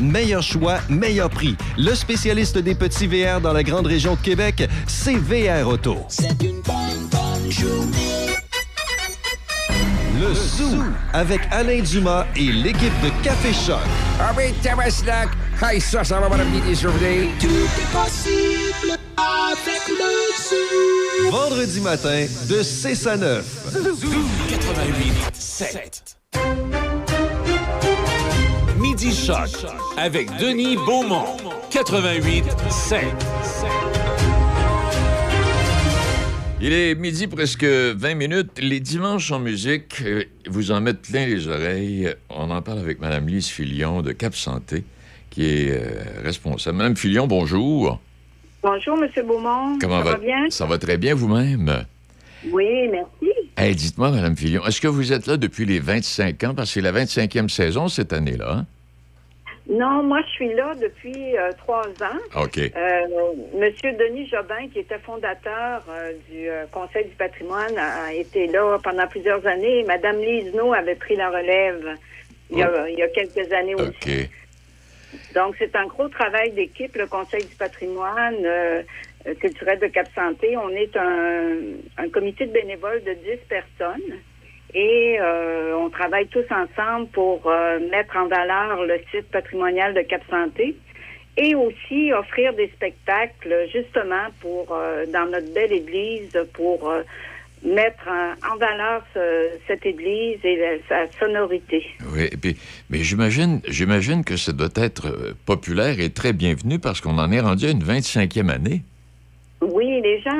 Meilleur 0.00 0.42
choix, 0.42 0.78
meilleur 0.88 1.30
prix. 1.30 1.56
Le 1.76 1.94
spécialiste 1.94 2.58
des 2.58 2.74
petits 2.74 3.06
VR 3.06 3.40
dans 3.40 3.52
la 3.52 3.62
grande 3.62 3.86
région 3.86 4.14
de 4.14 4.20
Québec, 4.20 4.68
c'est 4.86 5.16
VR 5.16 5.66
Auto. 5.68 5.96
C'est 6.08 6.42
une 6.42 6.60
bonne, 6.62 7.08
bonne 7.10 7.50
journée. 7.50 8.36
Le 10.20 10.34
Zoo 10.34 10.82
avec 11.12 11.40
Alain 11.50 11.80
Dumas 11.80 12.26
et 12.36 12.52
l'équipe 12.52 12.92
de 13.02 13.24
Café 13.24 13.52
Choc. 13.52 13.78
Ah 14.20 14.32
oui, 14.36 14.52
Tabaslac! 14.62 15.30
Hey, 15.62 15.80
ça, 15.80 16.04
ça 16.04 16.20
va 16.20 16.26
avoir 16.26 16.40
amener 16.40 16.60
des 16.60 16.74
journées. 16.74 17.30
Tout 17.40 17.46
est 17.46 17.92
possible 17.92 18.98
avec 19.16 19.88
le 19.88 20.32
zoo. 20.48 21.30
Vendredi 21.30 21.80
matin 21.80 22.26
de 22.48 22.62
6 22.62 23.06
à 23.06 23.16
9. 23.16 23.44
88 24.50 25.12
7. 25.34 26.16
Midi 28.80 29.12
Choc 29.12 29.66
avec 29.98 30.30
Denis 30.38 30.76
Beaumont. 30.76 31.36
88 31.70 32.44
7. 32.70 33.04
Il 36.62 36.72
est 36.72 36.94
midi 36.94 37.26
presque 37.26 37.64
20 37.64 38.14
minutes. 38.14 38.58
Les 38.58 38.80
dimanches 38.80 39.32
en 39.32 39.38
musique, 39.38 40.00
euh, 40.02 40.24
vous 40.46 40.70
en 40.70 40.80
mettez 40.80 41.12
plein 41.12 41.26
les 41.26 41.46
oreilles. 41.46 42.14
On 42.30 42.50
en 42.50 42.62
parle 42.62 42.78
avec 42.78 43.00
Mme 43.00 43.28
Lise 43.28 43.48
Filion 43.48 44.00
de 44.00 44.12
Cap 44.12 44.34
Santé, 44.34 44.84
qui 45.28 45.44
est 45.44 45.70
euh, 45.72 46.22
responsable. 46.22 46.78
Mme 46.78 46.96
Filion, 46.96 47.26
bonjour. 47.26 48.00
Bonjour, 48.62 48.96
M. 49.02 49.26
Beaumont. 49.26 49.78
Comment 49.78 50.02
ça 50.02 50.12
va 50.12 50.16
bien? 50.16 50.48
Ça 50.48 50.64
va 50.64 50.78
très 50.78 50.96
bien 50.96 51.14
vous-même? 51.14 51.84
Oui, 52.48 52.88
merci. 52.88 53.32
Hey, 53.56 53.74
dites-moi, 53.74 54.10
Mme 54.10 54.36
Filion, 54.36 54.64
est-ce 54.66 54.80
que 54.80 54.88
vous 54.88 55.12
êtes 55.12 55.26
là 55.26 55.36
depuis 55.36 55.66
les 55.66 55.78
25 55.78 56.44
ans? 56.44 56.54
Parce 56.54 56.68
que 56.70 56.80
c'est 56.80 56.80
la 56.80 56.92
25e 56.92 57.48
saison 57.48 57.88
cette 57.88 58.12
année-là. 58.12 58.50
hein? 58.50 58.66
Non, 59.68 60.02
moi, 60.02 60.20
je 60.22 60.30
suis 60.30 60.54
là 60.54 60.74
depuis 60.74 61.36
euh, 61.36 61.52
trois 61.58 61.86
ans. 61.86 62.42
OK. 62.42 62.58
Euh, 62.58 63.06
Monsieur 63.54 63.92
Denis 63.92 64.26
Jobin, 64.26 64.68
qui 64.72 64.80
était 64.80 64.98
fondateur 64.98 65.84
euh, 65.88 66.12
du 66.28 66.48
Conseil 66.72 67.04
du 67.04 67.14
patrimoine, 67.14 67.76
a, 67.78 68.12
été 68.12 68.48
là 68.48 68.78
pendant 68.82 69.06
plusieurs 69.06 69.46
années. 69.46 69.84
Madame 69.84 70.18
Lisno 70.20 70.72
avait 70.72 70.96
pris 70.96 71.14
la 71.14 71.28
relève 71.28 71.96
il 72.50 72.58
y 72.58 72.62
a, 72.62 72.88
il 72.88 72.98
y 72.98 73.02
a 73.02 73.08
quelques 73.08 73.52
années 73.52 73.74
aussi. 73.76 73.88
OK. 73.88 74.30
Donc, 75.34 75.54
c'est 75.58 75.74
un 75.76 75.86
gros 75.86 76.08
travail 76.08 76.52
d'équipe, 76.52 76.96
le 76.96 77.06
Conseil 77.06 77.44
du 77.44 77.54
patrimoine 77.54 78.36
euh, 78.44 78.82
euh, 79.26 79.34
culturel 79.34 79.78
de 79.78 79.86
Cap-Santé. 79.86 80.56
On 80.56 80.70
est 80.70 80.96
un, 80.96 82.08
comité 82.10 82.46
de 82.46 82.52
bénévoles 82.52 83.02
de 83.04 83.12
10 83.14 83.20
personnes 83.48 84.16
et 84.74 85.16
euh, 85.20 85.74
on 85.76 85.90
travaille 85.90 86.26
tous 86.28 86.44
ensemble 86.50 87.08
pour 87.08 87.42
euh, 87.46 87.78
mettre 87.90 88.16
en 88.16 88.26
valeur 88.28 88.84
le 88.84 88.98
site 89.10 89.28
patrimonial 89.30 89.94
de 89.94 90.00
Cap-Santé 90.02 90.76
et 91.36 91.54
aussi 91.54 92.12
offrir 92.12 92.52
des 92.54 92.68
spectacles 92.68 93.66
justement 93.72 94.26
pour 94.40 94.76
dans 95.12 95.26
notre 95.30 95.52
belle 95.54 95.72
église 95.72 96.36
pour 96.52 96.92
mettre 97.64 98.08
en, 98.52 98.56
valeur 98.56 99.04
ce- 99.14 99.48
cette 99.68 99.86
église 99.86 100.38
et 100.44 100.80
sa 100.88 101.06
sonorité. 101.18 101.86
Oui, 102.12 102.24
et 102.32 102.36
puis, 102.36 102.56
mais 102.90 102.98
j'imagine, 102.98 103.60
j'imagine 103.68 104.24
que 104.24 104.36
ça 104.36 104.52
doit 104.52 104.68
être 104.76 105.34
populaire 105.46 106.00
et 106.00 106.10
très 106.10 106.32
bienvenu 106.32 106.78
parce 106.78 107.00
qu'on 107.00 107.16
en 107.18 107.30
est 107.30 107.40
rendu 107.40 107.66
à 107.66 107.70
une 107.70 107.82
25e 107.84 108.50
année. 108.50 108.80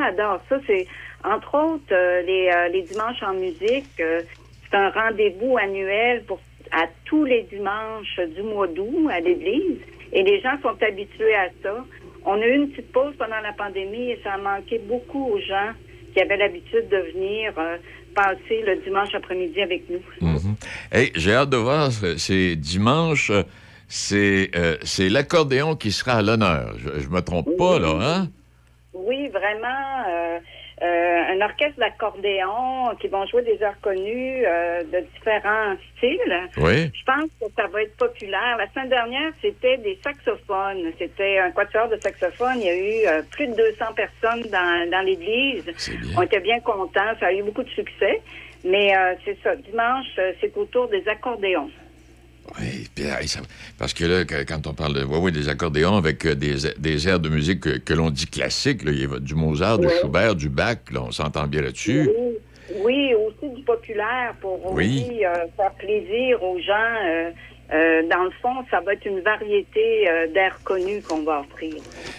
Gens 0.01 0.07
adorent 0.07 0.41
ça. 0.49 0.57
C'est 0.67 0.87
entre 1.25 1.55
autres 1.55 1.93
euh, 1.93 2.23
les, 2.23 2.49
euh, 2.49 2.69
les 2.69 2.83
dimanches 2.83 3.23
en 3.23 3.35
musique. 3.35 3.87
euh, 4.01 4.21
c'est 4.71 4.77
un 4.77 4.91
rendez-vous 4.91 5.57
annuel 5.59 6.23
pour 6.25 6.41
à 6.73 6.85
tous 7.05 7.25
les 7.25 7.43
dimanches 7.45 8.21
du 8.37 8.43
mois 8.43 8.69
d'août 8.69 9.09
à 9.11 9.19
l'église. 9.21 9.79
Et 10.13 10.23
les 10.23 10.41
gens 10.41 10.57
sont 10.63 10.77
habitués 10.81 11.35
à 11.35 11.49
ça. 11.63 11.85
On 12.25 12.35
a 12.41 12.47
eu 12.47 12.55
une 12.55 12.71
petite 12.71 12.93
pause 12.93 13.13
pendant 13.19 13.41
la 13.43 13.53
pandémie 13.53 14.11
et 14.11 14.21
ça 14.23 14.35
a 14.35 14.39
manqué 14.39 14.79
beaucoup 14.79 15.33
aux 15.33 15.41
gens 15.41 15.71
qui 16.15 16.21
avaient 16.21 16.37
l'habitude 16.37 16.89
de 16.89 16.97
venir 17.13 17.53
passer 18.15 18.63
le 18.65 18.77
dimanche 18.85 19.15
après-midi 19.15 19.61
avec 19.61 19.83
nous. 19.91 20.01
Mhm. 20.21 20.55
Hey, 20.93 21.11
j'ai 21.17 21.33
hâte 21.35 21.51
de 21.51 21.57
voir, 21.57 21.91
c'est 21.91 22.57
dimanche, 22.57 23.33
c'est 23.89 24.51
euh, 24.55 24.77
c'est 24.83 25.09
l'accordéon 25.09 25.75
qui 25.77 25.91
sera 25.93 26.13
à 26.19 26.23
l'honneur. 26.23 26.75
Je, 26.79 27.01
je 27.01 27.09
me 27.09 27.21
trompe 27.21 27.57
pas, 27.57 27.79
là, 27.79 27.99
hein? 28.01 28.29
Oui, 29.07 29.29
vraiment. 29.29 30.05
euh, 30.09 30.39
euh, 30.83 31.23
un 31.35 31.41
orchestre 31.43 31.79
d'accordéon 31.79 32.95
qui 33.01 33.09
vont 33.09 33.27
jouer 33.27 33.43
des 33.43 33.63
airs 33.63 33.79
connus 33.83 34.45
euh, 34.47 34.83
de 34.85 35.01
différents 35.15 35.75
styles. 35.97 36.49
Oui. 36.57 36.91
Je 36.95 37.05
pense 37.05 37.31
que 37.39 37.47
ça 37.55 37.67
va 37.67 37.83
être 37.83 37.97
populaire. 37.99 38.57
La 38.57 38.67
semaine 38.71 38.89
dernière, 38.89 39.31
c'était 39.43 39.77
des 39.77 39.99
saxophones. 40.03 40.91
C'était 40.99 41.39
un 41.39 41.51
quatuor 41.51 41.89
de 41.89 41.99
saxophones. 41.99 42.61
Il 42.61 42.65
y 42.65 42.71
a 42.71 42.75
eu 42.77 43.07
euh, 43.07 43.23
plus 43.31 43.47
de 43.49 43.55
200 43.55 43.93
personnes 43.95 44.43
dans, 44.51 44.91
dans 44.91 45.05
l'église. 45.05 45.65
On 46.17 46.23
était 46.23 46.41
bien 46.41 46.61
contents. 46.61 47.13
Ça 47.21 47.27
a 47.27 47.33
eu 47.33 47.43
beaucoup 47.43 47.63
de 47.63 47.69
succès. 47.71 48.23
Mais 48.65 48.97
euh, 48.97 49.15
c'est 49.25 49.37
ça. 49.43 49.57
Dimanche, 49.57 50.07
euh, 50.19 50.33
c'est 50.41 50.57
autour 50.57 50.89
des 50.89 51.07
accordéons. 51.09 51.71
Oui, 52.61 52.89
parce 53.79 53.95
que 53.95 54.05
là, 54.05 54.25
quand 54.25 54.67
on 54.67 54.75
parle 54.75 54.95
de, 54.95 55.05
ouais, 55.05 55.19
ouais, 55.19 55.31
des 55.31 55.49
accordéons 55.49 55.97
avec 55.97 56.27
euh, 56.27 56.35
des, 56.35 56.57
des 56.79 57.09
airs 57.09 57.21
de 57.21 57.29
musique 57.29 57.61
que, 57.61 57.79
que 57.79 57.95
l'on 57.95 58.11
dit 58.11 58.27
classiques, 58.27 58.83
là, 58.85 58.91
il 58.93 59.01
y 59.01 59.05
a 59.05 59.19
du 59.19 59.35
Mozart, 59.35 59.79
du. 59.79 59.89
Schubert, 60.01 60.35
du 60.35 60.49
Bach, 60.49 60.79
là, 60.91 61.03
on 61.03 61.11
s'entend 61.13 61.47
bien 61.47 61.63
là-dessus. 61.63 62.09
Oui, 62.11 62.37
oui, 62.83 63.15
aussi 63.15 63.55
du 63.55 63.63
populaire 63.63 64.35
pour 64.41 64.73
Oui. 64.73 65.05
aussi 65.07 65.25
euh, 65.25 65.47
faire 65.57 65.73
plaisir 65.75 66.43
aux 66.43 66.59
gens. 66.61 66.97
euh, 67.07 67.31
euh, 67.73 68.03
dans 68.11 68.25
le 68.25 68.31
fond, 68.43 68.65
ça 68.69 68.81
va 68.81 68.95
être 68.95 69.05
une 69.07 69.21
variété 69.21 70.09
euh, 70.09 70.27
d'airs 70.35 70.59
connus 70.65 71.03
qu'on 71.03 71.23
va 71.23 71.41
offrir. 71.49 71.75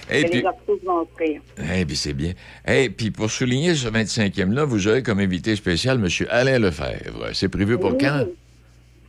Et 0.10 0.24
que 0.24 0.30
puis, 0.30 0.40
les 0.40 0.46
artistes 0.46 0.86
vont 0.86 1.02
offrir. 1.02 1.42
eh, 1.58 1.86
puis 1.86 1.98
c'est 1.98 2.14
bien. 2.14 2.32
Et 2.66 2.90
puis 2.90 3.12
pour 3.12 3.30
souligner 3.30 3.76
ce 3.76 3.90
25e-là, 3.90 4.64
vous 4.64 4.88
aurez 4.88 5.04
comme 5.04 5.20
invité 5.20 5.58
spécial 5.58 5.98
M. 6.02 6.08
Alain 6.30 6.58
Lefebvre. 6.58 7.32
C'est 7.34 7.50
prévu 7.50 7.78
pour 7.78 7.92
Oui. 7.92 7.98
quand? 8.00 8.28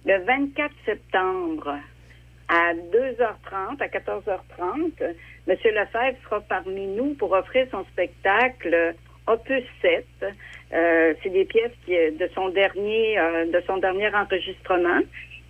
Le 0.05 0.19
24 0.25 0.73
septembre 0.85 1.77
à 2.49 2.75
2h30, 2.75 3.81
à 3.81 3.87
14h30, 3.87 4.93
M. 5.01 5.15
Lefebvre 5.47 6.19
sera 6.25 6.41
parmi 6.41 6.87
nous 6.89 7.15
pour 7.15 7.33
offrir 7.33 7.67
son 7.71 7.85
spectacle 7.93 8.95
Opus 9.27 9.65
7. 9.81 10.05
Euh, 10.73 11.15
c'est 11.23 11.31
des 11.31 11.45
pièces 11.45 11.73
qui, 11.85 11.93
de 11.93 12.29
son 12.35 12.49
dernier 12.49 13.19
euh, 13.19 13.47
de 13.47 13.63
son 13.67 13.77
dernier 13.77 14.13
enregistrement 14.15 15.01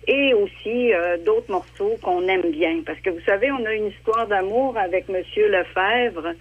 et 0.07 0.33
aussi 0.33 0.93
euh, 0.93 1.17
d'autres 1.25 1.49
morceaux 1.51 1.95
qu'on 2.01 2.27
aime 2.27 2.51
bien. 2.51 2.81
Parce 2.85 2.99
que 2.99 3.09
vous 3.09 3.21
savez, 3.25 3.49
on 3.51 3.65
a 3.65 3.73
une 3.73 3.87
histoire 3.87 4.27
d'amour 4.27 4.77
avec 4.77 5.05
M. 5.09 5.15
Lefebvre. 5.37 6.33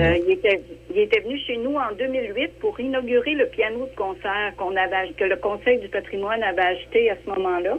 Euh, 0.00 0.16
il, 0.26 0.32
était, 0.32 0.60
il 0.94 0.98
était 1.00 1.20
venu 1.20 1.38
chez 1.46 1.56
nous 1.58 1.74
en 1.76 1.92
2008 1.98 2.58
pour 2.60 2.78
inaugurer 2.80 3.34
le 3.34 3.46
piano 3.48 3.86
de 3.86 3.96
concert 3.96 4.52
qu'on 4.56 4.74
avait, 4.76 5.12
que 5.18 5.24
le 5.24 5.36
Conseil 5.36 5.78
du 5.78 5.88
patrimoine 5.88 6.42
avait 6.42 6.62
acheté 6.62 7.10
à 7.10 7.16
ce 7.24 7.30
moment-là. 7.30 7.76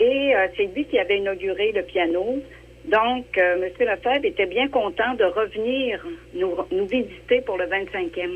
Et 0.00 0.34
euh, 0.34 0.46
c'est 0.56 0.66
lui 0.74 0.84
qui 0.86 0.98
avait 0.98 1.18
inauguré 1.18 1.72
le 1.72 1.82
piano. 1.82 2.42
Donc, 2.86 3.26
euh, 3.38 3.56
M. 3.62 3.70
Lefebvre 3.78 4.24
était 4.24 4.46
bien 4.46 4.66
content 4.68 5.14
de 5.14 5.24
revenir 5.24 6.00
nous, 6.34 6.54
nous 6.72 6.86
visiter 6.86 7.42
pour 7.42 7.58
le 7.58 7.66
25e. 7.66 8.30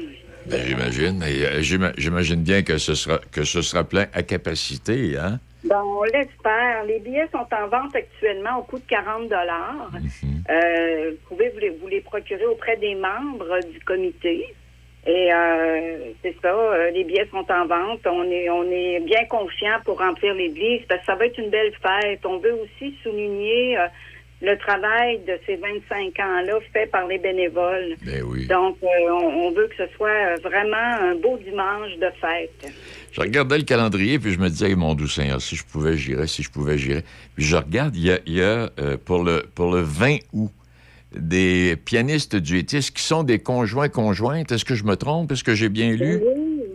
Ben, 0.47 0.61
j'imagine. 0.67 1.23
Et, 1.23 1.47
euh, 1.47 1.63
j'ima- 1.63 1.93
j'imagine 1.97 2.43
bien 2.43 2.63
que 2.63 2.77
ce 2.77 2.95
sera 2.95 3.19
que 3.33 3.45
ce 3.45 3.63
sera 3.63 3.83
plein 3.85 4.07
à 4.13 4.23
capacité, 4.23 5.17
hein? 5.19 5.41
Bon, 5.65 6.01
on 6.01 6.03
l'espère. 6.05 6.85
Les 6.85 6.99
billets 6.99 7.29
sont 7.33 7.47
en 7.51 7.69
vente 7.69 7.97
actuellement 7.97 8.59
au 8.59 8.63
coût 8.63 8.79
de 8.79 8.85
40 8.87 9.29
dollars. 9.29 9.91
Euh, 10.51 11.13
vous 11.13 11.29
pouvez 11.29 11.49
vous 11.51 11.59
les, 11.59 11.71
vous 11.71 11.89
les 11.89 12.03
procurer 12.03 12.45
auprès 12.45 12.77
des 12.77 12.95
membres 12.95 13.59
du 13.73 13.81
comité. 13.81 14.55
Et 15.07 15.33
euh, 15.33 16.13
c'est 16.23 16.35
ça, 16.43 16.55
euh, 16.55 16.91
les 16.91 17.05
billets 17.05 17.29
sont 17.31 17.47
en 17.51 17.67
vente. 17.67 18.01
On 18.07 18.25
est, 18.25 18.51
on 18.51 18.65
est 18.71 19.01
bien 19.01 19.25
confiant 19.27 19.79
pour 19.85 19.99
remplir 19.99 20.35
l'église 20.35 20.83
parce 20.89 21.01
que 21.01 21.07
ça 21.07 21.15
va 21.15 21.27
être 21.27 21.39
une 21.39 21.51
belle 21.51 21.73
fête. 21.83 22.25
On 22.27 22.39
veut 22.39 22.55
aussi 22.55 22.95
souligner 23.03 23.79
euh, 23.79 23.87
le 24.43 24.59
travail 24.59 25.21
de 25.27 25.39
ces 25.47 25.57
25 25.57 26.19
ans-là 26.21 26.59
fait 26.73 26.87
par 26.87 27.07
les 27.07 27.19
bénévoles. 27.19 27.97
Ben 28.05 28.23
oui. 28.23 28.47
Donc, 28.47 28.77
euh, 28.83 28.87
on, 29.11 29.47
on 29.47 29.51
veut 29.53 29.69
que 29.69 29.77
ce 29.77 29.95
soit 29.97 30.09
euh, 30.09 30.37
vraiment 30.43 30.77
un 30.77 31.15
beau 31.15 31.39
dimanche 31.39 31.93
de 32.01 32.11
fête. 32.21 32.73
Je 33.13 33.21
regardais 33.21 33.59
le 33.59 33.65
calendrier, 33.65 34.19
puis 34.19 34.33
je 34.33 34.39
me 34.39 34.49
disais, 34.49 34.75
mon 34.75 34.95
doux 34.95 35.07
Seigneur, 35.09 35.41
si 35.41 35.57
je 35.57 35.65
pouvais, 35.65 35.97
j'irais, 35.97 36.27
si 36.27 36.43
je 36.43 36.51
pouvais, 36.51 36.77
j'irais. 36.77 37.05
Puis 37.37 37.45
je 37.45 37.57
regarde, 37.57 37.97
il 37.97 38.05
y 38.07 38.11
a, 38.11 38.19
il 38.27 38.35
y 38.35 38.43
a, 38.43 38.71
euh, 38.81 38.97
pour, 39.03 39.23
le, 39.25 39.45
pour 39.55 39.73
le 39.73 39.81
20 39.81 40.17
août 40.33 40.51
des 41.15 41.77
pianistes 41.77 42.35
duettistes 42.37 42.95
qui 42.95 43.03
sont 43.03 43.23
des 43.23 43.39
conjoints-conjointes. 43.39 44.51
Est-ce 44.51 44.65
que 44.65 44.75
je 44.75 44.85
me 44.85 44.97
trompe? 44.97 45.31
Est-ce 45.31 45.45
que 45.45 45.55
j'ai 45.55 45.69
bien 45.69 45.93
lu? 45.93 46.21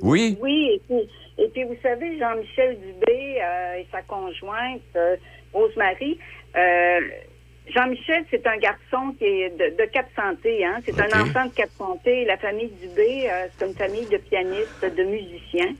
Oui? 0.01 0.37
Oui, 0.41 0.71
et 0.75 0.81
puis, 0.87 1.09
et 1.37 1.47
puis 1.49 1.63
vous 1.65 1.75
savez, 1.83 2.17
Jean-Michel 2.17 2.77
Dubé 2.79 3.37
euh, 3.43 3.79
et 3.79 3.85
sa 3.91 4.01
conjointe, 4.03 4.81
Rosemary, 5.51 6.17
Jean-Michel, 7.73 8.25
c'est 8.31 8.45
un 8.47 8.57
garçon 8.57 9.13
qui 9.17 9.25
est 9.25 9.49
de, 9.49 9.75
de 9.77 9.89
Cap 9.89 10.07
Santé, 10.15 10.65
hein? 10.65 10.79
C'est 10.85 10.99
un 10.99 11.21
enfant 11.21 11.45
de 11.45 11.53
Cap 11.53 11.69
Santé. 11.77 12.25
La 12.25 12.37
famille 12.37 12.71
Dubé, 12.81 13.29
euh, 13.29 13.47
c'est 13.57 13.67
une 13.67 13.75
famille 13.75 14.07
de 14.07 14.17
pianistes, 14.17 14.83
de 14.83 15.03
musiciens. 15.03 15.73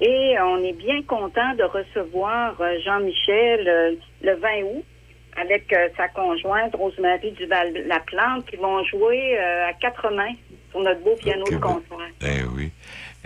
Et 0.00 0.36
on 0.40 0.62
est 0.62 0.74
bien 0.74 1.02
content 1.02 1.54
de 1.54 1.64
recevoir 1.64 2.60
euh, 2.60 2.78
Jean-Michel 2.84 3.68
euh, 3.68 3.94
le 4.22 4.34
20 4.34 4.48
août 4.62 4.84
avec 5.40 5.72
euh, 5.72 5.88
sa 5.96 6.08
conjointe 6.08 6.74
Rosemary 6.74 7.32
Duval-Laplante 7.32 8.46
qui 8.46 8.56
vont 8.56 8.84
jouer 8.84 9.38
à 9.38 9.72
quatre 9.72 10.10
mains 10.12 10.34
sur 10.70 10.80
notre 10.80 11.00
beau 11.00 11.16
piano 11.16 11.44
de 11.50 11.56
concert. 11.56 11.98
Eh 12.20 12.44
oui. 12.54 12.70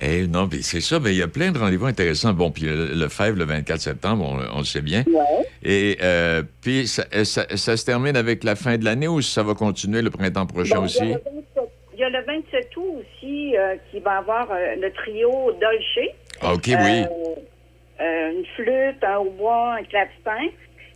Eh 0.05 0.27
non, 0.27 0.49
puis 0.49 0.63
c'est 0.65 0.81
ça, 0.81 0.99
mais 0.99 1.11
il 1.13 1.19
y 1.19 1.23
a 1.23 1.29
plein 1.29 1.53
de 1.53 1.59
rendez-vous 1.59 1.87
intéressants. 1.87 2.33
Bon, 2.33 2.51
puis 2.51 2.65
le, 2.65 2.89
le 2.95 3.09
Fèvre, 3.09 3.39
le 3.39 3.45
24 3.45 3.81
septembre, 3.81 4.25
on, 4.29 4.57
on 4.57 4.59
le 4.59 4.65
sait 4.65 4.81
bien. 4.81 5.05
Et 5.63 5.97
euh, 6.03 6.43
puis 6.61 6.89
ça, 6.89 7.05
ça- 7.25 7.47
ça 7.57 7.77
se 7.77 7.85
termine 7.87 8.17
avec 8.17 8.43
la 8.43 8.57
fin 8.57 8.77
de 8.79 8.85
l'année 8.85 9.07
ou 9.07 9.23
ça 9.23 9.43
va 9.45 9.55
continuer 9.55 10.03
le 10.03 10.11
printemps 10.11 10.47
prochain 10.47 10.77
Bon, 10.77 10.85
aussi? 10.87 11.05
Il 11.05 11.11
y, 11.11 11.15
a 11.15 11.19
le 11.19 11.23
27, 11.25 11.71
il 11.95 12.01
y 12.01 12.05
a 12.05 12.09
le 12.09 12.25
27 12.25 12.77
août 12.77 12.95
aussi 13.01 13.57
euh, 13.57 13.77
qui 13.91 14.01
va 14.01 14.19
avoir 14.19 14.51
euh, 14.51 14.75
le 14.81 14.91
trio 14.93 15.53
Dolce. 15.61 16.11
Ah, 16.41 16.55
OK, 16.55 16.65
oui. 16.67 16.75
Euh, 16.75 17.07
euh, 18.01 18.33
une 18.33 18.45
flûte, 18.57 19.05
un 19.05 19.19
hautbois, 19.19 19.75
un 19.79 19.85
clavecin. 19.85 20.49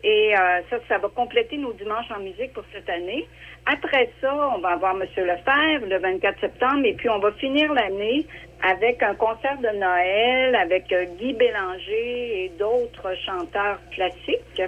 Et 0.02 0.34
euh, 0.36 0.60
ça, 0.68 0.78
ça 0.88 0.98
va 0.98 1.08
compléter 1.14 1.56
nos 1.58 1.72
dimanches 1.74 2.10
en 2.16 2.20
musique 2.20 2.52
pour 2.54 2.64
cette 2.74 2.88
année. 2.88 3.26
Après 3.66 4.10
ça, 4.20 4.32
on 4.54 4.60
va 4.60 4.70
avoir 4.70 4.94
M. 4.94 5.00
Lefebvre 5.16 5.86
le 5.88 5.98
24 5.98 6.40
septembre 6.40 6.82
et 6.84 6.94
puis 6.94 7.08
on 7.08 7.18
va 7.18 7.32
finir 7.32 7.72
l'année 7.72 8.24
avec 8.62 9.02
un 9.02 9.14
concert 9.14 9.58
de 9.58 9.76
Noël 9.78 10.54
avec 10.54 10.90
euh, 10.92 11.04
Guy 11.18 11.34
Bélanger 11.34 12.44
et 12.44 12.52
d'autres 12.58 13.12
chanteurs 13.26 13.78
classiques. 13.92 14.62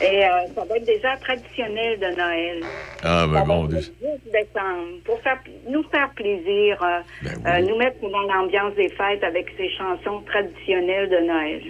Et 0.00 0.24
euh, 0.24 0.28
ça 0.54 0.64
va 0.64 0.76
être 0.76 0.84
des 0.86 1.00
airs 1.04 1.20
traditionnels 1.20 2.00
de 2.00 2.16
Noël. 2.16 2.62
Ah, 3.04 3.26
ben 3.30 3.44
bon, 3.44 3.66
être 3.66 3.72
le 3.74 3.78
10 3.80 4.32
décembre, 4.32 4.88
pour 5.04 5.20
faire, 5.20 5.38
nous 5.68 5.82
faire 5.84 6.10
plaisir, 6.16 6.82
euh, 6.82 7.00
Ben 7.22 7.32
oui. 7.36 7.42
euh, 7.46 7.60
nous 7.68 7.76
mettre 7.76 8.00
dans 8.00 8.22
l'ambiance 8.22 8.74
des 8.74 8.88
fêtes 8.88 9.22
avec 9.22 9.46
ces 9.56 9.68
chansons 9.76 10.20
traditionnelles 10.22 11.08
de 11.10 11.18
Noël. 11.26 11.62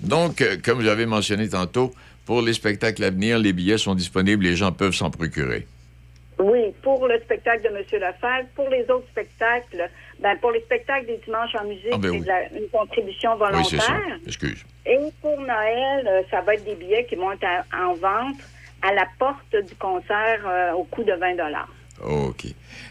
Donc, 0.00 0.44
comme 0.64 0.82
j'avais 0.82 1.06
mentionné 1.06 1.48
tantôt, 1.48 1.90
pour 2.26 2.42
les 2.42 2.52
spectacles 2.52 3.02
à 3.02 3.10
venir, 3.10 3.38
les 3.38 3.52
billets 3.52 3.78
sont 3.78 3.94
disponibles, 3.94 4.44
les 4.44 4.56
gens 4.56 4.70
peuvent 4.72 4.94
s'en 4.94 5.10
procurer. 5.10 5.66
Oui, 6.42 6.72
pour 6.82 7.06
le 7.06 7.18
spectacle 7.20 7.62
de 7.62 7.68
M. 7.68 7.76
Lefebvre, 7.92 8.48
pour 8.56 8.68
les 8.68 8.82
autres 8.90 9.06
spectacles, 9.12 9.88
ben 10.20 10.36
pour 10.40 10.50
les 10.50 10.60
spectacles 10.60 11.06
des 11.06 11.18
dimanches 11.24 11.54
en 11.54 11.64
musique, 11.64 11.86
Ah, 11.92 11.98
ben 11.98 12.10
c'est 12.10 12.18
oui. 12.18 12.20
de 12.20 12.26
la- 12.26 12.52
une 12.60 12.68
contribution 12.68 13.30
Oui, 13.40 13.64
c'est 13.68 13.78
ça. 13.78 13.92
volontaire. 13.92 14.18
Excuse. 14.26 14.64
Et 14.86 14.98
pour 15.20 15.38
Noël, 15.40 16.06
euh, 16.08 16.22
ça 16.30 16.40
va 16.40 16.54
être 16.54 16.64
des 16.64 16.74
billets 16.74 17.06
qui 17.06 17.14
vont 17.16 17.30
être 17.32 17.44
à- 17.44 17.64
en 17.86 17.94
vente 17.94 18.36
à 18.82 18.92
la 18.92 19.06
porte 19.18 19.54
du 19.68 19.74
concert 19.76 20.40
euh, 20.46 20.72
au 20.72 20.84
coût 20.84 21.04
de 21.04 21.12
20 21.12 21.36
OK. 22.04 22.46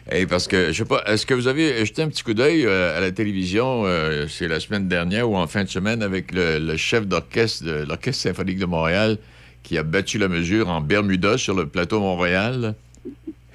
Et 0.10 0.26
parce 0.26 0.48
que, 0.48 0.68
je 0.72 0.84
sais 0.84 0.86
pas, 0.88 1.04
est-ce 1.08 1.26
que 1.26 1.34
vous 1.34 1.48
avez 1.50 1.86
jeté 1.86 2.02
un 2.02 2.08
petit 2.08 2.24
coup 2.24 2.34
d'œil 2.34 2.66
euh, 2.66 2.98
à 2.98 3.02
la 3.02 3.12
télévision, 3.12 3.84
euh, 3.86 4.28
c'est 4.30 4.48
la 4.48 4.62
semaine 4.62 4.88
dernière 4.88 5.30
ou 5.30 5.36
en 5.36 5.48
fin 5.48 5.66
de 5.66 5.70
semaine, 5.70 6.02
avec 6.02 6.32
le, 6.32 6.60
le 6.60 6.78
chef 6.78 7.06
d'orchestre 7.06 7.66
de 7.66 7.84
l'Orchestre 7.86 8.24
symphonique 8.24 8.60
de 8.60 8.66
Montréal 8.66 9.18
qui 9.64 9.78
a 9.78 9.84
battu 9.84 10.18
la 10.18 10.30
mesure 10.30 10.70
en 10.70 10.80
Bermuda 10.80 11.38
sur 11.38 11.54
le 11.56 11.68
plateau 11.68 12.00
Montréal? 12.00 12.74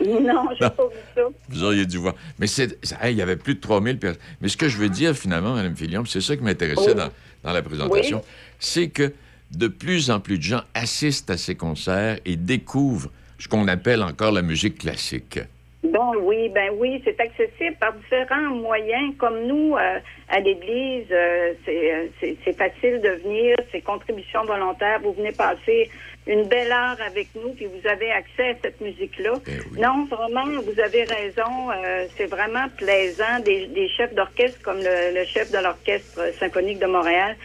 Non, 0.04 0.48
j'ai 0.60 0.68
pas 0.70 0.88
vu 0.88 0.98
ça. 1.14 1.22
Vous 1.48 1.64
auriez 1.64 1.86
dû 1.86 1.98
voir. 1.98 2.14
Mais 2.38 2.46
c'est, 2.46 2.78
hey, 3.02 3.12
il 3.12 3.16
y 3.18 3.22
avait 3.22 3.36
plus 3.36 3.54
de 3.54 3.60
3000 3.60 3.98
personnes. 3.98 4.20
Mais 4.40 4.48
ce 4.48 4.56
que 4.56 4.68
je 4.68 4.76
veux 4.76 4.88
dire, 4.88 5.14
finalement, 5.16 5.54
Mme 5.54 5.76
Fillon, 5.76 6.02
puis 6.02 6.12
c'est 6.12 6.20
ça 6.20 6.36
qui 6.36 6.42
m'intéressait 6.42 6.90
Oui. 6.90 6.94
dans, 6.94 7.08
dans 7.44 7.52
la 7.52 7.62
présentation, 7.62 8.18
Oui. 8.18 8.30
c'est 8.58 8.88
que 8.88 9.12
de 9.52 9.68
plus 9.68 10.10
en 10.10 10.20
plus 10.20 10.38
de 10.38 10.42
gens 10.42 10.60
assistent 10.74 11.30
à 11.30 11.36
ces 11.36 11.54
concerts 11.54 12.18
et 12.24 12.36
découvrent 12.36 13.10
ce 13.38 13.48
qu'on 13.48 13.68
appelle 13.68 14.02
encore 14.02 14.32
la 14.32 14.42
musique 14.42 14.78
classique. 14.78 15.38
Bon, 15.84 16.14
oui, 16.22 16.48
ben 16.52 16.70
oui, 16.78 17.00
c'est 17.04 17.18
accessible 17.20 17.76
par 17.78 17.92
différents 17.92 18.50
moyens. 18.56 19.14
Comme 19.18 19.46
nous, 19.46 19.76
euh, 19.76 19.98
à 20.28 20.40
l'Église, 20.40 21.06
euh, 21.12 21.52
euh, 21.68 22.06
c'est 22.20 22.56
facile 22.56 23.00
de 23.02 23.22
venir, 23.22 23.54
c'est 23.70 23.82
contribution 23.82 24.44
volontaire. 24.44 24.98
Vous 25.04 25.12
venez 25.12 25.30
passer 25.30 25.88
une 26.26 26.44
belle 26.48 26.72
heure 26.72 26.96
avec 27.06 27.28
nous, 27.36 27.50
puis 27.50 27.66
vous 27.66 27.88
avez 27.88 28.10
accès 28.10 28.50
à 28.50 28.54
cette 28.62 28.80
musique-là. 28.80 29.34
Eh 29.46 29.50
oui. 29.72 29.80
Non, 29.80 30.06
vraiment, 30.06 30.44
vous 30.62 30.80
avez 30.80 31.04
raison. 31.04 31.70
euh, 31.70 32.06
c'est 32.16 32.26
vraiment 32.26 32.66
plaisant. 32.76 33.38
Des, 33.44 33.66
des 33.68 33.88
chefs 33.96 34.14
d'orchestre 34.14 34.60
comme 34.62 34.78
le, 34.78 35.14
le 35.18 35.24
chef 35.26 35.52
de 35.52 35.58
l'Orchestre 35.58 36.20
symphonique 36.40 36.78
de 36.80 36.86
Montréal 36.86 37.36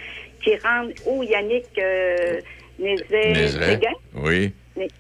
qui 0.44 0.56
rendent, 0.58 0.94
ou 1.06 1.22
Yannick 1.24 1.66
euh, 1.78 2.42
Nézet- 2.80 3.86
Oui. 4.16 4.52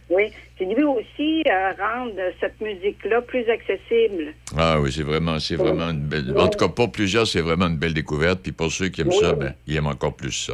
oui, 0.09 0.31
qui 0.57 0.65
lui 0.65 0.83
aussi 0.83 1.41
euh, 1.47 1.71
rendre 1.79 2.13
cette 2.39 2.61
musique-là 2.61 3.21
plus 3.21 3.49
accessible. 3.49 4.33
Ah 4.55 4.79
oui, 4.79 4.91
c'est 4.91 5.01
vraiment, 5.01 5.39
c'est 5.39 5.55
vraiment 5.55 5.89
une 5.89 6.01
belle. 6.01 6.37
En 6.37 6.47
tout 6.49 6.59
cas, 6.59 6.67
pour 6.67 6.91
plusieurs, 6.91 7.25
c'est 7.25 7.41
vraiment 7.41 7.67
une 7.67 7.77
belle 7.77 7.95
découverte. 7.95 8.41
Puis 8.43 8.51
pour 8.51 8.71
ceux 8.71 8.89
qui 8.89 9.01
aiment 9.01 9.07
Oui. 9.07 9.17
ça, 9.19 9.33
ben, 9.33 9.55
ils 9.65 9.75
aiment 9.77 9.87
encore 9.87 10.13
plus 10.15 10.31
ça. 10.33 10.53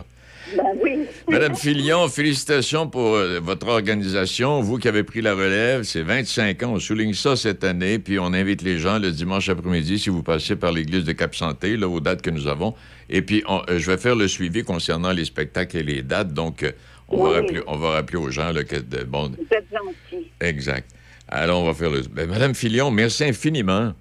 Ben 0.55 0.63
oui. 0.81 1.05
Madame 1.29 1.55
Filion, 1.55 2.07
félicitations 2.07 2.87
pour 2.87 3.15
euh, 3.15 3.39
votre 3.41 3.67
organisation. 3.67 4.61
Vous 4.61 4.77
qui 4.77 4.87
avez 4.87 5.03
pris 5.03 5.21
la 5.21 5.33
relève, 5.33 5.83
c'est 5.83 6.01
25 6.03 6.63
ans. 6.63 6.73
On 6.75 6.79
souligne 6.79 7.13
ça 7.13 7.35
cette 7.35 7.63
année. 7.63 7.99
Puis 7.99 8.19
on 8.19 8.27
invite 8.33 8.61
les 8.61 8.77
gens 8.77 8.99
le 8.99 9.11
dimanche 9.11 9.49
après-midi, 9.49 9.99
si 9.99 10.09
vous 10.09 10.23
passez 10.23 10.55
par 10.55 10.71
l'église 10.71 11.03
de 11.03 11.11
Cap-Santé, 11.11 11.75
là, 11.75 11.87
aux 11.89 11.99
dates 11.99 12.21
que 12.21 12.29
nous 12.29 12.47
avons. 12.47 12.73
Et 13.09 13.21
puis, 13.21 13.43
on- 13.47 13.61
euh, 13.69 13.79
je 13.79 13.89
vais 13.91 13.97
faire 13.97 14.15
le 14.15 14.27
suivi 14.27 14.63
concernant 14.63 15.11
les 15.11 15.25
spectacles 15.25 15.77
et 15.77 15.83
les 15.83 16.01
dates. 16.03 16.33
Donc, 16.33 16.63
euh, 16.63 16.71
on, 17.09 17.23
va, 17.23 17.35
rappeler, 17.41 17.61
on 17.67 17.77
va 17.77 17.89
rappeler 17.91 18.17
aux 18.17 18.29
gens 18.31 18.51
là, 18.51 18.63
que. 18.63 18.75
de- 18.77 19.03
bon, 19.03 19.29
Vous 19.29 19.47
êtes 19.51 19.67
gentil. 19.71 20.27
exact. 20.41 20.89
Alors, 21.29 21.61
on 21.61 21.65
va 21.65 21.73
faire 21.73 21.89
le. 21.89 22.01
Ben, 22.09 22.29
Madame 22.29 22.53
Filion, 22.55 22.89
merci 22.91 23.23
infiniment. 23.25 23.93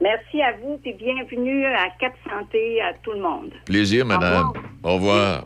Merci 0.00 0.40
à 0.42 0.52
vous, 0.62 0.78
puis 0.78 0.92
bienvenue 0.94 1.64
à 1.66 1.88
Cap 1.98 2.12
Santé 2.28 2.80
à 2.80 2.94
tout 3.02 3.12
le 3.12 3.20
monde. 3.20 3.50
Plaisir, 3.64 4.06
madame. 4.06 4.46
revoir. 4.48 4.64
Au 4.84 4.94
revoir. 4.94 5.44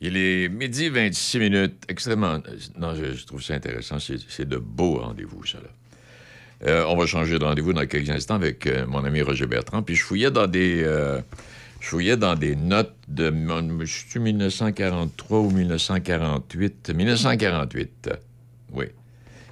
Il 0.00 0.16
est 0.16 0.48
midi 0.48 0.88
26 0.90 1.38
minutes. 1.38 1.82
Extrêmement. 1.88 2.38
Non, 2.78 2.94
je, 2.94 3.14
je 3.14 3.26
trouve 3.26 3.42
ça 3.42 3.54
intéressant. 3.54 3.96
C'est 3.98 4.48
de 4.48 4.58
beaux 4.58 4.98
rendez-vous, 4.98 5.44
ça, 5.44 5.58
là. 5.58 5.68
Euh, 6.68 6.84
on 6.88 6.96
va 6.96 7.04
changer 7.04 7.38
de 7.38 7.44
rendez-vous 7.44 7.72
dans 7.72 7.84
quelques 7.86 8.08
instants 8.10 8.36
avec 8.36 8.66
euh, 8.66 8.86
mon 8.86 9.04
ami 9.04 9.20
Roger 9.22 9.46
Bertrand. 9.46 9.82
Puis 9.82 9.96
je 9.96 10.04
fouillais 10.04 10.30
dans 10.30 10.46
des. 10.46 10.82
euh, 10.84 11.20
je 11.80 11.88
fouillais 11.88 12.16
dans 12.16 12.36
des 12.36 12.54
notes 12.56 12.94
de. 13.08 13.28
mon- 13.30 13.80
Je 13.80 13.86
suis 14.08 14.20
1943 14.20 15.40
ou 15.40 15.50
1948. 15.50 16.92
1948. 16.94 18.10
Oui. 18.72 18.86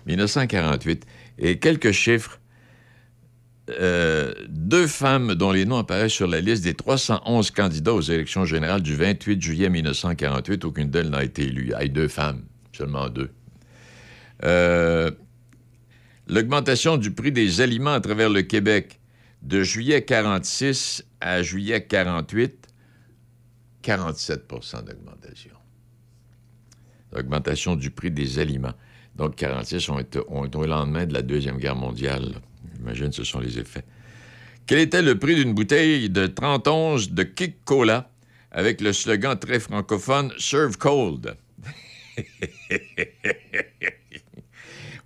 1948. 0.06 1.04
Et 1.38 1.58
quelques 1.58 1.90
chiffres. 1.90 2.38
Euh, 3.70 4.34
deux 4.48 4.88
femmes 4.88 5.34
dont 5.34 5.52
les 5.52 5.64
noms 5.64 5.78
apparaissent 5.78 6.12
sur 6.12 6.26
la 6.26 6.40
liste 6.40 6.64
des 6.64 6.74
311 6.74 7.52
candidats 7.52 7.94
aux 7.94 8.00
élections 8.00 8.44
générales 8.44 8.82
du 8.82 8.96
28 8.96 9.40
juillet 9.40 9.70
1948, 9.70 10.64
aucune 10.64 10.90
d'elles 10.90 11.10
n'a 11.10 11.22
été 11.22 11.44
élue. 11.44 11.66
Il 11.66 11.70
y 11.70 11.74
a 11.74 11.86
deux 11.86 12.08
femmes, 12.08 12.42
seulement 12.72 13.08
deux. 13.08 13.30
Euh, 14.42 15.12
L'augmentation 16.28 16.96
du 16.96 17.10
prix 17.10 17.32
des 17.32 17.60
aliments 17.60 17.92
à 17.92 18.00
travers 18.00 18.30
le 18.30 18.42
Québec 18.42 19.00
de 19.42 19.62
juillet 19.62 20.02
46 20.02 21.04
à 21.20 21.42
juillet 21.42 21.84
48, 21.84 22.68
47% 23.82 24.84
d'augmentation. 24.84 25.50
L'augmentation 27.12 27.76
du 27.76 27.90
prix 27.90 28.10
des 28.10 28.38
aliments. 28.38 28.72
Donc, 29.16 29.34
46 29.36 29.88
ont 29.90 29.98
été, 29.98 30.20
ont 30.28 30.44
été 30.44 30.56
au 30.56 30.64
lendemain 30.64 31.06
de 31.06 31.12
la 31.12 31.22
Deuxième 31.22 31.58
Guerre 31.58 31.76
mondiale. 31.76 32.36
J'imagine 32.82 33.12
ce 33.12 33.22
sont 33.22 33.38
les 33.38 33.60
effets. 33.60 33.84
Quel 34.66 34.80
était 34.80 35.02
le 35.02 35.16
prix 35.16 35.36
d'une 35.36 35.54
bouteille 35.54 36.10
de 36.10 36.26
30 36.26 36.66
onces 36.66 37.10
de 37.12 37.22
Kick 37.22 37.64
Cola 37.64 38.10
avec 38.50 38.80
le 38.80 38.92
slogan 38.92 39.38
très 39.38 39.60
francophone 39.60 40.32
Serve 40.36 40.76
Cold? 40.78 41.36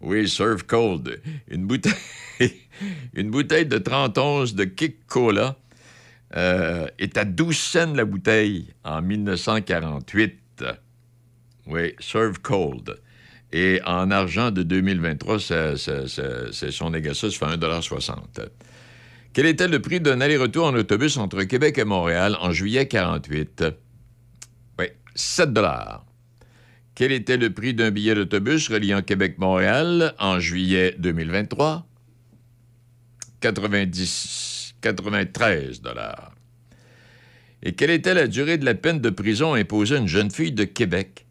oui, 0.01 0.27
Serve 0.27 0.65
Cold. 0.65 1.21
Une 1.49 1.67
bouteille, 1.67 1.93
une 3.15 3.31
bouteille 3.31 3.67
de 3.67 3.77
30 3.77 4.17
onces 4.17 4.55
de 4.55 4.65
Kick 4.65 5.07
Cola 5.07 5.59
euh, 6.35 6.89
est 6.99 7.19
à 7.19 7.27
12 7.27 7.55
cents 7.55 7.93
la 7.93 8.07
bouteille 8.07 8.73
en 8.85 9.03
1948. 9.03 10.65
Oui, 11.67 11.95
Serve 12.01 12.41
Cold. 12.41 12.99
Et 13.59 13.81
en 13.87 14.11
argent 14.11 14.51
de 14.51 14.63
2023, 14.63 15.41
ça, 15.41 15.79
ça- 15.79 16.07
fait 17.39 17.47
1,60 17.47 18.51
Quel 19.33 19.47
était 19.47 19.67
le 19.67 19.81
prix 19.81 19.99
d'un 19.99 20.21
aller-retour 20.21 20.67
en 20.67 20.75
autobus 20.75 21.17
entre 21.17 21.43
Québec 21.45 21.79
et 21.79 21.85
Montréal 21.85 22.37
en 22.43 22.53
juillet 22.53 22.87
48? 22.87 23.65
Oui, 24.79 24.89
7 25.15 25.59
Quel 26.95 27.13
était 27.13 27.39
le 27.39 27.51
prix 27.51 27.73
d'un 27.73 27.91
billet 27.91 28.15
d'autobus 28.15 28.69
reliant 28.69 29.01
Québec-Montréal 29.01 30.13
en 30.19 30.39
juillet 30.39 30.95
2023? 30.99 31.87
90, 33.41 34.75
93 34.83 35.81
Et 37.63 37.73
quelle 37.73 37.91
était 37.91 38.13
la 38.13 38.27
durée 38.27 38.59
de 38.59 38.67
la 38.67 38.75
peine 38.75 39.01
de 39.01 39.09
prison 39.09 39.55
imposée 39.55 39.97
à 39.97 39.99
une 40.01 40.09
jeune 40.09 40.31
fille 40.31 40.53
de 40.53 40.65
Québec? 40.65 41.26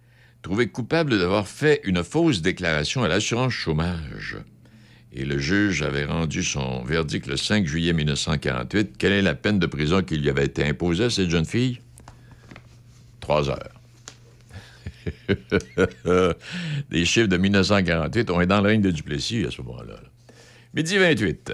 Trouvée 0.45 0.67
coupable 0.67 1.17
d'avoir 1.17 1.47
fait 1.47 1.81
une 1.85 2.03
fausse 2.03 2.43
déclaration 2.43 3.03
à 3.03 3.07
l'assurance 3.07 3.51
chômage? 3.51 4.37
Et 5.11 5.25
le 5.25 5.39
juge 5.39 5.81
avait 5.81 6.05
rendu 6.05 6.43
son 6.43 6.83
verdict 6.83 7.25
le 7.25 7.35
5 7.35 7.65
juillet 7.65 7.93
1948. 7.93 8.95
Quelle 8.99 9.13
est 9.13 9.23
la 9.23 9.33
peine 9.33 9.57
de 9.57 9.65
prison 9.65 10.03
qui 10.03 10.17
lui 10.17 10.29
avait 10.29 10.45
été 10.45 10.63
imposée 10.63 11.05
à 11.05 11.09
cette 11.09 11.31
jeune 11.31 11.45
fille? 11.45 11.79
Trois 13.21 13.49
heures. 13.49 13.81
Des 16.91 17.05
chiffres 17.05 17.25
de 17.25 17.37
1948. 17.37 18.29
On 18.29 18.39
est 18.39 18.45
dans 18.45 18.61
le 18.61 18.67
règne 18.67 18.81
de 18.81 18.91
Duplessis 18.91 19.45
à 19.47 19.49
ce 19.49 19.63
moment-là. 19.63 19.93
là. 19.93 20.09
Midi 20.75 20.99
28. 20.99 21.53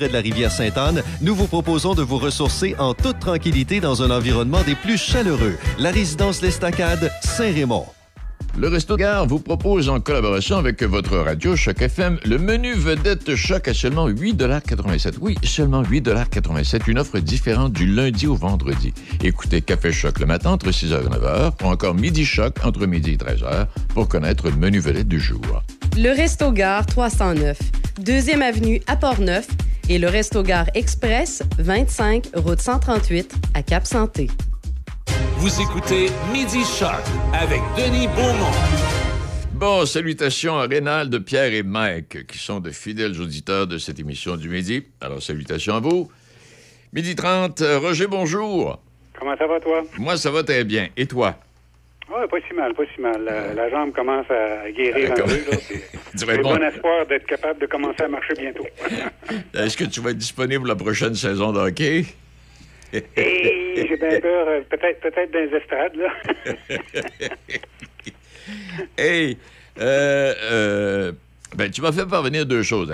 Près 0.01 0.07
de 0.07 0.13
la 0.13 0.21
rivière 0.21 0.51
Sainte-Anne, 0.51 1.03
nous 1.21 1.35
vous 1.35 1.45
proposons 1.45 1.93
de 1.93 2.01
vous 2.01 2.17
ressourcer 2.17 2.73
en 2.79 2.95
toute 2.95 3.19
tranquillité 3.19 3.79
dans 3.79 4.01
un 4.01 4.09
environnement 4.09 4.63
des 4.63 4.73
plus 4.73 4.97
chaleureux. 4.97 5.53
La 5.77 5.91
résidence 5.91 6.41
L'Estacade, 6.41 7.11
Saint-Raymond. 7.21 7.85
Le 8.57 8.67
Resto 8.67 8.97
Gare 8.97 9.27
vous 9.27 9.37
propose 9.37 9.89
en 9.89 9.99
collaboration 9.99 10.57
avec 10.57 10.81
votre 10.81 11.17
radio 11.17 11.55
Choc 11.55 11.83
FM 11.83 12.17
le 12.25 12.39
menu 12.39 12.73
vedette 12.73 13.35
Choc 13.35 13.67
à 13.67 13.75
seulement 13.75 14.09
8,87 14.09 15.17
Oui, 15.21 15.37
seulement 15.43 15.83
8,87 15.83 16.89
Une 16.89 16.97
offre 16.97 17.19
différente 17.19 17.71
du 17.71 17.85
lundi 17.85 18.25
au 18.25 18.35
vendredi. 18.35 18.95
Écoutez 19.23 19.61
Café 19.61 19.91
Choc 19.91 20.19
le 20.19 20.25
matin 20.25 20.49
entre 20.49 20.71
6h 20.71 20.99
et 20.99 21.09
9h 21.09 21.63
ou 21.63 21.67
encore 21.67 21.93
Midi 21.93 22.25
Choc 22.25 22.55
entre 22.65 22.87
midi 22.87 23.11
et 23.11 23.17
13h 23.17 23.67
pour 23.89 24.07
connaître 24.07 24.49
le 24.49 24.55
menu 24.55 24.79
vedette 24.79 25.07
du 25.07 25.19
jour. 25.19 25.61
Le 25.95 26.09
Resto 26.09 26.51
Gare 26.51 26.87
309, 26.87 27.59
deuxième 27.99 28.41
avenue 28.41 28.81
à 28.87 28.95
Port-Neuf 28.95 29.47
et 29.91 29.97
le 29.97 30.07
Resto 30.07 30.41
Gare 30.41 30.67
Express 30.73 31.43
25 31.59 32.27
route 32.35 32.61
138 32.61 33.35
à 33.53 33.61
Bon, 39.51 39.85
salutations 39.85 40.57
à 40.57 40.67
Rénald, 40.67 41.19
Pierre 41.25 41.53
et 41.53 41.63
Mike, 41.63 42.25
qui 42.25 42.37
sont 42.37 42.61
de 42.61 42.71
fidèles 42.71 43.19
auditeurs 43.19 43.67
de 43.67 43.77
cette 43.77 43.99
émission 43.99 44.37
du 44.37 44.47
midi. 44.47 44.85
Alors, 45.01 45.21
salutations 45.21 45.75
à 45.75 45.81
vous. 45.81 46.09
Midi 46.93 47.13
30, 47.13 47.59
euh, 47.61 47.79
Roger, 47.79 48.07
bonjour. 48.07 48.79
Comment 49.19 49.35
ça 49.35 49.45
va, 49.45 49.59
toi? 49.59 49.83
Moi, 49.97 50.15
ça 50.15 50.31
va 50.31 50.43
très 50.43 50.63
bien. 50.63 50.87
Et 50.95 51.05
toi? 51.05 51.35
Oui, 52.13 52.27
pas 52.29 52.37
si 52.47 52.53
mal, 52.53 52.73
pas 52.73 52.83
si 52.93 53.01
mal. 53.01 53.23
La, 53.23 53.53
la 53.53 53.69
jambe 53.69 53.93
commence 53.93 54.25
à 54.29 54.69
guérir 54.71 55.11
un 55.11 55.15
peu. 55.15 55.23
J'ai 56.17 56.37
bon. 56.41 56.55
bon 56.55 56.63
espoir 56.63 57.05
d'être 57.07 57.25
capable 57.25 57.59
de 57.61 57.65
commencer 57.67 58.03
à 58.03 58.07
marcher 58.09 58.33
bientôt. 58.37 58.65
Est-ce 59.53 59.77
que 59.77 59.85
tu 59.85 60.01
vas 60.01 60.09
être 60.11 60.17
disponible 60.17 60.67
la 60.67 60.75
prochaine 60.75 61.15
saison 61.15 61.53
de 61.53 61.59
hockey? 61.59 62.05
Et 62.93 63.85
j'ai 63.87 63.95
bien 63.97 64.19
peur, 64.21 64.47
euh, 64.49 64.61
peut-être 64.69 64.99
peut-être 64.99 65.31
dans 65.31 65.39
les 65.39 65.57
estrades, 65.57 65.95
là. 65.95 66.09
Hey, 68.97 69.37
euh, 69.79 70.33
euh, 70.51 71.11
ben, 71.55 71.71
tu 71.71 71.81
m'as 71.81 71.93
fait 71.93 72.05
parvenir 72.05 72.45
deux 72.45 72.63
choses. 72.63 72.93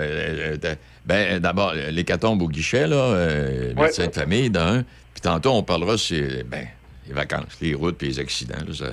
Ben, 1.04 1.40
d'abord, 1.40 1.74
l'hécatombe 1.90 2.42
au 2.42 2.48
guichet, 2.48 2.86
là, 2.86 3.10
Ouais. 3.12 3.74
médecin 3.74 4.06
de 4.06 4.12
famille, 4.14 4.50
d'un. 4.50 4.84
Puis 5.12 5.22
tantôt, 5.22 5.50
on 5.50 5.64
parlera 5.64 5.98
sur 5.98 6.24
ben, 6.46 6.66
les 7.08 7.14
vacances, 7.14 7.58
les 7.60 7.74
routes 7.74 7.96
puis 7.98 8.08
les 8.08 8.18
accidents. 8.20 8.56
là, 8.66 8.74
ça- 8.74 8.86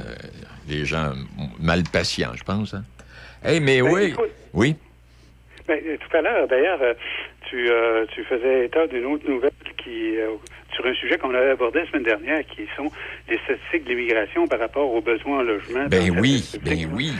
les 0.68 0.86
gens 0.86 1.14
mal 1.60 1.84
patients, 1.92 2.32
je 2.36 2.44
pense. 2.44 2.74
Hein? 2.74 2.84
Hey, 3.44 3.60
mais 3.60 3.82
Ben, 3.82 3.92
oui. 3.92 4.04
écoute. 4.06 4.32
Oui. 4.54 4.76
Ben, 5.68 5.80
euh, 5.86 5.98
tout 5.98 6.18
à 6.18 6.22
l'heure, 6.22 6.48
d'ailleurs, 6.48 6.80
euh, 6.82 6.94
tu, 7.50 7.70
euh, 7.70 8.06
tu 8.14 8.24
faisais 8.24 8.66
état 8.66 8.88
d'une 8.88 9.06
autre 9.06 9.28
nouvelle 9.30 9.52
qui, 9.84 10.18
euh, 10.18 10.30
sur 10.74 10.86
un 10.86 10.94
sujet 10.94 11.18
qu'on 11.18 11.34
avait 11.34 11.52
abordé 11.52 11.80
la 11.80 11.88
semaine 11.88 12.04
dernière, 12.04 12.46
qui 12.48 12.68
sont 12.76 12.90
les 13.30 13.38
statistiques 13.40 13.84
de 13.86 13.90
l'immigration 13.90 14.48
par 14.48 14.60
rapport 14.60 14.92
aux 14.92 15.02
besoins 15.02 15.40
en 15.40 15.44
logement. 15.44 15.86
Ben 15.88 16.12
oui, 16.20 16.44
ben 16.64 16.88
oui. 16.94 17.12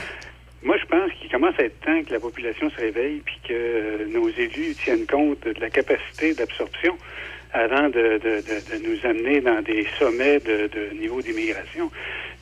Moi, 0.62 0.76
je 0.78 0.86
pense 0.86 1.12
qu'il 1.20 1.30
commence 1.30 1.54
à 1.58 1.64
être 1.64 1.78
temps 1.80 2.02
que 2.02 2.12
la 2.12 2.18
population 2.20 2.68
se 2.70 2.76
réveille 2.76 3.20
puis 3.24 3.36
que 3.48 3.52
euh, 3.52 4.06
nos 4.12 4.28
élus 4.30 4.74
tiennent 4.82 5.06
compte 5.06 5.44
de 5.46 5.54
la 5.60 5.70
capacité 5.70 6.34
d'absorption 6.34 6.96
avant 7.56 7.88
de, 7.88 8.18
de- 8.18 8.42
de- 8.48 8.62
de 8.70 8.86
nous 8.86 8.98
amener 9.10 9.40
dans 9.40 9.62
des 9.62 9.86
sommets 9.98 10.40
de, 10.40 10.68
de 10.68 10.94
niveau 11.00 11.22
d'immigration. 11.22 11.90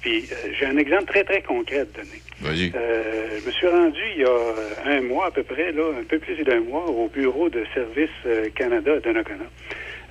Puis, 0.00 0.28
euh, 0.32 0.52
j'ai 0.58 0.66
un 0.66 0.76
exemple 0.76 1.06
très, 1.06 1.24
très 1.24 1.40
concret 1.42 1.80
à 1.80 1.86
te 1.86 1.96
donner. 1.98 2.20
Vas-y. 2.40 2.72
Euh, 2.74 3.38
je 3.40 3.46
me 3.46 3.50
suis 3.52 3.66
rendu 3.68 4.00
il 4.16 4.22
y 4.22 4.24
a 4.24 4.96
un 4.96 5.00
mois 5.02 5.26
à 5.26 5.30
peu 5.30 5.42
près, 5.44 5.72
là, 5.72 5.84
un 6.00 6.04
peu 6.04 6.18
plus 6.18 6.42
d'un 6.44 6.60
mois, 6.60 6.86
au 6.86 7.08
bureau 7.08 7.48
de 7.48 7.64
Service 7.74 8.10
euh, 8.26 8.48
Canada 8.54 8.94
à 8.94 9.00
Donnacona. 9.00 9.44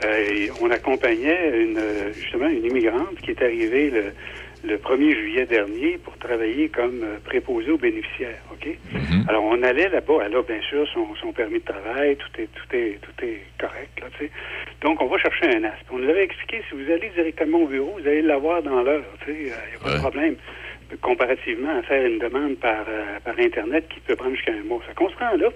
Euh, 0.05 0.29
et 0.33 0.49
on 0.61 0.71
accompagnait 0.71 1.51
une, 1.63 1.79
justement 2.19 2.47
une 2.47 2.65
immigrante 2.65 3.15
qui 3.21 3.31
est 3.31 3.41
arrivée 3.41 3.89
le, 3.91 4.05
le 4.63 4.77
1er 4.77 5.13
juillet 5.15 5.45
dernier 5.45 5.97
pour 5.97 6.17
travailler 6.17 6.69
comme 6.69 7.01
euh, 7.03 7.17
préposé 7.23 7.71
aux 7.71 7.77
bénéficiaires. 7.77 8.39
OK? 8.51 8.67
Mhm. 8.93 9.25
Alors, 9.27 9.43
on 9.43 9.61
allait 9.61 9.89
là-bas. 9.89 10.19
Elle 10.25 10.35
a 10.35 10.41
bien 10.41 10.61
sûr 10.61 10.87
son, 10.93 11.13
son 11.15 11.33
permis 11.33 11.59
de 11.59 11.65
travail, 11.65 12.15
tout 12.15 12.41
est, 12.41 12.47
tout 12.47 12.75
est, 12.75 12.99
tout 13.01 13.25
est 13.25 13.41
correct. 13.59 13.99
Là, 13.99 14.07
tu 14.17 14.25
sais. 14.25 14.31
Donc, 14.81 15.01
on 15.01 15.07
va 15.07 15.17
chercher 15.17 15.47
un 15.47 15.63
aspe. 15.65 15.85
On 15.91 15.97
nous 15.97 16.09
avait 16.09 16.23
expliqué, 16.23 16.61
si 16.69 16.75
vous 16.75 16.89
allez 16.91 17.09
directement 17.13 17.59
au 17.59 17.67
bureau, 17.67 17.97
vous 17.99 18.07
allez 18.07 18.21
l'avoir 18.21 18.63
dans 18.63 18.81
l'heure. 18.83 19.03
Il 19.27 19.33
n'y 19.45 19.49
a 19.51 19.53
pas 19.81 19.89
Ouais. 19.89 19.93
de 19.95 19.99
problème. 19.99 20.35
Comparativement 21.01 21.77
à 21.79 21.81
faire 21.81 22.05
une 22.05 22.19
demande 22.19 22.55
par, 22.57 22.85
euh, 22.87 23.19
par 23.25 23.37
Internet 23.39 23.87
qui 23.89 23.99
peut 24.01 24.15
prendre 24.15 24.35
jusqu'à 24.35 24.53
un 24.53 24.63
mois. 24.63 24.81
Ça 24.87 24.93
qu'on 24.93 25.09
se 25.09 25.15
rend 25.17 25.35
là. 25.37 25.49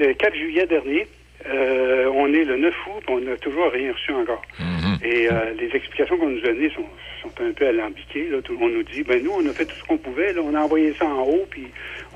Euh, 0.00 0.12
4 0.14 0.34
juillet 0.34 0.66
dernier, 0.66 1.06
euh, 1.52 2.10
on 2.14 2.32
est 2.32 2.44
le 2.44 2.56
9 2.56 2.74
août, 2.88 3.02
puis 3.06 3.14
on 3.14 3.20
n'a 3.20 3.36
toujours 3.36 3.70
rien 3.72 3.92
reçu 3.92 4.12
encore. 4.12 4.42
Mhm. 4.58 4.98
Et 5.04 5.28
euh, 5.30 5.52
les 5.58 5.70
explications 5.74 6.16
qu'on 6.18 6.28
nous 6.30 6.40
donnait 6.40 6.70
sont, 6.70 6.84
sont 7.22 7.30
un 7.42 7.52
peu 7.52 7.66
alambiquées. 7.66 8.28
Là. 8.30 8.42
Tout 8.42 8.52
le 8.52 8.58
monde 8.58 8.72
nous 8.74 8.82
dit, 8.82 9.02
ben 9.02 9.22
nous, 9.22 9.30
on 9.32 9.46
a 9.48 9.52
fait 9.52 9.64
tout 9.64 9.76
ce 9.76 9.84
qu'on 9.84 9.96
pouvait, 9.98 10.32
là, 10.32 10.40
on 10.44 10.54
a 10.54 10.60
envoyé 10.60 10.92
ça 10.98 11.06
en 11.06 11.22
haut, 11.22 11.46
puis 11.50 11.66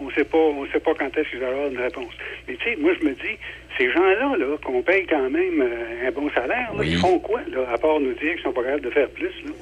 on 0.00 0.10
sait 0.10 0.24
pas, 0.24 0.38
on 0.38 0.66
sait 0.66 0.80
pas 0.80 0.92
quand 0.98 1.16
est-ce 1.16 1.28
qu'ils 1.30 1.38
vont 1.40 1.46
avoir 1.48 1.68
une 1.68 1.78
réponse. 1.78 2.12
Mais 2.48 2.54
tu 2.56 2.64
sais, 2.64 2.76
moi, 2.76 2.92
je 3.00 3.06
me 3.06 3.12
dis, 3.12 3.38
ces 3.78 3.90
gens-là, 3.90 4.36
là, 4.36 4.56
qu'on 4.62 4.82
paye 4.82 5.06
quand 5.06 5.30
même 5.30 5.62
euh, 5.62 6.08
un 6.08 6.10
bon 6.10 6.28
salaire, 6.30 6.70
là, 6.74 6.80
Oui. 6.80 6.90
ils 6.90 6.98
font 6.98 7.18
quoi, 7.18 7.40
là, 7.50 7.60
à 7.72 7.78
part 7.78 8.00
nous 8.00 8.12
dire 8.14 8.34
qu'ils 8.34 8.42
sont 8.42 8.52
pas 8.52 8.62
capables 8.62 8.82
de 8.82 8.90
faire 8.90 9.08
plus, 9.10 9.32
là? 9.46 9.52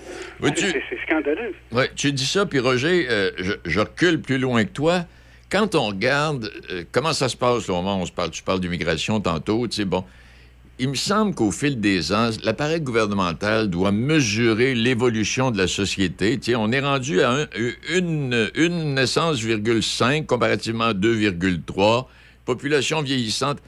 Oui, 0.41 0.53
tu- 0.55 0.65
C'est 0.67 0.83
c'est 0.91 0.99
scandaleux. 1.07 1.55
Ouais, 1.73 1.89
tu 1.95 2.11
dis 2.13 2.27
ça, 2.27 2.47
puis 2.47 2.59
Roger, 2.59 3.07
je, 3.39 3.53
je 3.65 3.81
recule 3.81 4.21
plus 4.21 4.39
loin 4.39 4.65
que 4.65 4.71
toi. 4.73 5.01
Quand 5.51 5.75
on 5.75 5.89
regarde 5.89 6.51
euh, 6.71 6.85
comment 6.93 7.13
ça 7.13 7.29
se 7.29 7.37
passe 7.37 7.69
au 7.69 7.73
moment 7.75 7.99
où 7.99 8.03
on 8.03 8.07
se 8.07 8.13
parle, 8.13 8.31
tu 8.31 8.43
parles 8.43 8.61
d'immigration 8.61 9.21
tantôt, 9.21 9.67
tu 9.67 9.77
sais, 9.77 9.85
bon, 9.85 10.05
il 10.79 10.89
me 10.89 10.95
semble 10.95 11.35
qu'au 11.35 11.51
fil 11.51 11.81
des 11.81 12.13
ans, 12.13 12.31
l'appareil 12.45 12.81
gouvernemental 12.81 13.69
doit 13.69 13.93
mesurer 13.93 14.75
l'évolution 14.75 15.51
de 15.51 15.59
la 15.59 15.67
société. 15.67 16.39
Tu 16.39 16.53
sais, 16.53 16.57
on 16.57 16.71
est 16.73 16.81
rendu 16.81 17.21
à 17.21 17.33
un- 17.33 17.47
une, 17.91 18.51
une 18.55 18.95
naissance, 18.95 19.39
virgule 19.41 19.83
5, 19.83 20.27
comparativement 20.27 20.85
à 20.85 20.95
2,3, 20.95 22.09
population 22.47 23.03
vieillissante. 23.03 23.59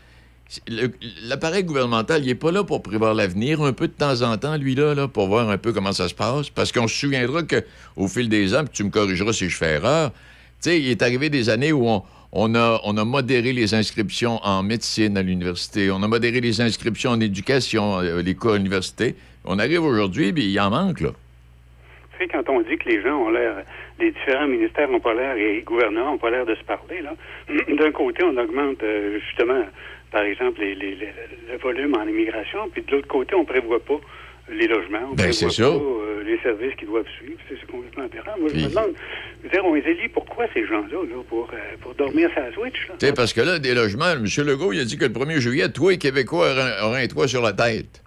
L'appareil 1.23 1.64
gouvernemental, 1.64 2.23
il 2.23 2.27
n'est 2.29 2.35
pas 2.35 2.53
là 2.53 2.62
pour 2.62 2.83
prévoir 2.83 3.14
l'avenir 3.14 3.61
un 3.62 3.73
peu 3.73 3.88
de 3.88 3.92
temps 3.92 4.23
en 4.23 4.37
temps, 4.38 4.57
lui-là, 4.57 4.95
là, 4.95 5.09
pour 5.09 5.27
voir 5.27 5.49
un 5.51 5.59
peu 5.59 5.73
comment 5.73 5.92
ça 5.92 6.09
se 6.09 6.14
passe. 6.14 6.49
Parce 6.51 6.73
qu'on 6.73 6.87
se 6.88 6.95
souviendra 6.97 7.42
qu'au 7.42 8.07
fil 8.09 8.29
des 8.29 8.55
ans, 8.55 8.64
puis 8.64 8.73
tu 8.73 8.85
me 8.85 8.90
corrigeras 8.90 9.33
si 9.33 9.49
je 9.49 9.57
fais 9.57 9.73
erreur, 9.75 10.12
sais, 10.70 10.81
il 10.81 10.90
est 10.90 11.03
arrivé 11.03 11.29
des 11.31 11.51
années 11.51 11.72
où 11.72 11.87
on, 12.33 12.55
a, 12.55 13.05
modéré 13.05 13.53
les 13.53 13.75
inscriptions 13.75 14.38
en 14.42 14.62
médecine 14.62 15.16
à 15.16 15.22
l'université, 15.22 15.90
on 15.90 16.03
a 16.03 16.09
modéré 16.09 16.40
les 16.40 16.61
inscriptions 16.61 17.11
en 17.11 17.20
éducation, 17.20 18.01
euh, 18.01 18.22
les 18.22 18.35
cours 18.35 18.53
à 18.53 18.57
l'université. 18.57 19.14
On 19.44 19.59
arrive 19.59 19.83
aujourd'hui, 19.85 20.33
puis 20.33 20.44
il 20.44 20.61
en 20.61 20.70
manque, 20.70 21.01
là. 21.01 21.11
Tu 22.12 22.18
sais, 22.25 22.29
quand 22.29 22.48
on 22.48 22.61
dit 22.61 22.77
que 22.79 22.88
les 22.88 23.03
gens 23.03 23.16
ont 23.27 23.31
l'air, 23.31 23.64
les 23.98 24.12
différents 24.12 24.46
ministères 24.46 24.88
n'ont 24.88 25.01
pas 25.01 25.14
l'air 25.14 25.37
et 25.37 25.57
les 25.57 25.62
gouvernements 25.62 26.12
n'ont 26.12 26.18
pas 26.18 26.31
l'air 26.31 26.46
de 26.46 26.55
se 26.55 26.62
parler, 26.64 27.01
là, 27.03 27.14
d'un 27.77 27.90
côté, 27.92 28.22
on 28.25 28.37
augmente 28.37 28.83
euh, 28.83 29.18
justement, 29.27 29.64
par 30.11 30.22
exemple, 30.22 30.61
les- 30.61 30.94
le 30.94 31.59
volume 31.61 31.94
en 31.96 32.07
immigration, 32.07 32.68
puis 32.72 32.83
de 32.83 32.92
l'autre 32.92 33.09
côté, 33.09 33.35
on 33.35 33.44
prévoit 33.44 33.81
pas 33.81 33.98
les 34.50 34.66
logements, 34.66 34.98
on 35.11 35.14
Ben, 35.14 35.28
prévoit 35.31 35.50
c'est 35.50 35.62
pas 35.62 35.68
euh, 35.68 36.22
les 36.24 36.38
services 36.40 36.74
qui 36.78 36.85
doivent 36.87 37.07
suivre. 37.18 37.38
C'est 37.48 37.66
complètement 37.70 38.05
aberrant. 38.05 38.38
Moi, 38.38 38.48
je 38.48 38.55
Puis- 38.55 38.64
me 38.64 38.68
demande, 38.70 38.92
je 39.40 39.44
veux 39.44 39.50
dire, 39.50 39.64
on 39.64 39.74
les 39.74 39.83
élit 39.83 40.09
pourquoi 40.09 40.46
ces 40.52 40.66
gens-là, 40.66 40.88
là, 41.05 41.22
pour, 41.28 41.48
euh, 41.52 41.57
pour 41.81 41.94
dormir 41.94 42.28
sa 42.35 42.52
switch, 42.52 42.88
là? 42.88 43.12
Parce 43.14 43.33
que 43.33 43.40
là, 43.40 43.59
des 43.59 43.74
logements, 43.74 44.11
M. 44.12 44.24
Legault, 44.46 44.72
il 44.72 44.81
a 44.81 44.85
dit 44.85 44.96
que 44.98 45.05
le 45.05 45.12
1er 45.12 45.40
juillet, 45.40 45.68
toi, 45.70 45.92
les 45.92 45.98
Québécois, 45.98 46.52
auraient 46.83 47.05
un 47.05 47.07
toit 47.09 47.28
sur 47.28 47.42
la 47.42 47.52
tête. 47.52 48.02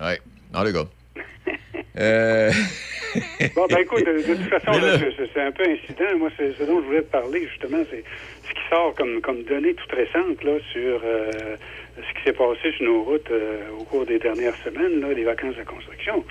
Oui, 0.00 0.14
non, 0.52 0.62
les 0.62 0.72
gars. 0.72 0.86
Euh, 1.98 2.50
Bon, 3.54 3.66
ben 3.68 3.78
écoute, 3.82 4.06
de, 4.06 4.12
de 4.26 4.34
toute 4.34 4.48
façon, 4.48 4.72
là, 4.80 4.96
c'est- 4.98 5.40
un 5.40 5.52
peu 5.52 5.64
incident. 5.64 6.16
Moi, 6.18 6.30
c'est 6.38 6.52
ce 6.58 6.62
dont 6.64 6.80
je 6.80 6.86
voulais 6.86 7.02
te 7.02 7.10
parler, 7.10 7.46
justement, 7.48 7.82
c'est 7.90 8.04
ce 8.48 8.54
qui 8.54 8.60
sort 8.70 8.94
comme, 8.94 9.20
comme 9.20 9.42
données 9.42 9.74
toutes 9.74 9.92
récentes 9.92 10.42
là, 10.44 10.52
sur 10.72 11.00
euh, 11.04 11.30
ce 11.96 12.18
qui 12.18 12.24
s'est 12.24 12.32
passé 12.32 12.72
sur 12.76 12.84
nos 12.86 13.02
routes 13.02 13.30
euh, 13.30 13.58
au 13.78 13.84
cours 13.84 14.06
des 14.06 14.18
dernières 14.18 14.56
semaines, 14.64 15.00
là, 15.00 15.12
les 15.12 15.24
vacances 15.24 15.56
de 15.56 15.64
construction. 15.64 16.24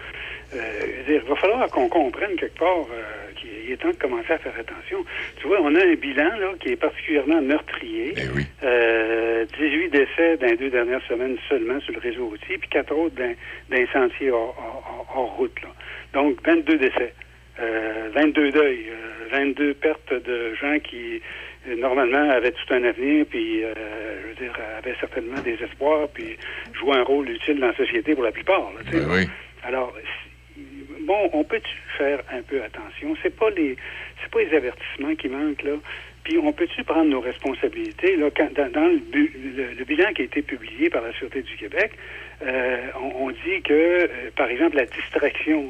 Il 0.54 1.19
va 1.30 1.36
falloir 1.36 1.69
qu'on 1.69 1.88
comprenne 1.88 2.36
quelque 2.36 2.58
part 2.60 2.86
qu'il 3.38 3.71
est 3.71 3.78
temps 3.78 3.89
de 3.89 3.95
commencer 3.95 4.34
à 4.34 4.38
faire 4.38 4.54
attention. 4.60 5.06
Tu 5.39 5.47
vois, 5.47 5.60
on 5.62 5.74
a 5.76 5.86
un 5.86 5.95
bilan 5.95 6.30
là, 6.39 6.52
qui 6.60 6.69
est 6.74 6.76
particulièrement 6.76 7.41
meurtrier. 7.41 8.13
ben 8.15 8.28
oui. 8.36 8.45
18 9.91 10.06
décès 10.06 10.38
dans 10.38 10.47
les 10.47 10.58
deux 10.58 10.70
dernières 10.70 11.01
semaines 11.07 11.38
seulement 11.49 11.80
sur 11.82 11.93
le 11.93 11.99
réseau 11.99 12.28
routier, 12.28 12.57
puis 12.57 12.70
quatre 12.70 12.93
autres 12.95 13.16
dans, 13.16 13.36
dans 13.70 13.78
les 13.78 13.88
sentiers 13.88 14.32
hors, 14.32 14.55
hors- 15.16 15.36
route. 15.38 15.61
Là. 15.61 15.70
Donc, 16.13 16.38
22 16.45 16.78
décès, 16.78 17.13
euh, 17.59 18.09
22 18.13 18.51
deuils, 18.51 18.86
euh, 18.89 19.28
22 19.38 19.74
pertes 19.76 20.13
de 20.13 20.53
gens 20.55 20.80
qui, 20.80 21.22
euh, 21.68 21.76
normalement, 21.78 22.30
avaient 22.30 22.51
tout 22.51 22.74
un 22.74 22.84
avenir, 22.84 23.26
puis, 23.30 23.63
euh, 23.63 23.74
je 24.24 24.28
veux 24.30 24.36
dire, 24.36 24.53
avaient 24.78 24.95
certainement 24.99 25.41
des 25.41 25.57
espoirs, 25.63 26.07
puis 26.13 26.38
jouaient 26.74 26.97
un 26.97 27.03
rôle 27.03 27.30
utile 27.30 27.59
dans 27.59 27.68
la 27.68 27.76
société 27.76 28.13
pour 28.16 28.24
la 28.24 28.32
plupart. 28.32 28.72
Là. 28.74 28.80
Ben 28.91 29.05
oui. 29.09 29.28
Alors, 29.63 29.93
bon, 31.01 31.30
on 31.34 31.43
peut-tu 31.43 31.72
faire 31.97 32.22
un 32.32 32.41
peu 32.41 32.61
attention? 32.63 33.16
C'est 33.22 33.36
pas 33.36 33.49
les 33.51 33.76
c'est 34.22 34.32
pas 34.32 34.39
les 34.41 34.55
avertissements 34.55 35.16
qui 35.16 35.30
manquent, 35.30 35.63
là. 35.63 35.76
Puis 36.24 36.38
on 36.38 36.51
peut-tu 36.53 36.84
prendre 36.84 37.09
nos 37.09 37.19
responsabilités? 37.22 38.15
Là, 38.15 38.30
quand- 38.36 38.53
dans, 38.53 38.88
le, 38.88 39.01
le- 39.13 39.74
le 39.78 39.86
bilan 39.86 40.13
qui 40.13 40.22
a 40.22 40.26
été 40.26 40.41
publié 40.41 40.89
par 40.89 41.01
la 41.01 41.13
Sûreté 41.13 41.41
du 41.41 41.55
Québec, 41.55 41.91
euh, 42.43 42.78
on, 43.01 43.26
on 43.28 43.30
dit 43.32 43.61
que, 43.63 43.74
euh, 43.74 44.07
par 44.36 44.49
exemple, 44.49 44.76
la 44.76 44.86
distraction 44.86 45.67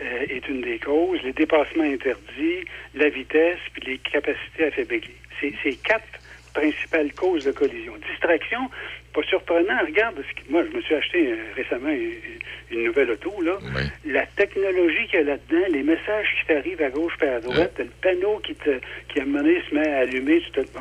euh, 0.00 0.26
est 0.28 0.48
une 0.48 0.62
des 0.62 0.78
causes, 0.78 1.20
les 1.22 1.32
dépassements 1.32 1.84
interdits, 1.84 2.64
la 2.94 3.08
vitesse, 3.10 3.58
puis 3.74 3.82
les 3.92 3.98
capacités 3.98 4.64
affaiblies. 4.64 5.02
C'est 5.40 5.74
quatre 5.82 6.06
principales 6.54 7.12
causes 7.14 7.44
de 7.44 7.52
collision. 7.52 7.94
Distraction, 8.10 8.60
pas 9.14 9.22
surprenant, 9.24 9.78
regarde, 9.86 10.22
moi 10.50 10.62
je 10.70 10.76
me 10.76 10.82
suis 10.82 10.94
acheté 10.94 11.28
euh, 11.32 11.36
récemment 11.56 11.90
une, 11.90 12.12
une 12.70 12.84
nouvelle 12.84 13.10
auto, 13.10 13.32
là. 13.42 13.58
Oui. 13.76 13.82
La 14.12 14.26
technologie 14.26 15.06
qu'il 15.08 15.20
y 15.20 15.22
a 15.22 15.24
là-dedans, 15.24 15.66
les 15.70 15.82
messages 15.82 16.26
qui 16.40 16.46
t'arrivent 16.46 16.82
à 16.82 16.90
gauche 16.90 17.12
et 17.22 17.26
à 17.28 17.40
droite, 17.40 17.74
le 17.78 17.86
panneau 18.00 18.38
qui 18.44 18.54
te 18.54 18.70
qui 19.08 19.20
à 19.20 19.22
un 19.22 19.26
moment 19.26 19.42
donné 19.44 19.60
se 19.68 19.74
met 19.74 19.88
à 19.88 19.98
allumer, 19.98 20.40
tu 20.40 20.50
te- 20.52 20.60
bon, 20.72 20.80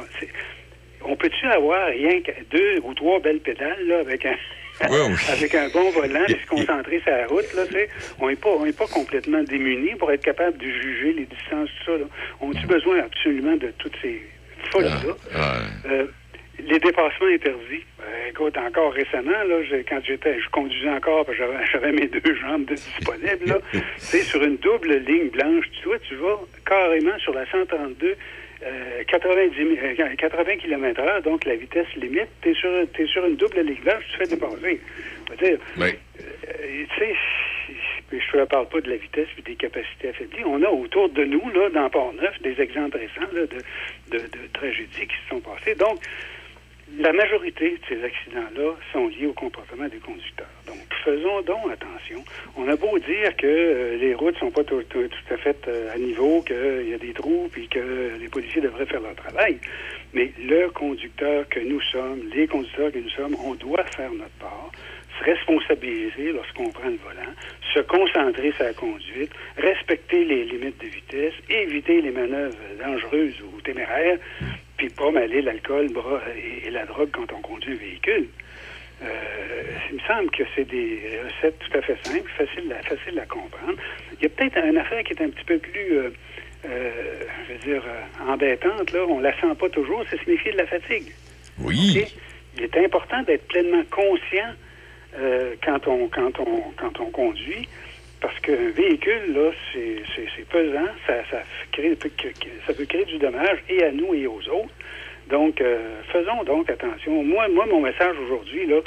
on 1.03 1.15
peut-tu 1.15 1.45
avoir 1.47 1.87
rien 1.87 2.21
que 2.21 2.31
deux 2.51 2.79
ou 2.83 2.93
trois 2.93 3.19
belles 3.19 3.39
pédales 3.39 3.85
là, 3.87 3.99
avec 3.99 4.25
un, 4.25 4.35
avec 5.31 5.53
un 5.55 5.67
bon 5.69 5.89
volant, 5.91 6.23
puis 6.25 6.35
se 6.41 6.47
concentrer 6.47 6.99
sur 7.01 7.11
la 7.11 7.27
route, 7.27 7.53
là, 7.55 7.65
tu 7.67 7.73
sais, 7.73 7.89
on 8.19 8.29
n'est 8.29 8.35
pas, 8.35 8.49
on 8.49 8.65
est 8.65 8.77
pas 8.77 8.87
complètement 8.87 9.43
démunis 9.43 9.95
pour 9.95 10.11
être 10.11 10.23
capable 10.23 10.57
de 10.57 10.65
juger 10.65 11.13
les 11.13 11.25
distances, 11.25 11.69
tout 11.85 11.91
ça. 11.91 11.97
Là. 11.97 12.05
On 12.39 12.51
a 12.51 12.65
besoin 12.65 12.99
absolument 12.99 13.57
de 13.57 13.71
toutes 13.77 13.95
ces 14.01 14.21
folies-là. 14.71 15.15
Ah, 15.35 15.57
Euh, 15.87 16.05
les 16.67 16.79
dépassements 16.79 17.27
interdits. 17.27 17.83
Ben, 17.97 18.05
écoute, 18.29 18.57
encore 18.57 18.93
récemment, 18.93 19.31
là, 19.47 19.55
quand 19.87 19.99
j'étais, 20.05 20.39
je 20.39 20.49
conduisais 20.49 20.89
encore, 20.89 21.25
parce 21.25 21.37
que 21.37 21.43
j'avais, 21.71 21.91
mes 21.91 22.07
deux 22.07 22.35
jambes 22.35 22.65
de 22.65 22.75
disponibles, 22.75 23.45
là. 23.45 23.57
tu 23.73 23.79
sais, 23.97 24.21
sur 24.23 24.43
une 24.43 24.57
double 24.57 24.95
ligne 24.97 25.29
blanche, 25.29 25.65
tu 25.81 25.87
vois, 25.87 25.99
tu 25.99 26.15
vas 26.15 26.39
carrément 26.65 27.17
sur 27.19 27.33
la 27.33 27.45
132, 27.47 28.15
euh, 28.63 29.03
90, 29.07 29.59
mi- 29.63 29.77
euh, 29.79 30.15
80 30.17 30.57
km 30.57 30.99
heure, 31.01 31.21
donc 31.23 31.45
la 31.45 31.55
vitesse 31.55 31.87
limite, 31.95 32.27
t'es 32.41 32.53
sur, 32.53 32.69
t'es 32.95 33.05
sur 33.07 33.25
une 33.25 33.35
double 33.35 33.61
ligne 33.61 33.81
blanche, 33.83 34.03
tu 34.11 34.17
te 34.17 34.23
fais 34.23 34.35
dépasser. 34.35 34.79
Dire, 35.41 35.57
Oui. 35.77 35.89
euh, 36.19 36.83
tu 36.95 36.99
sais, 36.99 37.15
je 38.11 38.37
ne 38.37 38.43
parle 38.45 38.67
pas 38.67 38.81
de 38.81 38.89
la 38.89 38.97
vitesse 38.97 39.29
et 39.37 39.41
des 39.41 39.55
capacités 39.55 40.09
affaiblies. 40.09 40.43
On 40.45 40.61
a 40.61 40.69
autour 40.69 41.07
de 41.09 41.23
nous, 41.23 41.49
là, 41.51 41.69
dans 41.69 41.89
Port-Neuf, 41.89 42.41
des 42.41 42.59
exemples 42.61 42.97
récents 42.97 43.31
là, 43.33 43.41
de, 43.45 44.17
de, 44.17 44.17
de 44.23 44.47
tragédies 44.53 45.07
qui 45.07 45.15
se 45.23 45.29
sont 45.29 45.39
passées. 45.39 45.75
Donc, 45.75 45.99
la 46.99 47.13
majorité 47.13 47.71
de 47.71 47.79
ces 47.87 48.03
accidents-là 48.03 48.75
sont 48.91 49.07
liés 49.07 49.27
au 49.27 49.33
comportement 49.33 49.87
des 49.87 49.97
conducteurs. 49.97 50.47
Donc, 50.67 50.77
faisons 51.03 51.41
donc 51.41 51.71
attention. 51.71 52.23
On 52.57 52.67
a 52.67 52.75
beau 52.75 52.97
dire 52.99 53.35
que 53.37 53.47
euh, 53.47 53.97
les 53.97 54.13
routes 54.13 54.37
sont 54.37 54.51
pas 54.51 54.63
tout, 54.63 54.83
à 55.29 55.37
fait 55.37 55.57
euh, 55.67 55.93
à 55.93 55.97
niveau, 55.97 56.41
qu'il 56.41 56.89
y 56.89 56.93
a 56.93 56.97
des 56.97 57.13
trous, 57.13 57.49
puis 57.51 57.67
que 57.67 58.11
les 58.19 58.27
policiers 58.27 58.61
devraient 58.61 58.85
faire 58.85 59.01
leur 59.01 59.15
travail. 59.15 59.57
Mais 60.13 60.31
le 60.37 60.69
conducteur 60.69 61.47
que 61.49 61.59
nous 61.59 61.81
sommes, 61.81 62.21
les 62.33 62.47
conducteurs 62.47 62.91
que 62.91 62.99
nous 62.99 63.09
sommes, 63.09 63.35
on 63.45 63.55
doit 63.55 63.83
faire 63.95 64.11
notre 64.11 64.37
part, 64.39 64.71
se 65.19 65.23
responsabiliser 65.23 66.33
lorsqu'on 66.33 66.69
prend 66.69 66.89
le 66.89 66.97
volant, 66.97 67.31
se 67.73 67.79
concentrer 67.79 68.51
sur 68.51 68.65
la 68.65 68.73
conduite, 68.73 69.31
respecter 69.57 70.25
les 70.25 70.45
limites 70.45 70.79
de 70.81 70.87
vitesse, 70.87 71.33
éviter 71.49 72.01
les 72.01 72.11
manœuvres 72.11 72.57
dangereuses 72.83 73.41
ou 73.41 73.61
téméraires, 73.61 74.17
puis 74.81 74.89
pas 74.89 75.11
mêler 75.11 75.43
l'alcool 75.43 75.89
et, 76.65 76.71
la 76.71 76.85
drogue 76.87 77.09
quand 77.11 77.31
on 77.33 77.41
conduit 77.41 77.73
un 77.73 77.75
véhicule. 77.75 78.27
Euh, 79.03 79.07
il 79.91 79.97
me 79.97 80.01
semble 80.07 80.31
que 80.31 80.41
c'est 80.55 80.67
des 80.67 81.19
recettes 81.23 81.59
tout 81.59 81.77
à 81.77 81.83
fait 81.83 81.97
simples, 82.03 82.31
faciles 82.35 82.73
à, 82.73 82.81
faciles 82.81 83.19
à 83.19 83.25
comprendre. 83.27 83.77
Il 84.13 84.23
y 84.23 84.25
a 84.25 84.29
peut-être 84.29 84.57
une 84.57 84.79
affaire 84.79 85.03
qui 85.03 85.13
est 85.13 85.21
un 85.21 85.29
petit 85.29 85.43
peu 85.43 85.59
plus, 85.59 85.97
euh, 85.97 86.09
euh, 86.65 86.91
je 87.47 87.53
veux 87.53 87.73
dire, 87.73 87.83
embêtante, 88.27 88.91
là. 88.91 89.05
On 89.07 89.19
la 89.19 89.39
sent 89.39 89.53
pas 89.59 89.69
toujours, 89.69 90.03
c'est 90.09 90.19
signifier 90.23 90.53
de 90.53 90.57
la 90.57 90.65
fatigue. 90.65 91.11
Oui. 91.59 92.03
Il 92.57 92.63
est 92.63 92.77
important 92.77 93.21
d'être 93.21 93.47
pleinement 93.49 93.83
conscient 93.91 94.55
quand, 95.63 95.87
on, 95.87 96.07
quand, 96.07 96.39
on, 96.39 96.71
quand 96.75 96.99
on 96.99 97.11
conduit, 97.11 97.67
parce 98.21 98.39
qu'un 98.39 98.69
véhicule, 98.75 99.33
là, 99.33 99.51
c'est 99.73 100.45
pesant, 100.49 100.87
ça, 101.07 101.13
ça, 101.31 101.43
crée- 101.71 101.95
peut, 101.95 102.11
ça 102.67 102.73
peut 102.73 102.85
créer 102.85 103.05
du 103.05 103.17
dommage 103.17 103.57
et 103.69 103.83
à 103.83 103.91
nous 103.91 104.13
et 104.13 104.27
aux 104.27 104.39
autres. 104.49 104.73
Donc, 105.29 105.59
euh, 105.61 106.01
faisons 106.11 106.43
donc 106.43 106.69
attention. 106.69 107.23
Moi, 107.23 107.47
moi 107.49 107.65
mon 107.65 107.81
message 107.81 108.15
aujourd'hui, 108.25 108.65
là, 108.67 108.77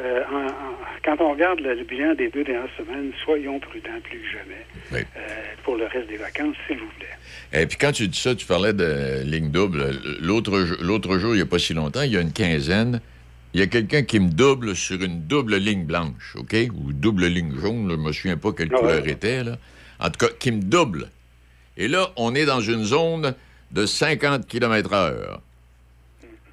euh, 0.00 0.22
en- 0.32 0.46
en- 0.46 0.76
quand 1.04 1.20
on 1.20 1.32
regarde 1.32 1.60
le, 1.60 1.74
le 1.74 1.84
bilan 1.84 2.14
des 2.14 2.28
deux 2.28 2.44
dernières 2.44 2.68
semaines, 2.76 3.12
soyons 3.24 3.58
prudents 3.60 4.00
plus 4.02 4.18
que 4.20 4.26
jamais 4.32 4.66
Oui. 4.92 5.00
euh, 5.16 5.20
pour 5.62 5.76
le 5.76 5.86
reste 5.86 6.08
des 6.08 6.16
vacances, 6.16 6.56
s'il 6.66 6.78
vous 6.78 6.90
plaît. 6.98 7.60
Et 7.62 7.66
puis 7.66 7.76
quand 7.76 7.92
tu 7.92 8.08
dis 8.08 8.18
ça, 8.18 8.34
tu 8.34 8.46
parlais 8.46 8.72
de 8.72 9.22
ligne 9.24 9.50
double. 9.50 9.84
L'autre 10.20 11.18
jour, 11.18 11.32
il 11.34 11.36
n'y 11.36 11.42
a 11.42 11.46
pas 11.46 11.58
si 11.58 11.74
longtemps, 11.74 12.02
il 12.02 12.12
y 12.12 12.16
a 12.16 12.20
une 12.20 12.32
quinzaine, 12.32 13.00
il 13.54 13.60
y 13.60 13.62
a 13.62 13.68
quelqu'un 13.68 14.02
qui 14.02 14.18
me 14.18 14.30
double 14.30 14.74
sur 14.74 15.00
une 15.00 15.22
double 15.22 15.56
ligne 15.56 15.84
blanche, 15.84 16.34
OK? 16.36 16.56
Ou 16.74 16.92
double 16.92 17.26
ligne 17.26 17.54
jaune, 17.58 17.88
là, 17.88 17.94
je 17.94 18.00
me 18.00 18.12
souviens 18.12 18.36
pas 18.36 18.52
quelle 18.52 18.68
Ah 18.74 18.78
couleur 18.78 19.02
ouais. 19.04 19.10
était, 19.12 19.44
là. 19.44 19.56
En 20.00 20.10
tout 20.10 20.26
cas, 20.26 20.32
qui 20.38 20.50
me 20.50 20.60
double. 20.60 21.08
Et 21.76 21.86
là, 21.86 22.10
on 22.16 22.34
est 22.34 22.46
dans 22.46 22.60
une 22.60 22.82
zone 22.82 23.34
de 23.70 23.86
50 23.86 24.46
km 24.48 24.92
heure 24.92 25.40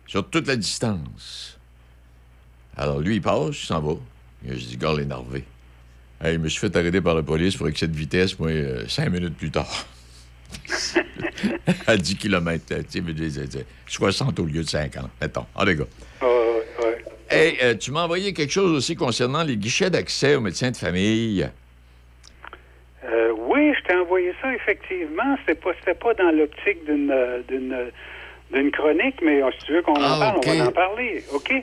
sur 0.06 0.30
toute 0.30 0.46
la 0.48 0.56
distance. 0.56 1.58
Alors, 2.78 3.00
lui, 3.00 3.16
il 3.16 3.22
passe, 3.22 3.62
il 3.64 3.66
s'en 3.66 3.82
va. 3.82 3.94
Et 4.48 4.58
je 4.58 4.66
dis, 4.66 4.78
gars, 4.78 4.94
énervé. 4.94 5.44
Hey, 6.24 6.34
je 6.36 6.38
me 6.38 6.50
suis 6.50 6.60
fait 6.60 6.76
arrêter 6.76 7.02
par 7.02 7.16
la 7.16 7.24
police 7.24 7.56
pour 7.56 7.68
excès 7.68 7.88
de 7.88 7.98
vitesse, 7.98 8.38
moi, 8.38 8.50
euh, 8.50 8.88
cinq 8.88 9.10
minutes 9.10 9.36
plus 9.36 9.50
tard. 9.50 9.88
à 11.88 11.98
10 11.98 12.16
km, 12.18 12.64
tu 12.68 12.76
sais, 12.90 13.02
mais 13.02 13.14
je 13.18 13.24
disais, 13.24 13.66
60 13.88 14.40
au 14.40 14.46
lieu 14.46 14.64
de 14.64 14.70
50, 14.70 15.10
mettons. 15.20 15.46
Allez, 15.56 15.76
gars. 15.76 15.86
Ah. 17.32 17.36
Hey, 17.36 17.58
euh, 17.64 17.76
tu 17.76 17.92
m'as 17.92 18.04
envoyé 18.04 18.34
quelque 18.34 18.52
chose 18.52 18.72
aussi 18.72 18.96
concernant 18.96 19.44
les 19.44 19.56
guichets 19.58 19.90
d'accès 19.90 20.36
aux 20.36 20.42
médecins 20.42 20.72
de 20.72 20.78
famille. 20.78 21.48
Euh, 23.06 23.32
oui, 23.38 23.74
je 23.78 23.88
t'ai 23.88 23.96
envoyé 23.96 24.34
ça, 24.42 24.54
effectivement. 24.54 25.38
C'était 25.40 25.60
pas, 25.60 25.72
pas 26.00 26.14
dans 26.14 26.32
l'optique 26.32 26.84
d'une, 26.86 27.12
euh, 27.12 27.90
chronique, 28.74 29.16
mais 29.24 29.42
euh, 29.42 29.50
si 29.60 29.66
tu 29.66 29.74
veux 29.74 29.82
qu'on 29.82 29.94
Ah, 29.96 30.16
en 30.16 30.20
parle, 30.20 30.38
OK. 30.38 30.44
on 30.48 30.58
va 30.58 30.68
en 30.68 30.72
parler. 30.72 31.24
OK? 31.34 31.54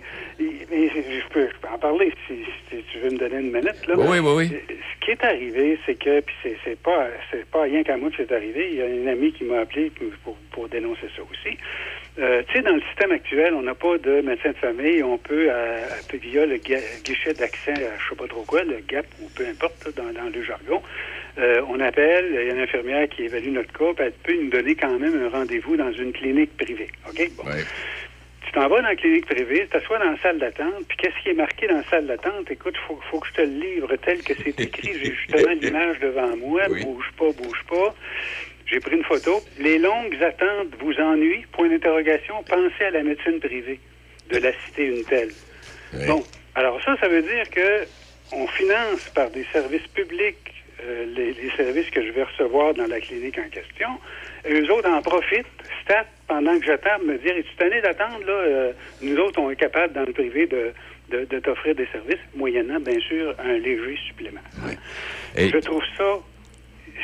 Mais 0.41 0.89
je 0.89 1.29
peux, 1.33 1.49
je 1.49 1.59
peux 1.61 1.69
en 1.73 1.79
parler 1.79 2.12
si, 2.27 2.35
si 2.71 2.83
tu 2.91 2.99
veux 2.99 3.11
me 3.11 3.19
donner 3.19 3.37
une 3.41 3.53
minute. 3.53 3.87
Là. 3.87 3.95
Oui, 3.97 4.19
oui, 4.19 4.33
oui. 4.37 4.49
Ce 4.69 5.05
qui 5.05 5.11
est 5.12 5.25
arrivé, 5.25 5.79
c'est 5.87 5.95
que, 5.97 6.21
puis 6.21 6.35
c'est, 6.64 6.79
pas, 6.81 7.09
pas 7.53 7.62
rien 7.62 7.83
qu'à 7.83 7.97
moi 7.97 8.11
que 8.11 8.16
c'est 8.19 8.33
arrivé. 8.33 8.69
Il 8.73 8.77
y 8.79 8.83
a 8.83 8.87
une 8.87 9.09
amie 9.09 9.33
qui 9.33 9.45
m'a 9.45 9.61
appelé 9.61 9.93
pour 10.53 10.69
dénoncer 10.69 11.09
ça 11.14 11.23
aussi. 11.23 11.57
Euh, 12.19 12.43
tu 12.49 12.55
sais, 12.57 12.62
dans 12.62 12.75
le 12.75 12.81
système 12.83 13.12
actuel, 13.12 13.55
on 13.55 13.62
n'a 13.62 13.75
pas 13.77 13.97
de 13.99 14.21
médecin 14.23 14.51
de 14.51 14.57
famille. 14.57 15.03
On 15.05 15.19
peut, 15.19 15.47
euh, 15.51 15.87
via 16.14 16.47
le 16.47 16.57
gui- 16.57 16.75
guichet 17.05 17.35
d'accès, 17.35 17.73
à 17.73 17.97
je 17.99 18.09
sais 18.09 18.16
pas 18.16 18.27
trop 18.27 18.43
quoi, 18.43 18.64
le 18.64 18.79
GAP 18.89 19.07
ou 19.21 19.29
peu 19.37 19.47
importe 19.47 19.95
dans, 19.97 20.12
dans 20.12 20.29
le 20.35 20.43
jargon, 20.43 20.83
euh, 21.39 21.62
on 21.69 21.79
appelle, 21.79 22.27
il 22.31 22.35
y 22.35 22.51
a 22.51 22.55
une 22.55 22.61
infirmière 22.61 23.09
qui 23.09 23.23
évalue 23.25 23.51
notre 23.53 23.73
cas, 23.73 23.93
puis 23.95 24.05
elle 24.07 24.12
peut 24.12 24.35
nous 24.43 24.51
donner 24.51 24.75
quand 24.75 24.99
même 24.99 25.23
un 25.23 25.29
rendez-vous 25.29 25.77
dans 25.77 25.93
une 25.93 26.12
clinique 26.12 26.57
privée. 26.57 26.89
OK? 27.09 27.31
Bon. 27.37 27.45
Ouais. 27.49 27.64
Tu 28.45 28.53
t'en 28.53 28.66
vas 28.66 28.81
dans 28.81 28.89
la 28.89 28.97
clinique 28.97 29.27
privée, 29.27 29.61
tu 29.61 29.69
t'assois 29.69 29.99
dans 29.99 30.11
la 30.11 30.19
salle 30.21 30.39
d'attente, 30.39 30.87
puis 30.89 30.97
qu'est-ce 30.97 31.23
qui 31.23 31.29
est 31.29 31.35
marqué 31.35 31.69
dans 31.69 31.77
la 31.77 31.85
salle 31.91 32.07
d'attente? 32.07 32.51
Écoute, 32.51 32.75
il 32.77 32.87
faut, 32.87 32.99
faut 33.11 33.21
que 33.21 33.29
je 33.29 33.33
te 33.35 33.43
le 33.43 33.49
livre 33.61 33.95
tel 33.97 34.23
que 34.23 34.33
c'est 34.43 34.59
écrit. 34.59 34.99
J'ai 34.99 35.12
justement 35.29 35.53
l'image 35.53 36.01
devant 36.01 36.35
moi. 36.37 36.62
Oui. 36.71 36.83
Bouge 36.83 37.12
pas, 37.16 37.31
bouge 37.33 37.62
pas. 37.69 37.95
J'ai 38.71 38.81
pris 38.81 38.97
une 38.97 39.05
photo. 39.05 39.41
Les 39.59 39.79
longues 39.79 40.16
attentes 40.23 40.75
vous 40.81 40.93
ennuient? 41.01 41.45
Point 41.53 41.69
d'interrogation. 41.71 42.43
Pensez 42.49 42.85
à 42.85 42.91
la 42.91 43.03
médecine 43.03 43.41
privée 43.41 43.81
de 44.31 44.39
la 44.39 44.53
cité 44.66 44.87
une 44.87 45.05
telle. 45.05 45.31
Bon, 46.07 46.23
alors 46.55 46.79
ça, 46.85 46.97
ça 47.01 47.09
veut 47.09 47.23
dire 47.23 47.49
que 47.51 47.85
on 48.33 48.47
finance 48.49 49.09
par 49.14 49.31
des 49.31 49.45
services 49.53 49.87
publics 49.95 50.37
euh, 50.85 51.07
les, 51.16 51.33
les 51.33 51.51
services 51.57 51.89
que 51.91 52.05
je 52.07 52.11
vais 52.12 52.23
recevoir 52.25 52.75
dans 52.75 52.87
la 52.87 53.01
clinique 53.01 53.39
en 53.39 53.49
question. 53.49 53.89
Et 54.45 54.53
eux 54.61 54.71
autres 54.73 54.89
en 54.89 55.01
profitent, 55.03 55.47
stat, 55.83 56.05
pendant 56.29 56.57
que 56.61 56.66
j'attends, 56.66 56.99
me 57.05 57.16
dire, 57.19 57.37
es-tu 57.37 57.55
tanné 57.57 57.81
d'attendre, 57.81 58.21
là? 58.27 58.33
Euh, 58.33 58.73
nous 59.03 59.16
autres, 59.16 59.41
on 59.41 59.51
est 59.51 59.57
capable, 59.57 59.95
dans 59.95 60.05
le 60.05 60.12
privé, 60.12 60.47
de, 60.47 60.73
de, 61.11 61.25
de 61.25 61.39
t'offrir 61.41 61.75
des 61.75 61.87
services, 61.87 62.21
moyennant, 62.37 62.79
bien 62.79 63.01
sûr, 63.01 63.35
un 63.41 63.55
léger 63.59 63.99
supplément. 64.07 64.41
Et- 65.37 65.49
Je 65.49 65.59
trouve 65.59 65.83
ça, 65.97 66.19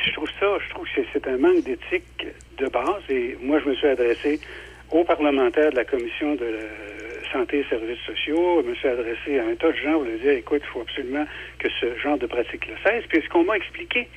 je 0.06 0.12
trouve 0.12 0.28
ça, 0.40 0.58
je 0.64 0.70
trouve 0.70 0.86
que 0.94 1.00
c'est- 1.12 1.26
un 1.28 1.38
manque 1.38 1.62
d'éthique 1.64 2.26
de 2.58 2.66
base. 2.68 3.02
Et 3.08 3.36
moi, 3.40 3.60
je 3.60 3.68
me 3.70 3.74
suis 3.74 3.86
adressé 3.86 4.40
aux 4.90 5.04
parlementaires 5.04 5.70
de 5.70 5.76
la 5.76 5.84
commission 5.84 6.34
de 6.34 6.44
la 6.44 7.30
santé 7.32 7.60
et 7.60 7.64
services 7.70 7.98
sociaux. 8.06 8.62
Je 8.62 8.68
me 8.70 8.74
suis 8.74 8.88
adressé 8.88 9.38
à 9.38 9.46
un 9.46 9.54
tas 9.54 9.72
de 9.72 9.76
gens 9.76 9.92
pour 9.94 10.04
leur 10.04 10.18
dire, 10.18 10.32
écoute, 10.32 10.62
il 10.64 10.68
faut 10.72 10.80
absolument 10.82 11.26
que 11.58 11.68
ce 11.80 11.96
genre 11.98 12.18
de 12.18 12.26
pratique-là 12.26 12.74
cesse. 12.84 13.04
Puis 13.08 13.22
ce 13.22 13.28
qu'on 13.28 13.44
m'a 13.44 13.56
expliqué 13.56 14.08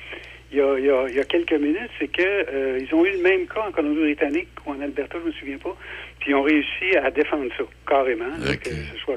il 0.50 0.56
y, 0.58 0.60
a, 0.62 0.78
il 0.78 0.84
y 0.86 0.90
a- 0.90 1.04
il 1.10 1.14
y 1.14 1.20
a 1.20 1.24
quelques 1.24 1.52
minutes, 1.52 1.90
c'est 1.98 2.08
que 2.08 2.22
euh, 2.22 2.78
ils 2.80 2.94
ont 2.94 3.04
eu 3.04 3.10
le 3.12 3.22
même 3.22 3.46
cas 3.46 3.64
en 3.68 3.70
Colombie-Britannique 3.72 4.48
ou 4.64 4.70
en 4.70 4.80
Alberta, 4.80 5.18
je 5.22 5.26
me 5.28 5.32
souviens 5.32 5.58
pas. 5.58 5.76
Puis 6.20 6.30
ils 6.30 6.34
ont 6.34 6.42
réussi 6.42 6.96
à 6.96 7.10
défendre 7.10 7.50
ça, 7.58 7.64
carrément. 7.86 8.24
que 8.56 8.70
ce 8.70 8.96
soit, 8.98 9.16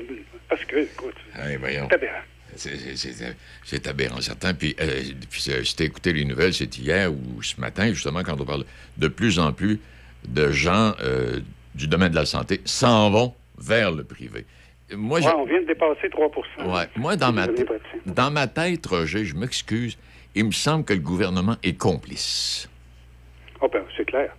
parce 0.49 0.66
que, 0.66 0.76
écoute, 0.78 1.16
Hey, 1.38 1.57
c'est 1.89 1.95
aberrant. 1.95 2.20
C'est- 2.56 3.88
aberrant, 3.88 4.22
certain. 4.22 4.54
Puis, 4.54 4.76
euh, 4.80 5.02
puis 5.30 5.43
euh, 5.49 5.62
t'as 5.76 5.86
écouté 5.86 6.14
les 6.14 6.26
nouvelles, 6.26 6.54
c'est 6.54 6.78
hier 6.78 7.12
ou 7.12 7.41
ce 7.41 7.60
matin, 7.60 7.88
justement, 7.93 8.24
quand 8.24 8.39
on 8.39 8.45
parle 8.45 8.66
de 8.97 9.08
plus 9.08 9.39
en 9.39 9.54
plus 9.54 9.80
de 10.28 10.52
gens 10.52 10.93
euh, 11.02 11.39
du 11.76 11.88
domaine 11.88 12.12
de 12.12 12.16
la 12.16 12.26
santé 12.26 12.62
s'en 12.66 13.10
vont 13.10 13.34
vers 13.58 13.91
le 13.91 14.04
privé. 14.04 14.45
Moi, 14.93 15.22
je- 15.22 15.28
Ouais, 15.28 15.34
on 15.38 15.45
vient 15.45 15.62
de 15.62 15.68
dépasser 15.68 16.10
3 16.10 16.30
Ouais. 16.66 16.88
Moi, 16.97 17.16
dans 17.16 17.32
ma, 17.32 17.47
tête- 17.47 17.66
praticiens. 17.66 17.99
dans 18.06 18.30
ma 18.32 18.47
tête, 18.47 18.86
Roger, 18.86 19.24
je 19.26 19.36
m'excuse, 19.36 19.97
il 20.36 20.45
me 20.45 20.52
semble 20.52 20.84
que 20.84 20.93
le 20.93 20.99
gouvernement 20.99 21.56
est 21.64 21.78
complice. 21.78 22.68
Oh 23.62 23.70
ben, 23.72 23.84
c'est 23.95 24.06
clair. 24.06 24.36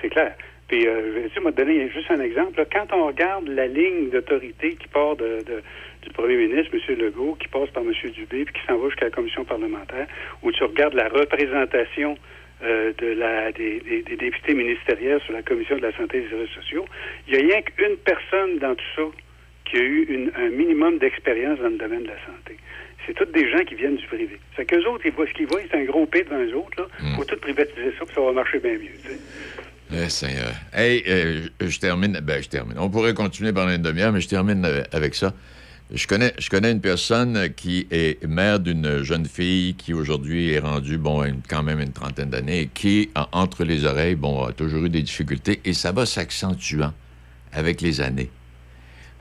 C'est 0.00 0.08
clair. 0.10 0.36
Puis, 0.68 0.86
euh, 0.86 1.00
je 1.06 1.10
vais 1.18 1.26
essayer 1.26 1.40
de 1.44 1.50
donner 1.50 1.88
juste 1.90 2.10
un 2.10 2.20
exemple. 2.20 2.58
là. 2.58 2.66
Quand 2.70 2.86
on 2.94 3.06
regarde 3.06 3.48
la 3.48 3.66
ligne 3.66 4.10
d'autorité 4.10 4.74
qui 4.74 4.86
part 4.88 5.16
de, 5.16 5.38
de- 5.46 5.62
du 6.02 6.10
premier 6.10 6.36
ministre, 6.36 6.74
M. 6.74 6.98
Legault, 6.98 7.36
qui 7.40 7.48
passe 7.48 7.70
par 7.70 7.82
M. 7.82 7.92
Dubé, 8.10 8.44
puis 8.44 8.54
qui 8.54 8.66
s'en 8.66 8.76
va 8.76 8.88
jusqu'à 8.88 9.06
la 9.06 9.10
commission 9.10 9.44
parlementaire, 9.44 10.06
où 10.42 10.52
tu 10.52 10.62
regardes 10.64 10.94
la 10.94 11.08
représentation 11.08 12.16
euh, 12.62 12.92
de 12.98 13.06
la, 13.14 13.50
des, 13.52 13.80
des- 13.80 14.02
des 14.02 14.16
députés 14.16 14.52
ministériels 14.52 15.20
sur 15.22 15.32
la 15.32 15.42
commission 15.42 15.76
de 15.76 15.82
la 15.82 15.92
santé 15.96 16.18
et 16.18 16.20
des 16.22 16.28
services 16.28 16.50
sociaux, 16.54 16.84
il 17.28 17.34
n'y 17.34 17.40
a 17.40 17.46
rien 17.54 17.62
qu'une 17.62 17.96
personne 17.98 18.58
dans 18.58 18.74
tout 18.74 18.84
ça 18.96 19.02
qui 19.64 19.76
a 19.78 19.80
eu 19.82 20.04
une- 20.08 20.32
un 20.36 20.48
minimum 20.50 20.98
d'expérience 20.98 21.58
dans 21.60 21.68
le 21.68 21.76
domaine 21.78 22.02
de 22.02 22.08
la 22.08 22.18
santé. 22.26 22.56
C'est 23.06 23.14
tous 23.14 23.24
des 23.26 23.48
gens 23.50 23.64
qui 23.64 23.74
viennent 23.74 23.96
du 23.96 24.06
privé. 24.06 24.38
Fait 24.54 24.66
qu'eux 24.66 24.84
autres, 24.86 25.06
ils 25.06 25.12
voient 25.12 25.26
ce 25.26 25.32
qu'ils 25.32 25.46
voient, 25.46 25.60
c'est 25.70 25.78
un 25.78 25.84
gros 25.84 26.04
P 26.04 26.24
devant 26.24 26.42
eux 26.44 26.54
autres. 26.56 26.90
Il 27.00 27.14
faut 27.16 27.24
tout 27.24 27.36
privatiser 27.38 27.92
ça, 27.98 28.04
puis 28.04 28.14
ça 28.14 28.20
va 28.20 28.32
marcher 28.32 28.58
bien 28.58 28.72
mieux. 28.74 28.98
tu 29.02 29.12
sais. 29.90 30.04
Eh, 30.04 30.08
Seigneur. 30.10 30.52
Hey, 30.72 31.02
euh, 31.08 31.48
je 31.60 31.78
termine. 31.78 32.20
Ben, 32.22 32.42
je 32.42 32.48
termine. 32.48 32.78
On 32.78 32.90
pourrait 32.90 33.14
continuer 33.14 33.52
pendant 33.52 33.72
une 33.72 33.82
demi-heure, 33.82 34.12
mais 34.12 34.20
je 34.20 34.28
termine 34.28 34.64
euh, 34.64 34.82
avec 34.92 35.14
ça. 35.14 35.32
Je 35.92 36.06
connais, 36.06 36.34
je 36.38 36.50
connais 36.50 36.70
une 36.72 36.82
personne 36.82 37.48
qui 37.56 37.86
est 37.90 38.22
mère 38.26 38.60
d'une 38.60 39.02
jeune 39.02 39.24
fille 39.24 39.74
qui 39.74 39.94
aujourd'hui 39.94 40.50
est 40.52 40.58
rendue, 40.58 40.98
bon, 40.98 41.24
quand 41.48 41.62
même 41.62 41.80
une 41.80 41.92
trentaine 41.92 42.28
d'années, 42.28 42.68
qui, 42.74 43.08
en- 43.14 43.26
entre 43.32 43.64
les 43.64 43.86
oreilles, 43.86 44.14
bon, 44.14 44.44
a 44.44 44.52
toujours 44.52 44.84
eu 44.84 44.90
des 44.90 45.00
difficultés 45.00 45.60
et 45.64 45.72
ça 45.72 45.92
va 45.92 46.04
s'accentuant 46.04 46.92
avec 47.54 47.80
les 47.80 48.02
années. 48.02 48.30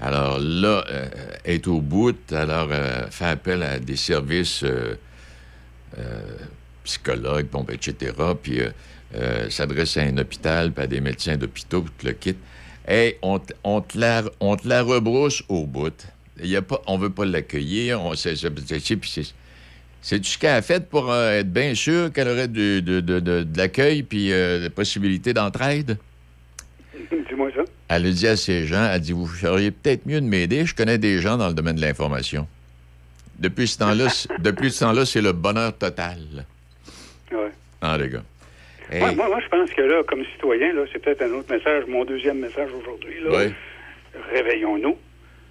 Alors 0.02 0.40
là, 0.40 0.84
euh, 0.90 1.08
est 1.46 1.66
au 1.68 1.80
bout, 1.80 2.18
alors 2.34 2.68
fait 3.12 3.26
appel 3.26 3.64
à 3.64 3.80
des 3.80 3.96
services 3.96 4.66
psychologues, 6.84 7.48
bon, 7.52 7.64
ben, 7.64 7.76
etc., 7.76 8.12
puis 8.42 8.60
euh, 9.16 9.50
s'adresse 9.50 9.98
à 9.98 10.02
un 10.02 10.18
hôpital, 10.18 10.72
puis 10.72 10.84
à 10.84 10.88
des 10.88 11.02
médecins 11.02 11.38
d'hôpitaux, 11.38 11.82
tout 11.82 12.06
le 12.06 12.14
kit. 12.14 12.36
Hey, 12.88 13.16
on, 13.22 13.40
te- 13.40 13.54
on, 13.64 13.82
te 13.82 13.98
la, 13.98 14.24
on 14.40 14.56
te 14.56 14.68
la 14.68 14.82
rebrousse 14.82 15.44
au 15.50 15.66
bout. 15.66 15.94
Il 16.42 16.48
y 16.48 16.56
a 16.56 16.62
pas, 16.62 16.82
on 16.88 16.98
veut 16.98 17.10
pas 17.10 17.26
l'accueillir. 17.26 18.02
On, 18.02 18.14
c'est, 18.16 18.34
puis 18.96 19.28
c'est-tu 20.02 20.30
ce 20.32 20.38
qu'elle 20.38 20.52
a 20.56 20.62
fait 20.62 20.88
pour 20.88 21.12
euh, 21.12 21.40
être 21.40 21.52
bien 21.52 21.74
sûr 21.76 22.12
qu'elle 22.14 22.28
aurait 22.30 22.48
de, 22.48 22.80
de- 22.80 23.00
de- 23.02 23.20
de 23.20 23.58
l'accueil 23.58 24.04
puis 24.04 24.32
euh, 24.32 24.60
la 24.60 24.70
possibilité 24.70 25.34
d'entraide? 25.34 25.98
Dis-moi 27.12 27.50
ça. 27.56 27.62
Elle 27.90 28.06
a 28.06 28.12
dit 28.12 28.28
à 28.28 28.36
ces 28.38 28.68
gens, 28.68 28.84
elle 28.86 28.92
a 28.92 29.00
dit, 29.00 29.12
vous 29.14 29.28
feriez 29.28 29.72
peut-être 29.72 30.06
mieux 30.06 30.22
de 30.22 30.26
m'aider. 30.26 30.66
Je 30.66 30.76
connais 30.76 30.98
des 30.98 31.20
gens 31.20 31.38
dans 31.38 31.48
le 31.48 31.54
domaine 31.54 31.76
de 31.76 31.82
l'information. 31.82 32.48
Depuis 33.40 33.68
ce 33.68 33.78
temps-là, 33.80 34.10
c'est- 34.10 34.30
depuis 34.40 34.72
ce 34.72 34.80
temps-là, 34.82 35.06
c'est 35.06 35.22
le 35.22 35.32
bonheur 35.34 35.78
total. 35.78 36.20
Ouais. 37.32 37.52
Ah, 37.82 37.98
les 37.98 38.10
gars. 38.10 38.24
Hey, 38.92 39.00
Moi, 39.02 39.12
moi, 39.14 39.28
moi, 39.28 39.40
je 39.44 39.50
pense 39.50 39.70
que 39.72 39.82
là, 39.82 40.02
comme 40.08 40.24
citoyen, 40.34 40.74
là, 40.74 40.84
c'est 40.92 41.00
peut-être 41.00 41.22
un 41.24 41.32
autre 41.34 41.52
message, 41.54 41.84
mon 41.88 42.06
deuxième 42.06 42.40
message 42.40 42.70
aujourd'hui. 42.80 43.16
Ouais. 43.30 43.52
Réveillons-nous. 44.34 44.96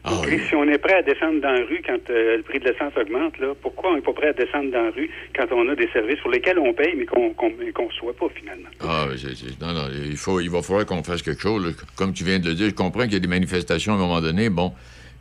Ah 0.09 0.13
Et 0.31 0.39
si 0.49 0.55
on 0.55 0.63
est 0.69 0.79
prêt 0.79 0.95
à 0.95 1.03
descendre 1.03 1.41
dans 1.41 1.51
la 1.51 1.65
rue 1.65 1.83
quand 1.85 1.99
euh, 2.11 2.37
le 2.37 2.43
prix 2.45 2.61
de 2.61 2.65
l'essence 2.67 2.93
augmente, 2.97 3.37
là, 3.41 3.55
pourquoi 3.61 3.91
on 3.91 3.97
n'est 3.97 4.01
pas 4.03 4.13
prêt 4.13 4.29
à 4.29 4.33
descendre 4.33 4.71
dans 4.71 4.83
la 4.85 4.91
rue 4.91 5.11
quand 5.35 5.47
on 5.51 5.69
a 5.69 5.75
des 5.75 5.89
services 5.89 6.21
pour 6.21 6.31
lesquels 6.31 6.61
on 6.61 6.73
paye, 6.73 6.95
mais 6.97 7.07
qu'on 7.07 7.29
ne 7.29 7.91
soit 7.93 8.15
pas 8.17 8.27
finalement? 8.33 8.69
Ah, 8.81 9.07
c'est- 9.17 9.61
non, 9.61 9.73
non, 9.73 9.89
il, 9.93 10.17
faut, 10.17 10.39
il 10.41 10.49
va 10.49 10.63
falloir 10.63 10.87
qu'on 10.87 11.03
fasse 11.03 11.23
quelque 11.23 11.43
chose. 11.43 11.65
là. 11.67 11.73
Comme 11.97 12.13
tu 12.13 12.23
viens 12.23 12.39
de 12.39 12.47
le 12.49 12.55
dire, 12.55 12.69
je 12.69 12.75
comprends 12.75 13.03
qu'il 13.03 13.15
y 13.15 13.17
a 13.17 13.21
des 13.21 13.27
manifestations 13.27 13.95
à 13.95 13.97
un 13.97 13.99
moment 13.99 14.21
donné, 14.21 14.49
bon, 14.49 14.73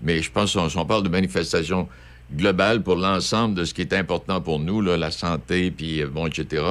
mais 0.04 0.22
je 0.22 0.32
pense 0.32 0.54
qu'on 0.54 0.70
si 0.70 0.78
on 0.78 0.86
parle 0.86 1.02
de 1.04 1.10
manifestations 1.10 1.90
globales 2.32 2.84
pour 2.84 2.96
l'ensemble 2.96 3.56
de 3.56 3.64
ce 3.66 3.74
qui 3.74 3.82
est 3.82 3.94
important 3.94 4.40
pour 4.40 4.60
nous, 4.60 4.82
là, 4.82 4.98
la 4.98 5.10
santé, 5.10 5.72
puis 5.72 6.04
euh, 6.04 6.08
bon, 6.08 6.28
etc. 6.28 6.62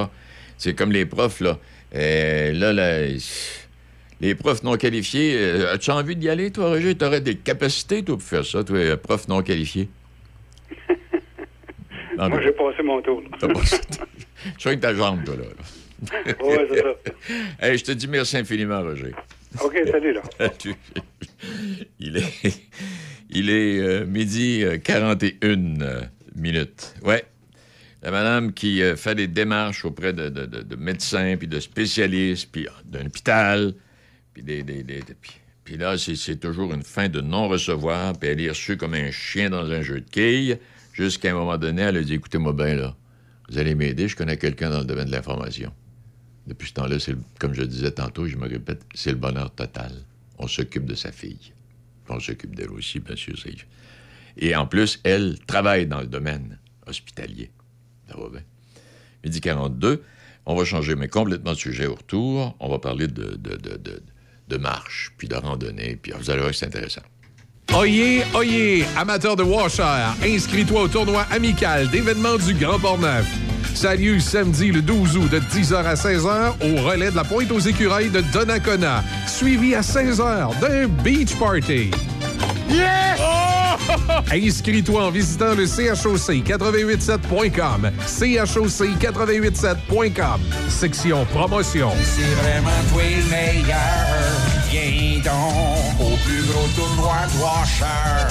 C'est 0.58 0.74
comme 0.74 0.92
les 0.92 1.06
profs, 1.06 1.40
là. 1.40 1.58
Euh, 1.94 2.52
là, 2.52 2.72
là, 2.72 3.06
les 4.20 4.34
profs 4.34 4.62
non 4.62 4.76
qualifiés, 4.76 5.36
euh, 5.36 5.74
as-tu 5.74 5.90
envie 5.90 6.16
d'y 6.16 6.28
aller, 6.28 6.50
toi, 6.50 6.68
Roger? 6.70 6.94
Tu 6.96 7.04
aurais 7.04 7.20
des 7.20 7.36
capacités, 7.36 8.02
toi, 8.02 8.16
pour 8.16 8.24
faire 8.26 8.44
ça, 8.44 8.64
toi, 8.64 8.76
euh, 8.78 8.96
prof 8.96 9.28
non 9.28 9.42
qualifié? 9.42 9.88
Non, 12.16 12.28
Moi, 12.30 12.40
j'ai 12.42 12.52
passé 12.52 12.82
mon 12.82 13.02
tour. 13.02 13.22
T'as 13.38 13.48
pas- 13.48 13.60
Je 13.64 14.60
suis 14.60 14.68
avec 14.68 14.80
ta 14.80 14.94
jambe, 14.94 15.24
toi, 15.24 15.34
là. 15.36 15.42
là. 15.44 16.34
Ouais, 16.44 16.66
c'est 16.70 16.80
ça. 16.80 17.12
Hey, 17.60 17.78
je 17.78 17.84
te 17.84 17.92
dis 17.92 18.08
merci 18.08 18.36
infiniment, 18.36 18.82
Roger. 18.82 19.12
OK, 19.62 19.78
salut, 19.90 20.12
là. 20.12 20.22
Il 22.00 22.16
est, 22.16 22.60
il 23.30 23.50
est 23.50 23.78
euh, 23.80 24.04
midi 24.06 24.62
euh, 24.64 24.78
41 24.78 25.80
euh, 25.80 26.00
minutes. 26.34 26.94
Ouais. 27.02 27.24
La 28.04 28.10
madame 28.10 28.52
qui 28.52 28.82
euh, 28.82 28.96
fait 28.96 29.14
des 29.14 29.28
démarches 29.28 29.86
auprès 29.86 30.12
de, 30.12 30.28
de- 30.28 30.44
de- 30.44 30.60
de 30.62 30.76
médecins, 30.76 31.36
puis 31.38 31.48
de 31.48 31.58
spécialistes, 31.58 32.50
puis 32.52 32.66
euh, 32.66 32.70
d'un 32.84 33.06
hôpital, 33.06 33.74
puis 34.34 34.42
des... 34.42 34.62
des- 34.62 34.82
des- 34.82 35.00
des- 35.00 35.14
puis, 35.14 35.32
puis 35.64 35.78
là, 35.78 35.96
c'est, 35.96 36.36
toujours 36.36 36.74
une 36.74 36.82
fin 36.82 37.08
de 37.08 37.22
non-recevoir, 37.22 38.12
puis 38.18 38.28
elle 38.28 38.40
est 38.42 38.50
reçue 38.50 38.76
comme 38.76 38.92
un 38.92 39.10
chien 39.10 39.48
dans 39.48 39.70
un 39.70 39.80
jeu 39.80 40.02
de 40.02 40.10
quilles, 40.10 40.58
jusqu'à 40.92 41.30
un 41.30 41.34
moment 41.34 41.56
donné, 41.56 41.80
elle 41.80 41.96
a 41.96 42.02
dit, 42.02 42.12
écoutez-moi 42.12 42.52
bien, 42.52 42.74
là, 42.74 42.94
vous 43.48 43.56
allez 43.56 43.74
m'aider, 43.74 44.06
je 44.06 44.14
connais 44.14 44.36
quelqu'un 44.36 44.68
dans 44.68 44.80
le 44.80 44.84
domaine 44.84 45.06
de 45.06 45.12
l'information. 45.12 45.72
Depuis 46.46 46.68
ce 46.68 46.74
temps-là, 46.74 46.96
comme 47.40 47.54
je 47.54 47.62
disais 47.62 47.92
tantôt, 47.92 48.26
je 48.26 48.36
me 48.36 48.46
répète, 48.46 48.82
c'est 48.94 49.12
le 49.12 49.16
bonheur 49.16 49.54
total. 49.54 49.92
On 50.38 50.46
s'occupe 50.46 50.84
de 50.84 50.94
sa 50.94 51.10
fille. 51.10 51.54
On 52.10 52.20
s'occupe 52.20 52.54
d'elle 52.54 52.70
aussi, 52.70 53.00
bien 53.00 53.16
sûr. 53.16 53.34
Et 54.36 54.54
en 54.54 54.66
plus, 54.66 55.00
elle 55.04 55.38
travaille 55.46 55.86
dans 55.86 56.00
le 56.02 56.06
domaine 56.06 56.58
hospitalier. 56.86 57.50
Ça 58.14 58.22
va 58.22 58.28
bien. 58.30 58.42
Midi 59.24 59.40
42, 59.40 60.02
on 60.46 60.54
va 60.54 60.64
changer, 60.64 60.94
mais 60.94 61.08
complètement 61.08 61.52
de 61.52 61.58
sujet 61.58 61.86
au 61.86 61.94
retour. 61.94 62.54
On 62.60 62.68
va 62.68 62.78
parler 62.78 63.06
de, 63.08 63.36
de, 63.36 63.56
de, 63.56 63.76
de, 63.78 64.02
de 64.48 64.56
marche, 64.56 65.12
puis 65.16 65.28
de 65.28 65.34
randonnée, 65.34 65.96
puis 66.00 66.12
vous 66.18 66.30
allez 66.30 66.40
voir 66.40 66.50
que 66.50 66.56
c'est 66.56 66.66
intéressant. 66.66 67.00
Oyez, 67.74 68.22
oyez, 68.34 68.84
amateur 68.96 69.36
de 69.36 69.42
washer, 69.42 69.82
inscris-toi 70.22 70.82
au 70.82 70.88
tournoi 70.88 71.22
amical 71.30 71.88
d'événements 71.88 72.36
du 72.36 72.52
Grand 72.54 72.78
Port-Neuf. 72.78 73.26
Ça 73.74 73.90
a 73.90 73.96
lieu 73.96 74.20
samedi 74.20 74.70
le 74.70 74.82
12 74.82 75.16
août 75.16 75.30
de 75.30 75.40
10h 75.40 75.74
à 75.74 75.94
16h 75.94 76.52
au 76.60 76.82
relais 76.88 77.10
de 77.10 77.16
la 77.16 77.24
Pointe 77.24 77.50
aux 77.50 77.58
Écureuils 77.58 78.10
de 78.10 78.20
Donnacona, 78.32 79.02
suivi 79.26 79.74
à 79.74 79.80
16h 79.80 80.60
d'un 80.60 80.86
beach 80.86 81.34
party. 81.36 81.90
Yes! 82.68 83.53
Inscris-toi 84.32 85.04
en 85.04 85.10
visitant 85.10 85.54
le 85.54 85.64
CHOC887.com. 85.64 87.90
CHOC887.com. 88.06 90.40
Section 90.68 91.24
promotion. 91.26 91.90
C'est 92.02 92.22
vraiment 92.22 92.70
toi 92.92 93.02
le 93.02 93.30
meilleur. 93.30 93.76
Viens 94.70 95.20
donc 95.22 96.00
au 96.00 96.16
plus 96.26 96.42
gros 96.42 96.66
tournoi 96.74 97.16
de 97.32 97.38
Washer. 97.42 98.28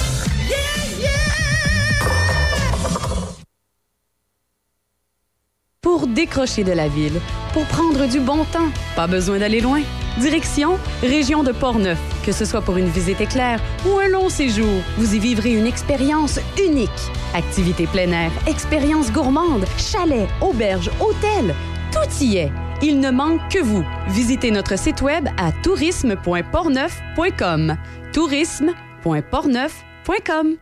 Pour 5.80 6.06
décrocher 6.06 6.62
de 6.64 6.72
la 6.72 6.88
ville, 6.88 7.20
pour 7.52 7.64
prendre 7.66 8.06
du 8.08 8.18
bon 8.18 8.44
temps, 8.46 8.70
pas 8.96 9.06
besoin 9.06 9.38
d'aller 9.38 9.60
loin. 9.60 9.82
Direction 10.18 10.78
Région 11.02 11.42
de 11.42 11.52
Portneuf. 11.52 11.98
Que 12.24 12.32
ce 12.32 12.44
soit 12.44 12.60
pour 12.62 12.76
une 12.76 12.88
visite 12.88 13.20
éclair 13.20 13.60
ou 13.86 13.98
un 13.98 14.08
long 14.08 14.28
séjour, 14.28 14.80
vous 14.96 15.14
y 15.14 15.18
vivrez 15.18 15.54
une 15.54 15.66
expérience 15.66 16.38
unique. 16.64 16.90
Activités 17.34 17.86
plein 17.86 18.10
air, 18.12 18.30
expériences 18.46 19.10
gourmandes, 19.12 19.66
chalets, 19.78 20.28
auberges, 20.40 20.90
hôtels, 21.00 21.54
tout 21.92 22.08
y 22.22 22.36
est. 22.36 22.52
Il 22.82 23.00
ne 23.00 23.10
manque 23.10 23.40
que 23.50 23.60
vous. 23.60 23.84
Visitez 24.08 24.50
notre 24.50 24.78
site 24.78 25.00
web 25.02 25.28
à 25.38 25.52
tourisme.portneuf.com. 25.62 27.76
tourisme.portneuf.com. 28.12 30.56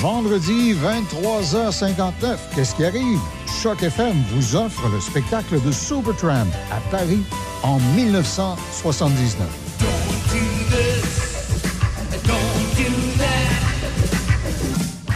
Vendredi 0.00 0.74
23h59, 0.74 2.36
qu'est-ce 2.54 2.74
qui 2.74 2.84
arrive? 2.84 3.18
Choc 3.62 3.82
FM 3.82 4.14
vous 4.32 4.54
offre 4.54 4.88
le 4.88 5.00
spectacle 5.00 5.60
de 5.60 5.72
Supertramp 5.72 6.46
à 6.70 6.78
Paris 6.90 7.22
en 7.62 7.78
1979. 7.96 9.46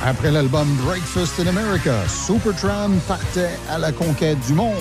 Après 0.04 0.30
l'album 0.30 0.66
Breakfast 0.84 1.38
in 1.40 1.48
America, 1.48 1.94
Supertramp 2.08 2.98
partait 3.06 3.58
à 3.68 3.78
la 3.78 3.92
conquête 3.92 4.38
du 4.46 4.54
monde. 4.54 4.74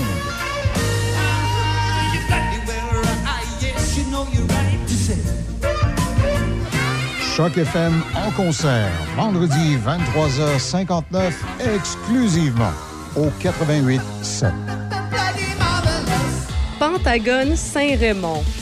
Choc 7.35 7.57
FM 7.57 8.01
en 8.15 8.31
concert, 8.31 8.91
vendredi 9.15 9.77
23h59, 9.77 11.33
exclusivement 11.75 12.73
au 13.15 13.29
88 13.39 14.01
7. 14.21 14.49
Pentagone 16.79 17.55
Saint-Raymond. 17.55 18.43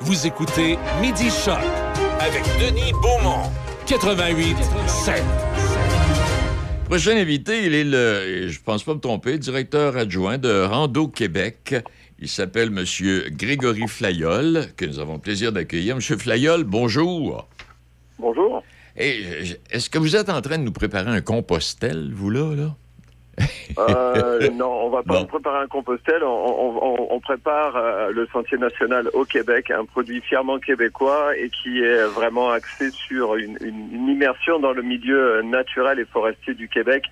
Vous 0.00 0.26
écoutez 0.26 0.78
Midi 1.00 1.30
Choc 1.30 1.58
avec 2.20 2.42
Denis 2.60 2.92
Beaumont, 3.02 3.50
88 3.86 4.56
7. 4.86 5.22
Prochain 6.84 7.16
invité, 7.16 7.64
il 7.66 7.74
est 7.74 7.84
le, 7.84 8.48
je 8.48 8.60
pense 8.60 8.84
pas 8.84 8.94
me 8.94 9.00
tromper, 9.00 9.38
directeur 9.38 9.96
adjoint 9.96 10.38
de 10.38 10.62
Rando 10.62 11.08
Québec. 11.08 11.74
Il 12.18 12.28
s'appelle 12.28 12.70
Monsieur 12.70 13.28
Grégory 13.30 13.88
Flayol, 13.88 14.66
que 14.76 14.84
nous 14.84 14.98
avons 14.98 15.14
le 15.14 15.20
plaisir 15.20 15.52
d'accueillir. 15.52 15.96
Monsieur 15.96 16.16
Flayol, 16.16 16.64
bonjour. 16.64 17.48
Bonjour. 18.18 18.62
Et 18.96 19.22
est-ce 19.70 19.90
que 19.90 19.98
vous 19.98 20.14
êtes 20.14 20.28
en 20.28 20.40
train 20.40 20.58
de 20.58 20.62
nous 20.62 20.72
préparer 20.72 21.10
un 21.10 21.20
compostel, 21.20 22.12
vous 22.14 22.30
là, 22.30 22.54
là? 22.54 22.76
Euh, 23.78 24.50
non, 24.54 24.70
on 24.86 24.90
va 24.90 25.02
pas 25.02 25.24
préparer 25.26 25.64
un 25.64 25.66
compostel. 25.66 26.22
On, 26.22 26.26
on- 26.26 26.78
on- 26.82 27.06
on 27.14 27.20
prépare 27.20 27.76
euh, 27.76 28.10
le 28.12 28.26
Sentier 28.32 28.58
national 28.58 29.10
au 29.12 29.24
Québec, 29.24 29.70
un 29.70 29.84
produit 29.84 30.20
fièrement 30.22 30.58
québécois 30.58 31.36
et 31.36 31.50
qui 31.50 31.80
est 31.82 32.04
vraiment 32.06 32.50
axé 32.50 32.90
sur 32.90 33.36
une, 33.36 33.56
une- 33.60 33.88
une 33.94 34.08
immersion 34.08 34.58
dans 34.58 34.72
le 34.72 34.82
milieu 34.82 35.36
euh, 35.38 35.42
naturel 35.42 35.98
et 35.98 36.04
forestier 36.06 36.54
du 36.54 36.68
Québec 36.68 37.04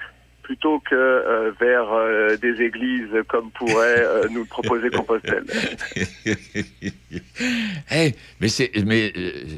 plutôt 0.42 0.78
que 0.78 0.94
euh, 0.94 1.52
vers 1.58 1.90
euh, 1.92 2.36
des 2.36 2.60
églises 2.62 3.08
comme 3.28 3.50
pourrait 3.52 4.02
euh, 4.04 4.28
nous 4.30 4.40
le 4.40 4.46
proposer 4.46 4.90
Compostelle. 4.90 5.44
Hey, 7.90 8.14
mais 8.40 8.48
c'est, 8.48 8.70
mais 8.84 9.12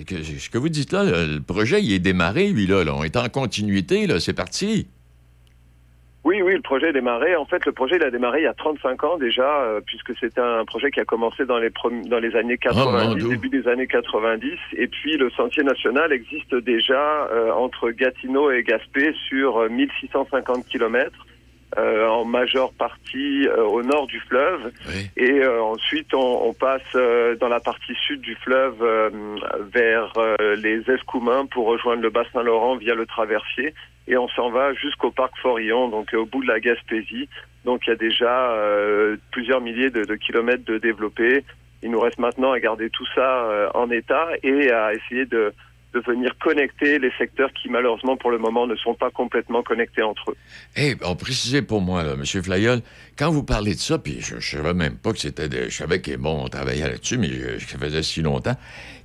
que- 0.06 0.22
ce 0.22 0.48
que 0.50 0.58
vous 0.58 0.68
dites 0.68 0.92
là, 0.92 1.04
là, 1.04 1.24
le 1.26 1.40
projet, 1.40 1.82
il 1.82 1.92
est 1.92 1.98
démarré, 1.98 2.48
lui 2.48 2.66
là, 2.66 2.84
là. 2.84 2.94
on 2.94 3.04
est 3.04 3.16
en 3.16 3.28
continuité, 3.28 4.06
là, 4.06 4.20
c'est 4.20 4.32
parti. 4.34 4.86
Oui, 6.27 6.43
oui, 6.43 6.55
le 6.55 6.61
projet 6.61 6.89
est 6.89 6.93
démarré. 6.93 7.37
En 7.37 7.45
fait, 7.47 7.64
le 7.66 7.70
projet 7.70 7.97
il 7.97 8.03
a 8.03 8.11
démarré 8.11 8.41
il 8.41 8.45
y 8.45 8.49
a 8.49 8.55
35 8.55 9.05
ans 9.05 9.16
déjà, 9.16 9.49
euh, 9.62 9.81
puisque 9.87 10.12
c'est 10.18 10.37
un 10.39 10.64
projet 10.64 10.91
qui 10.91 10.99
a 10.99 11.05
commencé 11.05 11.45
dans 11.47 11.59
les 11.59 11.70
dans 12.09 12.18
les 12.18 12.35
années 12.35 12.59
90, 12.59 13.14
Dieu. 13.14 13.29
début 13.29 13.49
des 13.49 13.68
années 13.68 13.87
90. 13.87 14.51
Et 14.77 14.89
puis 14.89 15.16
le 15.16 15.31
sentier 15.31 15.62
national 15.62 16.12
existe 16.12 16.53
déjà 16.57 17.29
euh, 17.33 17.53
entre 17.53 17.91
Gatineau 17.91 18.51
et 18.51 18.64
Gaspé 18.64 19.14
sur 19.29 19.59
euh, 19.59 19.68
1650 19.68 20.66
kilomètres. 20.66 21.22
euh, 21.79 22.09
en 22.09 22.24
majeure 22.24 22.72
partie 22.72 23.47
euh, 23.49 23.64
au 23.64 23.83
nord 23.83 24.07
du 24.07 24.18
fleuve. 24.29 24.72
Et 25.16 25.31
euh, 25.43 25.62
ensuite, 25.62 26.14
on, 26.14 26.49
on 26.49 26.53
passe 26.55 26.83
euh, 26.95 27.35
dans 27.37 27.49
la 27.49 27.61
partie 27.61 27.95
sud 28.07 28.20
du 28.20 28.35
fleuve 28.37 28.77
euh, 28.83 29.11
vers 29.74 30.12
euh, 30.16 30.57
les 30.57 30.79
Escoumins 30.91 31.45
pour 31.47 31.66
rejoindre 31.66 32.03
le 32.03 32.11
bassin 32.11 32.43
Laurent 32.43 32.77
via 32.77 32.95
le 32.95 33.05
traversier. 33.05 33.74
Et 34.09 34.16
on 34.16 34.28
s'en 34.28 34.50
va 34.50 34.72
jusqu'au 34.74 35.11
parc 35.11 35.32
Forillon, 35.42 35.88
donc 35.88 36.14
euh, 36.14 36.18
au 36.18 36.26
bout 36.26 36.42
de 36.42 36.48
la 36.48 36.61
Gaspésie. 36.61 37.28
Donc 37.64 37.82
il 37.86 37.90
y 37.90 37.92
a 37.92 37.96
déjà 37.96 38.52
euh, 38.52 39.16
plusieurs 39.32 39.61
milliers 39.61 39.90
de, 39.90 40.04
de 40.04 40.14
kilomètres 40.14 40.64
de 40.64 40.78
développés. 40.78 41.44
Il 41.82 41.90
nous 41.90 42.00
reste 42.00 42.18
maintenant 42.18 42.52
à 42.52 42.61
garder 42.61 42.88
tout 42.90 43.07
ça 43.14 43.44
euh, 43.46 43.68
en 43.74 43.90
état 43.90 44.26
et 44.42 44.70
à 44.70 44.94
essayer 44.94 45.26
de, 45.26 45.52
de 45.92 46.00
venir 46.00 46.36
connecter 46.38 46.98
les 47.00 47.11
secteurs 47.18 47.50
qui 47.52 47.68
malheureusement 47.68 48.16
pour 48.16 48.30
le 48.30 48.38
moment 48.38 48.66
ne 48.68 48.76
sont 48.76 48.94
pas 48.94 49.11
complètement 49.11 49.62
connectés 49.62 50.02
entre 50.02 50.30
eux. 50.30 50.36
Eh, 50.76 50.94
on 51.04 51.16
précisait 51.16 51.62
pour 51.62 51.80
moi, 51.80 52.02
là, 52.04 52.12
M. 52.12 52.24
Flayol, 52.24 52.80
quand 53.18 53.30
vous 53.30 53.42
parlez 53.42 53.74
de 53.74 53.78
ça, 53.80 53.98
puis 53.98 54.20
je 54.20 54.36
ne 54.36 54.40
savais 54.40 54.74
même 54.74 54.96
pas 54.96 55.12
que 55.12 55.18
c'était. 55.18 55.48
des- 55.48 55.64
Je 55.70 55.74
savais 55.76 56.00
que, 56.00 56.16
bon, 56.16 56.44
on 56.44 56.48
travaillait 56.48 56.88
là-dessus, 56.88 57.18
mais 57.18 57.28
je, 57.28 57.59
ça 57.66 57.78
faisait 57.78 58.02
si 58.02 58.22
longtemps. 58.22 58.57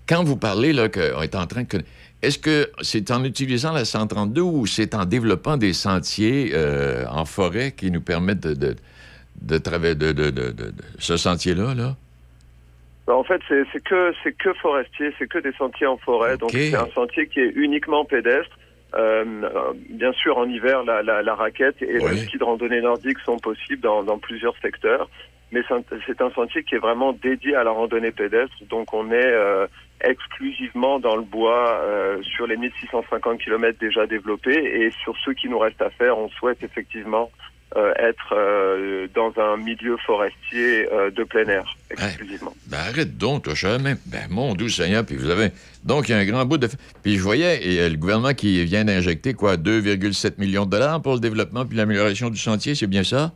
Quand 0.08 0.24
vous 0.24 0.38
parlez, 0.38 0.74
là, 0.74 0.90
qu'on 0.90 1.22
est 1.22 1.36
en 1.36 1.48
train 1.48 1.64
de. 1.64 1.82
Est-ce 2.22 2.38
que 2.38 2.70
c'est 2.82 3.10
en 3.10 3.24
utilisant 3.24 3.72
la 3.74 3.84
132 3.84 4.42
ou 4.42 4.66
c'est 4.68 4.94
en 4.94 5.06
développant 5.06 5.58
des 5.58 5.74
sentiers 5.74 6.52
euh, 6.54 7.04
en 7.10 7.26
forêt 7.26 7.72
qui 7.72 7.90
nous 7.90 8.02
permettent 8.02 8.42
de, 8.42 8.54
de, 8.54 8.76
de 9.42 9.58
travailler 9.58 9.96
de, 9.96 10.12
de, 10.12 10.32
ce 11.00 11.18
sentier-là, 11.18 11.74
là? 11.74 11.96
Ben, 13.08 13.14
En 13.14 13.24
fait, 13.24 13.42
c'est 13.50 13.84
que 13.84 14.14
c'est 14.24 14.34
que 14.34 14.54
forestier, 14.54 15.12
c'est 15.18 15.28
que 15.28 15.40
des 15.40 15.54
sentiers 15.54 15.88
en 15.88 15.98
forêt. 15.98 16.38
Donc 16.38 16.52
c'est 16.52 16.76
un 16.76 16.90
sentier 16.94 17.28
qui 17.28 17.40
est 17.40 17.54
uniquement 17.56 18.06
pédestre. 18.06 18.56
Euh, 18.94 19.24
bien 19.90 20.12
sûr, 20.14 20.38
en 20.38 20.48
hiver, 20.48 20.84
la, 20.84 21.02
la, 21.02 21.24
la 21.24 21.34
raquette 21.34 21.82
et 21.82 21.94
le 21.94 22.18
ski 22.18 22.38
de 22.38 22.44
randonnée 22.44 22.82
nordique 22.82 23.20
sont 23.26 23.38
possibles 23.40 23.82
dans, 23.82 24.04
dans 24.04 24.20
plusieurs 24.20 24.56
secteurs. 24.62 25.10
Mais 25.52 25.62
c'est 25.68 26.22
un- 26.22 26.32
sentier 26.32 26.64
qui 26.64 26.76
est 26.76 26.80
vraiment 26.80 27.14
dédié 27.14 27.56
à 27.56 27.64
la 27.64 27.72
randonnée 27.72 28.12
pédestre. 28.12 28.56
Donc 28.70 28.94
on 28.94 29.12
est 29.12 29.16
euh, 29.16 29.68
exclusivement 30.04 31.00
dans 31.00 31.16
le 31.16 31.24
bois 31.24 31.80
euh, 31.82 32.22
sur 32.24 32.48
les 32.48 32.58
1650 32.58 33.40
km 33.40 33.78
déjà 33.80 34.08
développés. 34.08 34.56
Et 34.56 34.92
sur 35.04 35.16
ceux 35.26 35.34
qui 35.34 35.50
nous 35.50 35.60
restent 35.60 35.82
à 35.82 35.90
faire, 35.90 36.18
on 36.18 36.30
souhaite 36.30 36.64
effectivement 36.64 37.30
euh, 37.78 37.94
être 37.98 38.34
euh, 38.34 39.08
dans 39.16 39.32
un 39.42 39.56
milieu 39.56 39.96
forestier 40.06 40.92
euh, 40.92 41.10
de 41.10 41.24
plein 41.24 41.48
air 41.48 41.64
exclusivement. 41.90 42.54
Ben 42.68 42.80
arrête 42.80 43.18
donc, 43.18 43.44
toi, 43.44 43.78
même. 43.80 43.98
Ben 44.08 44.28
mon 44.30 44.56
doux 44.56 44.68
Seigneur, 44.68 45.06
puis 45.06 45.16
vous 45.16 45.30
avez. 45.30 45.52
Donc, 45.86 46.10
il 46.10 46.12
y 46.12 46.16
a 46.16 46.18
un 46.18 46.26
grand 46.26 46.46
bout 46.46 46.58
de. 46.58 46.68
Puis 47.02 47.16
je 47.16 47.22
voyais 47.22 47.66
et, 47.66 47.90
le 47.90 47.96
gouvernement 47.96 48.34
qui 48.34 48.66
vient 48.66 48.84
d'injecter, 48.84 49.34
quoi, 49.34 49.56
2,7 49.56 50.34
millions 50.38 50.66
de 50.66 50.72
dollars 50.72 51.02
pour 51.02 51.14
le 51.14 51.22
développement 51.22 51.66
puis 51.66 51.78
l'amélioration 51.78 52.30
du 52.30 52.38
sentier, 52.38 52.76
c'est 52.76 52.88
bien 52.88 53.06
ça? 53.06 53.32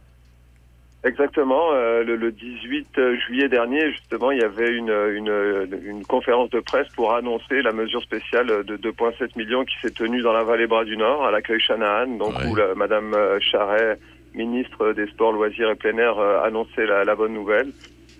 Exactement. 1.06 1.72
euh, 1.74 2.04
le, 2.04 2.16
le 2.16 2.32
18 2.32 2.88
juillet 3.28 3.48
dernier, 3.48 3.92
justement, 3.92 4.32
il 4.32 4.40
y 4.40 4.44
avait 4.44 4.72
une, 4.72 4.90
une, 4.90 5.70
une 5.86 6.04
conférence 6.06 6.50
de 6.50 6.60
presse 6.60 6.88
pour 6.96 7.14
annoncer 7.14 7.62
la 7.62 7.72
mesure 7.72 8.02
spéciale 8.02 8.48
de 8.64 8.76
2,7 8.78 9.38
millions 9.38 9.66
qui 9.66 9.76
s'est 9.82 9.92
tenue 9.92 10.22
dans 10.22 10.34
la 10.34 10.44
vallée 10.44 10.66
Bras 10.68 10.84
du 10.84 10.98
Nord, 10.98 11.24
à 11.26 11.32
l'accueil 11.32 11.60
Shanahan, 11.60 12.08
donc 12.18 12.34
où 12.50 12.56
la, 12.56 12.74
Madame 12.74 13.14
euh, 13.14 13.40
Charret, 13.40 14.00
ministre 14.34 14.94
des 14.94 15.06
Sports, 15.08 15.32
Loisirs 15.34 15.70
et 15.70 15.76
Plein 15.76 15.98
Air, 16.00 16.18
euh, 16.18 16.42
annonçait 16.44 16.88
la, 16.88 17.04
la 17.06 17.16
bonne 17.16 17.34
nouvelle. 17.34 17.72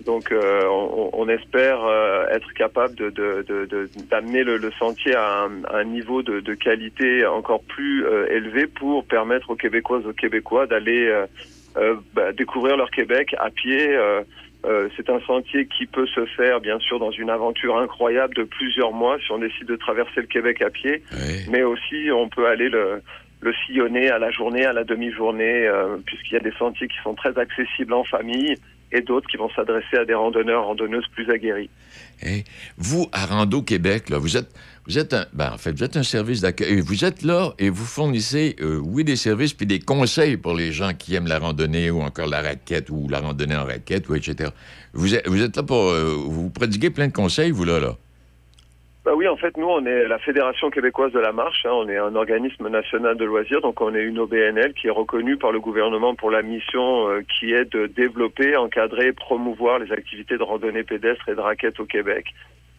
Donc, 0.04 0.30
euh, 0.30 0.62
on, 0.68 1.10
on 1.14 1.28
espère 1.28 1.82
euh, 1.84 2.26
être 2.28 2.52
capable 2.52 2.94
de, 2.94 3.10
de, 3.10 3.44
de, 3.48 3.64
de- 3.64 3.90
d'amener 4.10 4.44
le, 4.44 4.58
le 4.58 4.70
sentier 4.72 5.14
à 5.16 5.44
un, 5.44 5.64
à 5.64 5.78
un 5.78 5.84
niveau 5.84 6.22
de, 6.22 6.40
de 6.40 6.54
qualité 6.54 7.26
encore 7.26 7.62
plus 7.64 8.04
euh, 8.06 8.26
élevé 8.30 8.66
pour 8.68 9.06
permettre 9.06 9.50
aux 9.50 9.56
Québécoises, 9.56 10.06
aux 10.06 10.12
Québécois 10.12 10.66
d'aller 10.66 11.06
euh, 11.08 11.24
euh, 11.24 11.26
bah, 12.14 12.32
découvrir 12.32 12.76
leur 12.76 12.90
Québec 12.90 13.34
à 13.38 13.50
pied. 13.50 13.88
euh, 13.88 14.22
euh, 14.64 14.88
c'est 14.96 15.08
un 15.10 15.20
sentier 15.20 15.66
qui 15.66 15.86
peut 15.86 16.06
se 16.08 16.26
faire, 16.26 16.60
bien 16.60 16.80
sûr, 16.80 16.98
dans 16.98 17.12
une 17.12 17.30
aventure 17.30 17.78
incroyable 17.78 18.34
de 18.34 18.42
plusieurs 18.42 18.92
mois 18.92 19.16
si 19.24 19.30
on 19.30 19.38
décide 19.38 19.66
de 19.66 19.76
traverser 19.76 20.20
le 20.20 20.26
Québec 20.26 20.60
à 20.62 20.70
pied. 20.70 21.02
Mais 21.48 21.62
aussi, 21.62 22.10
on 22.12 22.28
peut 22.28 22.46
aller 22.48 22.68
le, 22.68 23.00
le 23.40 23.52
sillonner 23.64 24.10
à 24.10 24.18
la 24.18 24.30
journée, 24.30 24.64
à 24.64 24.72
la 24.72 24.82
demi-journée, 24.82 25.66
euh, 25.68 25.96
puisqu'il 26.04 26.34
y 26.34 26.36
a 26.36 26.40
des 26.40 26.52
sentiers 26.58 26.88
qui 26.88 26.96
sont 27.04 27.14
très 27.14 27.38
accessibles 27.38 27.92
en 27.92 28.02
famille 28.04 28.56
et 28.92 29.02
d'autres 29.02 29.28
qui 29.28 29.36
vont 29.36 29.50
s'adresser 29.50 29.98
à 29.98 30.04
des 30.04 30.14
randonneurs, 30.14 30.64
randonneuses 30.64 31.06
plus 31.12 31.30
aguerris. 31.30 31.70
Hey, 32.20 32.44
vous, 32.76 33.06
à 33.12 33.26
Rando 33.26 33.62
Québec, 33.62 34.10
là, 34.10 34.18
vous 34.18 34.36
êtes, 34.36 34.48
vous 34.86 34.98
êtes 34.98 35.14
un, 35.14 35.26
ben, 35.32 35.50
en 35.52 35.58
fait, 35.58 35.72
vous 35.72 35.82
êtes 35.82 35.96
un 35.96 36.02
service 36.02 36.40
d'accueil. 36.42 36.80
Vous 36.80 37.04
êtes 37.04 37.22
là 37.22 37.52
et 37.58 37.70
vous 37.70 37.84
fournissez, 37.84 38.56
euh, 38.60 38.80
oui, 38.84 39.02
des 39.02 39.16
services 39.16 39.52
puis 39.52 39.66
des 39.66 39.80
conseils 39.80 40.36
pour 40.36 40.54
les 40.54 40.70
gens 40.70 40.92
qui 40.96 41.14
aiment 41.16 41.26
la 41.26 41.38
randonnée 41.38 41.90
ou 41.90 42.00
encore 42.02 42.28
la 42.28 42.40
raquette 42.40 42.88
ou 42.90 43.08
la 43.08 43.18
randonnée 43.18 43.56
en 43.56 43.64
raquette 43.64 44.08
ou 44.08 44.14
etc. 44.14 44.50
Vous 44.94 45.14
êtes, 45.14 45.56
là 45.56 45.62
pour, 45.62 45.90
euh, 45.90 46.14
vous 46.16 46.50
prodiguez 46.50 46.90
plein 46.90 47.08
de 47.08 47.12
conseils, 47.12 47.50
vous 47.50 47.64
là, 47.64 47.80
là? 47.80 47.96
Bah 49.04 49.12
oui, 49.14 49.28
en 49.28 49.36
fait, 49.36 49.56
nous, 49.56 49.66
on 49.68 49.86
est 49.86 50.08
la 50.08 50.18
Fédération 50.18 50.68
québécoise 50.68 51.12
de 51.12 51.20
la 51.20 51.30
marche. 51.32 51.64
hein. 51.64 51.70
on 51.72 51.88
est 51.88 51.96
un 51.96 52.16
organisme 52.16 52.68
national 52.68 53.16
de 53.16 53.24
loisirs, 53.24 53.60
donc 53.60 53.80
on 53.80 53.94
est 53.94 54.02
une 54.02 54.18
OBNL 54.18 54.74
qui 54.74 54.88
est 54.88 54.90
reconnue 54.90 55.36
par 55.36 55.52
le 55.52 55.60
gouvernement 55.60 56.16
pour 56.16 56.32
la 56.32 56.42
mission 56.42 57.08
euh, 57.08 57.20
qui 57.38 57.52
est 57.52 57.72
de 57.72 57.86
développer, 57.86 58.56
encadrer, 58.56 59.08
et 59.08 59.12
promouvoir 59.12 59.78
les 59.78 59.92
activités 59.92 60.36
de 60.36 60.42
randonnée 60.42 60.82
pédestre 60.82 61.28
et 61.28 61.36
de 61.36 61.40
raquette 61.40 61.78
au 61.78 61.84
Québec. 61.84 62.26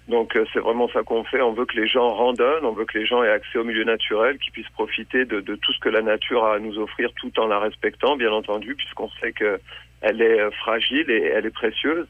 Donc 0.07 0.35
euh, 0.35 0.45
c'est 0.53 0.59
vraiment 0.59 0.87
ça 0.89 1.03
qu'on 1.03 1.23
fait. 1.25 1.41
On 1.41 1.51
veut 1.53 1.65
que 1.65 1.75
les 1.75 1.87
gens 1.87 2.07
randonnent, 2.13 2.63
on 2.65 2.71
veut 2.71 2.85
que 2.85 2.97
les 2.97 3.05
gens 3.05 3.23
aient 3.23 3.29
accès 3.31 3.57
au 3.57 3.63
milieu 3.65 3.83
naturel, 3.83 4.37
qu'ils 4.39 4.53
puissent 4.53 4.69
profiter 4.69 5.25
de, 5.25 5.41
de 5.41 5.55
tout 5.55 5.73
ce 5.73 5.79
que 5.79 5.89
la 5.89 6.01
nature 6.01 6.45
a 6.45 6.55
à 6.55 6.59
nous 6.59 6.77
offrir, 6.79 7.11
tout 7.19 7.37
en 7.39 7.47
la 7.47 7.59
respectant, 7.59 8.15
bien 8.15 8.31
entendu, 8.31 8.75
puisqu'on 8.75 9.09
sait 9.21 9.33
que 9.33 9.59
elle 10.01 10.21
est 10.21 10.39
euh, 10.39 10.51
fragile 10.51 11.09
et 11.09 11.23
elle 11.35 11.45
est 11.45 11.53
précieuse. 11.53 12.07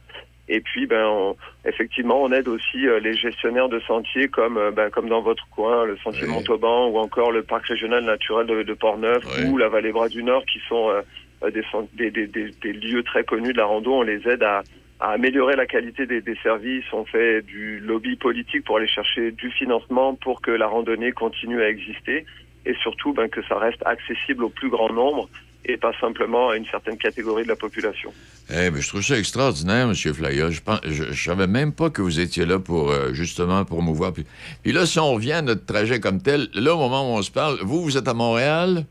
Et 0.50 0.62
puis, 0.62 0.86
ben, 0.86 1.06
on- 1.08 1.36
effectivement, 1.66 2.22
on 2.24 2.32
aide 2.32 2.48
aussi 2.48 2.88
euh, 2.88 3.00
les 3.00 3.14
gestionnaires 3.14 3.68
de 3.68 3.80
sentiers, 3.82 4.28
comme, 4.30 4.58
euh, 4.58 4.72
ben, 4.72 4.90
comme 4.90 5.10
dans 5.10 5.22
votre 5.22 5.46
coin, 5.50 5.84
le 5.86 5.98
sentier 5.98 6.26
Montauban 6.28 6.88
ou 6.88 7.00
encore 7.00 7.32
le 7.32 7.44
parc 7.44 7.66
régional 7.66 8.04
naturel 8.06 8.46
de, 8.48 8.64
de 8.64 8.74
Portneuf 8.74 9.24
ou 9.50 9.58
la 9.58 9.68
vallée 9.70 9.92
Bras 9.92 10.08
du 10.08 10.24
Nord, 10.24 10.46
qui 10.46 10.60
sont 10.70 10.90
euh, 10.90 11.50
des, 11.52 12.12
des, 12.12 12.28
des, 12.28 12.52
des 12.52 12.74
lieux 12.74 13.04
très 13.04 13.24
connus 13.24 13.52
de 13.54 13.58
la 13.58 13.66
rando. 13.66 13.92
On 13.94 14.04
les 14.04 14.26
aide 14.28 14.44
à, 14.44 14.64
à 15.00 15.12
améliorer 15.12 15.56
la 15.56 15.66
qualité 15.66 16.06
des, 16.06 16.24
services. 16.42 16.86
On 16.92 17.06
fait 17.06 17.42
du 17.44 17.80
lobby 17.80 18.16
politique 18.16 18.64
pour 18.66 18.78
aller 18.78 18.88
chercher 18.88 19.32
du 19.32 19.52
financement 19.52 20.16
pour 20.16 20.42
que 20.42 20.52
la 20.52 20.68
randonnée 20.68 21.12
continue 21.12 21.62
à 21.62 21.70
exister 21.70 22.26
et 22.66 22.74
surtout 22.82 23.14
ben, 23.14 23.30
que 23.30 23.42
ça 23.44 23.58
reste 23.58 23.82
accessible 23.86 24.44
au 24.44 24.50
plus 24.50 24.70
grand 24.70 24.92
nombre 24.92 25.30
et 25.66 25.78
pas 25.78 25.92
simplement 26.00 26.50
à 26.50 26.58
une 26.58 26.66
certaine 26.66 26.98
catégorie 26.98 27.44
de 27.44 27.50
la 27.50 27.56
population. 27.56 28.12
Eh 28.50 28.70
ben, 28.70 28.82
je 28.82 28.88
trouve 28.88 29.02
ça 29.02 29.18
extraordinaire, 29.18 29.88
M. 29.88 29.94
Flaya. 29.94 30.50
Je, 30.50 30.62
pense, 30.62 30.80
je, 30.86 31.12
je 31.12 31.24
savais 31.24 31.48
même 31.48 31.74
pas 31.74 31.90
que 31.90 32.02
vous 32.02 32.20
étiez 32.20 32.46
là 32.46 32.58
pour 32.60 32.90
euh, 32.90 33.14
justement 33.14 33.64
promouvoir. 33.66 34.14
Puis, 34.14 34.26
puis 34.64 34.72
là, 34.72 34.86
si 34.86 35.00
on 35.00 35.14
revient 35.14 35.34
à 35.34 35.42
notre 35.42 35.66
trajet 35.66 36.00
comme 36.00 36.22
tel, 36.22 36.48
là, 36.54 36.74
au 36.74 36.78
moment 36.78 37.12
où 37.12 37.18
on 37.18 37.22
se 37.22 37.32
parle, 37.32 37.58
vous, 37.62 37.84
vous 37.84 37.98
êtes 37.98 38.08
à 38.08 38.14
Montréal? 38.14 38.86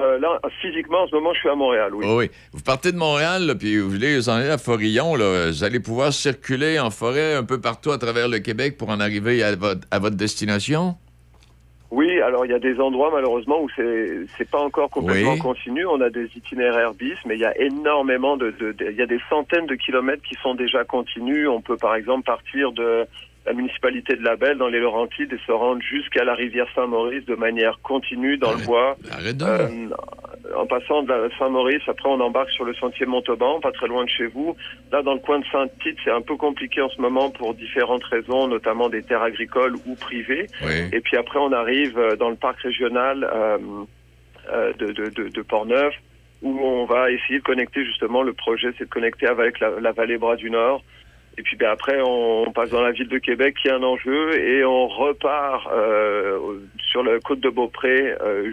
Euh, 0.00 0.18
là, 0.18 0.40
physiquement, 0.60 1.02
en 1.02 1.06
ce 1.08 1.14
moment, 1.14 1.32
je 1.34 1.40
suis 1.40 1.48
à 1.48 1.54
Montréal, 1.54 1.94
oui. 1.94 2.04
Oh 2.08 2.18
oui. 2.18 2.30
Vous 2.52 2.62
partez 2.62 2.92
de 2.92 2.96
Montréal, 2.96 3.46
là, 3.46 3.54
puis 3.54 3.78
vous 3.78 3.90
voulez 3.90 4.16
vous 4.16 4.28
en 4.28 4.34
aller 4.34 4.48
à 4.50 4.58
Forillon, 4.58 5.14
là, 5.16 5.48
vous 5.50 5.64
allez 5.64 5.80
pouvoir 5.80 6.12
circuler 6.12 6.78
en 6.78 6.90
forêt 6.90 7.34
un 7.34 7.44
peu 7.44 7.60
partout 7.60 7.90
à 7.90 7.98
travers 7.98 8.28
le 8.28 8.38
Québec 8.38 8.76
pour 8.78 8.90
en 8.90 9.00
arriver 9.00 9.42
à 9.42 9.54
votre, 9.56 9.86
à 9.90 9.98
votre 9.98 10.16
destination? 10.16 10.94
Oui, 11.90 12.22
alors 12.22 12.46
il 12.46 12.50
y 12.50 12.54
a 12.54 12.58
des 12.58 12.80
endroits 12.80 13.10
malheureusement 13.12 13.60
où 13.60 13.68
c'est 13.76 14.20
c'est 14.38 14.48
pas 14.50 14.60
encore 14.60 14.88
complètement 14.88 15.34
Oui. 15.34 15.38
continu. 15.40 15.84
On 15.84 16.00
a 16.00 16.08
des 16.08 16.24
itinéraires 16.34 16.94
bis, 16.94 17.18
mais 17.26 17.34
il 17.34 17.40
y 17.40 17.44
a 17.44 17.54
énormément 17.60 18.38
de, 18.38 18.50
de, 18.52 18.72
de- 18.72 18.86
il 18.90 18.96
y 18.96 19.02
a 19.02 19.06
des 19.06 19.20
centaines 19.28 19.66
de 19.66 19.74
kilomètres 19.74 20.22
qui 20.22 20.34
sont 20.42 20.54
déjà 20.54 20.84
continus. 20.84 21.48
On 21.48 21.60
peut 21.60 21.76
par 21.76 21.94
exemple 21.94 22.22
partir 22.24 22.72
de 22.72 23.04
la 23.44 23.52
municipalité 23.52 24.14
de 24.14 24.22
Labelle 24.22 24.56
dans 24.56 24.68
les 24.68 24.78
Laurentides 24.78 25.32
et 25.32 25.38
se 25.46 25.52
rendre 25.52 25.82
jusqu'à 25.82 26.24
la 26.24 26.34
rivière 26.34 26.66
Saint-Maurice 26.74 27.24
de 27.26 27.34
manière 27.34 27.80
continue 27.82 28.36
dans 28.36 28.52
le 28.52 28.64
bois. 28.64 28.96
Euh, 29.42 29.88
en 30.56 30.66
passant 30.66 31.02
de 31.02 31.08
la 31.08 31.28
Saint-Maurice, 31.38 31.82
après 31.88 32.08
on 32.08 32.20
embarque 32.20 32.50
sur 32.50 32.64
le 32.64 32.74
sentier 32.74 33.06
Montauban, 33.06 33.60
pas 33.60 33.72
très 33.72 33.88
loin 33.88 34.04
de 34.04 34.10
chez 34.10 34.26
vous. 34.26 34.56
Là, 34.92 35.02
dans 35.02 35.14
le 35.14 35.20
coin 35.20 35.40
de 35.40 35.44
Saint-Tite, 35.50 35.96
c'est 36.04 36.10
un 36.10 36.20
peu 36.20 36.36
compliqué 36.36 36.80
en 36.80 36.88
ce 36.88 37.00
moment 37.00 37.30
pour 37.30 37.54
différentes 37.54 38.04
raisons, 38.04 38.46
notamment 38.46 38.88
des 38.88 39.02
terres 39.02 39.22
agricoles 39.22 39.74
ou 39.86 39.94
privées. 39.96 40.46
Et 40.92 41.00
puis 41.00 41.16
après, 41.16 41.38
on 41.40 41.52
arrive 41.52 41.98
euh, 41.98 42.16
dans 42.16 42.30
le 42.30 42.36
parc 42.36 42.60
régional 42.60 43.24
euh, 43.24 43.58
euh, 44.52 44.72
de, 44.74 44.92
de, 44.92 45.08
de, 45.10 45.28
de 45.28 45.42
Portneuf, 45.42 45.94
où 46.42 46.58
on 46.60 46.84
va 46.84 47.10
essayer 47.10 47.38
de 47.38 47.44
connecter 47.44 47.84
justement. 47.84 48.22
Le 48.22 48.32
projet, 48.34 48.68
c'est 48.78 48.84
de 48.84 48.90
connecter 48.90 49.26
avec 49.26 49.58
la, 49.58 49.80
la 49.80 49.92
vallée 49.92 50.18
Bras 50.18 50.36
du 50.36 50.50
Nord. 50.50 50.82
Et 51.38 51.42
puis 51.42 51.56
ben, 51.56 51.70
après, 51.70 51.98
on, 52.04 52.52
passe 52.52 52.70
dans 52.70 52.82
la 52.82 52.92
ville 52.92 53.08
de 53.08 53.18
Québec, 53.18 53.56
qui 53.60 53.68
est 53.68 53.72
un 53.72 53.82
enjeu, 53.82 54.38
et 54.38 54.64
on 54.64 54.86
repart 54.86 55.66
euh, 55.72 56.38
sur 56.90 57.02
la 57.02 57.18
côte 57.20 57.40
de 57.40 57.48
Beaupré 57.48 58.14
euh, 58.20 58.50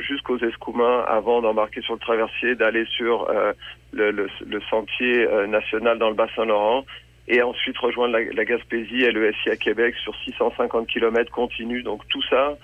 jusqu'aux 0.00 0.38
Escoumins 0.38 1.04
avant 1.08 1.42
d'embarquer 1.42 1.80
sur 1.82 1.94
le 1.94 1.98
traversier, 1.98 2.54
d'aller 2.54 2.84
sur 2.96 3.28
euh, 3.30 3.52
le, 3.92 4.12
le, 4.12 4.28
le 4.46 4.60
sentier 4.70 5.26
euh, 5.26 5.46
national 5.48 5.98
dans 5.98 6.08
le 6.08 6.14
bassin 6.14 6.44
Laurent, 6.44 6.84
et 7.26 7.42
ensuite 7.42 7.76
rejoindre 7.78 8.16
la, 8.16 8.24
la 8.32 8.44
Gaspésie 8.44 9.02
et 9.02 9.10
le 9.10 9.32
SI 9.42 9.50
à 9.50 9.56
Québec 9.56 9.94
sur 10.02 10.14
650 10.24 10.86
km 10.86 11.30
continus. 11.32 11.82
Donc 11.82 12.06
tout 12.08 12.22
ça, 12.30 12.56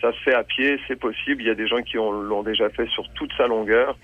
ça 0.00 0.12
se 0.12 0.18
fait 0.24 0.34
à 0.34 0.42
pied, 0.42 0.78
c'est 0.88 0.98
possible. 0.98 1.40
Il 1.42 1.46
y 1.46 1.50
a 1.50 1.54
des 1.54 1.68
gens 1.68 1.82
qui 1.82 1.98
ont- 1.98 2.10
l'ont 2.10 2.42
déjà 2.42 2.68
fait 2.68 2.88
sur 2.88 3.08
toute 3.14 3.32
sa 3.36 3.46
longueur. 3.46 3.96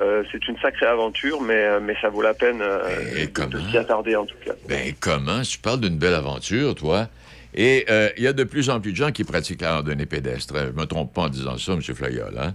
Euh, 0.00 0.22
c'est 0.32 0.46
une 0.48 0.58
sacrée 0.58 0.86
aventure, 0.86 1.42
mais, 1.42 1.54
euh, 1.54 1.80
mais 1.80 1.94
ça 2.00 2.08
vaut 2.08 2.22
la 2.22 2.32
peine 2.32 2.60
euh, 2.62 3.26
de, 3.26 3.60
s'y 3.70 3.76
attarder 3.76 4.16
en 4.16 4.24
tout 4.24 4.36
cas. 4.44 4.52
Ben, 4.68 4.94
comment? 4.98 5.42
Tu 5.42 5.58
parles 5.58 5.80
d'une 5.80 5.98
belle 5.98 6.14
aventure, 6.14 6.74
toi. 6.74 7.08
Et 7.54 7.84
euh, 7.90 8.08
il 8.16 8.22
y 8.22 8.26
a 8.26 8.32
de 8.32 8.44
plus 8.44 8.70
en 8.70 8.80
plus 8.80 8.92
de 8.92 8.96
gens 8.96 9.10
qui 9.10 9.24
pratiquent 9.24 9.60
la 9.60 9.76
randonnée 9.76 10.06
pédestre. 10.06 10.54
Je 10.56 10.80
me 10.80 10.86
trompe 10.86 11.12
pas 11.12 11.22
en 11.22 11.28
disant 11.28 11.58
ça, 11.58 11.72
M. 11.72 11.82
Flayol, 11.82 12.38
hein? 12.38 12.54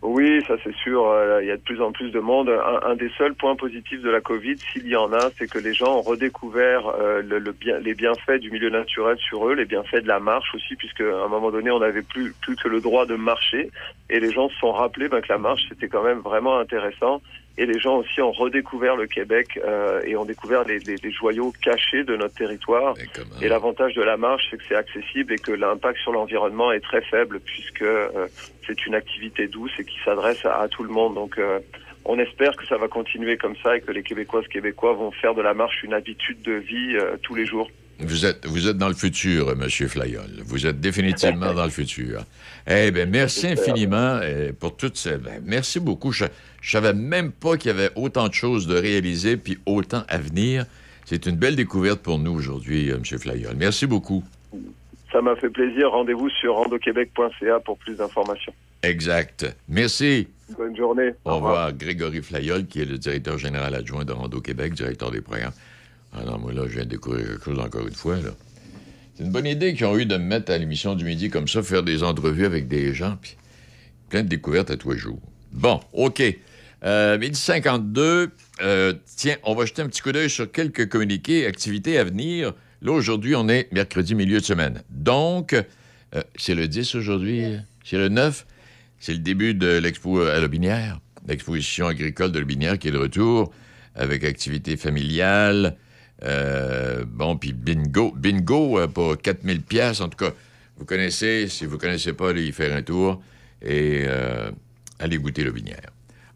Oui, 0.00 0.42
ça 0.46 0.54
c'est 0.62 0.74
sûr. 0.76 1.08
euh, 1.08 1.42
Il 1.42 1.48
y 1.48 1.50
a 1.50 1.56
de 1.56 1.62
plus 1.62 1.82
en 1.82 1.90
plus 1.90 2.10
de 2.10 2.20
monde. 2.20 2.48
Un, 2.48 2.94
des 2.94 3.10
seuls 3.18 3.34
points 3.34 3.56
positifs 3.56 4.00
de 4.00 4.10
la 4.10 4.20
Covid, 4.20 4.56
s'il 4.72 4.86
y 4.86 4.94
en 4.94 5.12
a, 5.12 5.30
c'est 5.36 5.50
que 5.50 5.58
les 5.58 5.74
gens 5.74 5.98
ont 5.98 6.02
redécouvert 6.02 6.86
euh, 7.00 7.20
le 7.20 7.52
bien, 7.52 7.78
les 7.80 7.94
bienfaits 7.94 8.38
du 8.40 8.50
milieu 8.52 8.70
naturel 8.70 9.18
sur 9.18 9.48
eux, 9.48 9.54
les 9.54 9.64
bienfaits 9.64 10.02
de 10.02 10.08
la 10.08 10.20
marche 10.20 10.54
aussi, 10.54 10.76
puisque 10.76 11.00
à 11.00 11.24
un 11.24 11.28
moment 11.28 11.50
donné, 11.50 11.72
on 11.72 11.80
n'avait 11.80 12.02
plus 12.02 12.32
plus 12.40 12.54
que 12.54 12.68
le 12.68 12.80
droit 12.80 13.06
de 13.06 13.16
marcher, 13.16 13.70
et 14.08 14.20
les 14.20 14.30
gens 14.30 14.48
se 14.48 14.56
sont 14.58 14.72
rappelés 14.72 15.08
ben, 15.08 15.20
que 15.20 15.32
la 15.32 15.38
marche 15.38 15.62
c'était 15.68 15.88
quand 15.88 16.04
même 16.04 16.20
vraiment 16.20 16.58
intéressant. 16.58 17.20
Et 17.60 17.66
les 17.66 17.78
gens 17.80 17.96
aussi 17.98 18.22
ont 18.22 18.30
redécouvert 18.32 18.94
le 18.96 19.06
Québec 19.06 19.58
euh, 19.66 20.00
et 20.04 20.16
ont 20.16 20.24
découvert 20.24 20.64
les, 20.64 20.78
les- 20.78 20.96
les 21.02 21.10
joyaux 21.12 21.52
cachés 21.60 22.04
de 22.04 22.14
notre 22.16 22.34
territoire. 22.34 22.94
Et 23.42 23.48
l'avantage 23.48 23.94
de 23.94 24.02
la 24.02 24.16
marche, 24.16 24.44
c'est 24.50 24.56
que 24.58 24.62
c'est 24.68 24.76
accessible 24.76 25.32
et 25.32 25.38
que 25.38 25.50
l'impact 25.52 25.98
sur 26.00 26.12
l'environnement 26.12 26.70
est 26.72 26.80
très 26.80 27.02
faible 27.02 27.40
puisque 27.40 27.82
euh, 27.82 28.28
c'est 28.66 28.86
une 28.86 28.94
activité 28.94 29.48
douce 29.48 29.72
et 29.80 29.84
qui 29.84 29.96
s'adresse 30.04 30.44
à, 30.46 30.60
à 30.60 30.68
tout 30.68 30.84
le 30.84 30.90
monde. 30.90 31.14
Donc, 31.16 31.36
euh, 31.38 31.58
on 32.04 32.18
espère 32.20 32.56
que 32.56 32.64
ça 32.66 32.76
va 32.78 32.86
continuer 32.88 33.36
comme 33.36 33.56
ça 33.62 33.76
et 33.76 33.80
que 33.80 33.90
les 33.90 34.02
Québécoises 34.04 34.46
Québécois 34.46 34.92
vont 34.94 35.10
faire 35.10 35.34
de 35.34 35.42
la 35.42 35.52
marche 35.52 35.82
une 35.82 35.94
habitude 35.94 36.40
de 36.42 36.52
vie 36.52 36.96
tous 37.22 37.34
les 37.34 37.44
jours. 37.44 37.68
Vous 38.00 38.24
êtes, 38.24 38.46
vous 38.46 38.68
êtes 38.68 38.78
dans 38.78 38.86
le 38.88 38.94
futur, 38.94 39.50
M. 39.50 39.68
Flayol. 39.68 40.30
Vous 40.46 40.66
êtes 40.68 40.78
définitivement 40.80 41.52
dans 41.58 41.64
le 41.64 41.70
futur. 41.70 42.20
Eh 42.70 42.92
bien, 42.92 43.06
merci 43.06 43.48
infiniment 43.48 44.20
pour 44.60 44.76
toutes 44.76 44.96
ces... 44.96 45.16
ben, 45.18 45.42
merci 45.44 45.80
beaucoup. 45.80 46.12
Je 46.12 46.24
ne 46.62 46.82
savais 46.82 46.94
même 46.94 47.32
pas 47.32 47.56
qu'il 47.56 47.70
y 47.70 47.74
avait 47.74 47.90
autant 47.94 48.28
de 48.28 48.34
choses 48.34 48.66
de 48.66 48.76
réaliser 48.76 49.36
puis 49.36 49.58
autant 49.66 50.02
à 50.08 50.18
venir. 50.18 50.66
C'est 51.04 51.26
une 51.26 51.36
belle 51.36 51.56
découverte 51.56 52.00
pour 52.00 52.18
nous 52.18 52.32
aujourd'hui, 52.32 52.90
euh, 52.90 52.96
M. 52.96 53.04
Flayol. 53.04 53.54
Merci 53.56 53.86
beaucoup. 53.86 54.22
Ça 55.10 55.22
m'a 55.22 55.36
fait 55.36 55.48
plaisir. 55.48 55.90
Rendez-vous 55.90 56.28
sur 56.28 56.54
randoquebec.ca 56.54 57.60
pour 57.60 57.78
plus 57.78 57.96
d'informations. 57.96 58.52
Exact. 58.82 59.46
Merci. 59.68 60.28
Bonne 60.56 60.76
journée. 60.76 61.10
Au 61.24 61.36
revoir. 61.36 61.72
Grégory 61.72 62.22
Flayol, 62.22 62.66
qui 62.66 62.82
est 62.82 62.84
le 62.84 62.98
directeur 62.98 63.38
général 63.38 63.74
adjoint 63.74 64.04
de 64.04 64.12
Rando 64.12 64.40
Québec, 64.40 64.74
directeur 64.74 65.10
des 65.10 65.20
programmes. 65.20 65.52
Alors, 66.12 66.38
moi, 66.38 66.52
là, 66.52 66.62
je 66.66 66.74
viens 66.74 66.84
de 66.84 66.90
découvrir 66.90 67.26
quelque 67.26 67.44
chose 67.44 67.58
encore 67.58 67.86
une 67.86 67.94
fois, 67.94 68.16
là. 68.16 68.30
C'est 69.14 69.24
une 69.24 69.32
bonne 69.32 69.46
idée 69.46 69.74
qu'ils 69.74 69.86
ont 69.86 69.98
eu 69.98 70.06
de 70.06 70.16
me 70.16 70.22
mettre 70.22 70.52
à 70.52 70.58
l'émission 70.58 70.94
du 70.94 71.04
midi 71.04 71.28
comme 71.28 71.48
ça, 71.48 71.60
faire 71.62 71.82
des 71.82 72.04
entrevues 72.04 72.46
avec 72.46 72.68
des 72.68 72.94
gens, 72.94 73.16
puis 73.20 73.36
plein 74.08 74.22
de 74.22 74.28
découvertes 74.28 74.70
à 74.70 74.76
tous 74.76 74.92
les 74.92 74.98
jours. 74.98 75.20
Bon, 75.52 75.80
OK. 75.92 76.22
Euh, 76.84 77.18
midi 77.18 77.38
52, 77.38 78.30
euh, 78.60 78.94
tiens, 79.16 79.36
on 79.42 79.54
va 79.54 79.64
jeter 79.64 79.82
un 79.82 79.88
petit 79.88 80.00
coup 80.00 80.12
d'œil 80.12 80.30
sur 80.30 80.50
quelques 80.50 80.88
communiqués, 80.88 81.46
activités 81.46 81.98
à 81.98 82.04
venir. 82.04 82.52
Là, 82.82 82.92
aujourd'hui, 82.92 83.34
on 83.34 83.48
est 83.48 83.72
mercredi, 83.72 84.14
milieu 84.14 84.38
de 84.38 84.44
semaine. 84.44 84.82
Donc, 84.90 85.54
euh, 85.54 86.22
c'est 86.36 86.54
le 86.54 86.68
10 86.68 86.94
aujourd'hui, 86.94 87.44
c'est 87.84 87.98
le 87.98 88.08
9, 88.08 88.46
c'est 89.00 89.12
le 89.12 89.18
début 89.18 89.54
de 89.54 89.78
l'expo 89.78 90.20
à 90.20 90.38
Lobinière, 90.38 91.00
l'exposition 91.26 91.88
agricole 91.88 92.30
de 92.30 92.38
Lobinière 92.38 92.78
qui 92.78 92.88
est 92.88 92.92
de 92.92 92.98
retour 92.98 93.52
avec 93.94 94.22
activité 94.22 94.76
familiale. 94.76 95.76
Euh, 96.22 97.04
bon, 97.06 97.36
puis 97.36 97.52
bingo, 97.52 98.12
bingo 98.16 98.86
pour 98.88 99.18
4000 99.18 99.62
pièces 99.62 100.00
en 100.00 100.08
tout 100.08 100.24
cas. 100.24 100.32
Vous 100.76 100.84
connaissez, 100.84 101.48
si 101.48 101.66
vous 101.66 101.78
connaissez 101.78 102.12
pas, 102.12 102.30
allez 102.30 102.46
y 102.46 102.52
faire 102.52 102.76
un 102.76 102.82
tour 102.82 103.20
et 103.62 104.06
allez 104.98 105.18
goûter 105.18 105.44
le 105.44 105.52
Binière. 105.52 105.90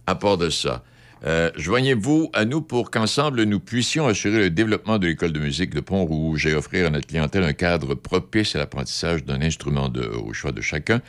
À 0.07 0.15
part 0.15 0.37
de 0.37 0.51
ça, 0.51 0.83
euh, 1.25 1.51
joignez-vous 1.57 2.31
à 2.33 2.45
nous 2.45 2.63
pour 2.63 2.91
qu'ensemble 2.91 3.45
nous 3.45 3.61
puissions 3.61 4.09
assurer 4.09 4.39
le 4.39 4.51
développement 4.51 4.99
de 4.99 5.07
l'école 5.07 5.33
de 5.33 5.39
musique 5.39 5.73
de 5.73 5.81
Pont-Rouge 5.81 6.47
et 6.47 6.55
offrir 6.55 6.87
à 6.87 6.91
notre 6.91 7.07
clientèle 7.07 7.45
un 7.45 7.53
cadre 7.53 7.95
propice 7.95 8.57
à 8.57 8.59
l'apprentissage 8.59 9.25
d'un 9.25 9.41
instrument 9.41 9.89
de, 9.89 10.03
au 10.03 10.33
choix 10.33 10.51
de 10.51 10.61
chacun. 10.61 11.01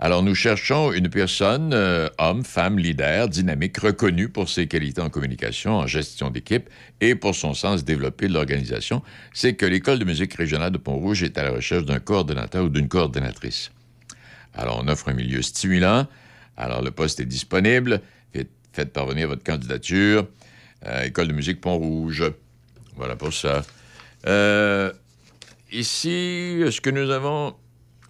Alors, 0.00 0.24
nous 0.24 0.34
cherchons 0.34 0.90
une 0.90 1.08
personne, 1.08 1.72
euh, 1.72 2.08
homme, 2.18 2.44
femme, 2.44 2.76
leader, 2.76 3.28
dynamique, 3.28 3.78
reconnue 3.78 4.28
pour 4.28 4.48
ses 4.48 4.66
qualités 4.66 5.00
en 5.00 5.10
communication, 5.10 5.76
en 5.76 5.86
gestion 5.86 6.28
d'équipe 6.28 6.68
et 7.00 7.14
pour 7.14 7.36
son 7.36 7.54
sens 7.54 7.84
développé 7.84 8.26
de 8.26 8.32
l'organisation. 8.32 9.00
C'est 9.32 9.54
que 9.54 9.64
l'École 9.64 10.00
de 10.00 10.04
musique 10.04 10.34
régionale 10.34 10.72
de 10.72 10.78
Pont-Rouge 10.78 11.22
est 11.22 11.38
à 11.38 11.44
la 11.44 11.52
recherche 11.52 11.84
d'un 11.84 12.00
coordonnateur 12.00 12.64
ou 12.64 12.68
d'une 12.68 12.88
coordonnatrice. 12.88 13.70
Alors, 14.54 14.82
on 14.82 14.88
offre 14.88 15.08
un 15.08 15.14
milieu 15.14 15.40
stimulant. 15.40 16.08
Alors, 16.56 16.82
le 16.82 16.90
poste 16.90 17.20
est 17.20 17.26
disponible. 17.26 18.00
Faites, 18.72 18.92
parvenir 18.92 19.28
votre 19.28 19.44
candidature. 19.44 20.26
Euh, 20.86 21.04
École 21.04 21.28
de 21.28 21.34
musique 21.34 21.60
Pont-Rouge. 21.60 22.24
Voilà 22.96 23.16
pour 23.16 23.32
ça. 23.32 23.62
Euh, 24.26 24.90
ici, 25.70 26.62
ce 26.70 26.80
que 26.80 26.90
nous 26.90 27.10
avons... 27.10 27.54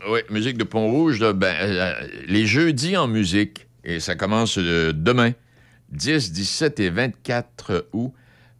Oui, 0.08 0.20
musique 0.30 0.56
de 0.58 0.64
Pont-Rouge, 0.64 1.20
ben, 1.32 1.54
euh, 1.60 2.08
les 2.26 2.46
jeudis 2.46 2.96
en 2.96 3.06
musique, 3.06 3.66
et 3.84 4.00
ça 4.00 4.16
commence 4.16 4.58
euh, 4.58 4.92
demain, 4.92 5.32
10, 5.90 6.32
17 6.32 6.80
et 6.80 6.90
24 6.90 7.88
août. 7.92 8.12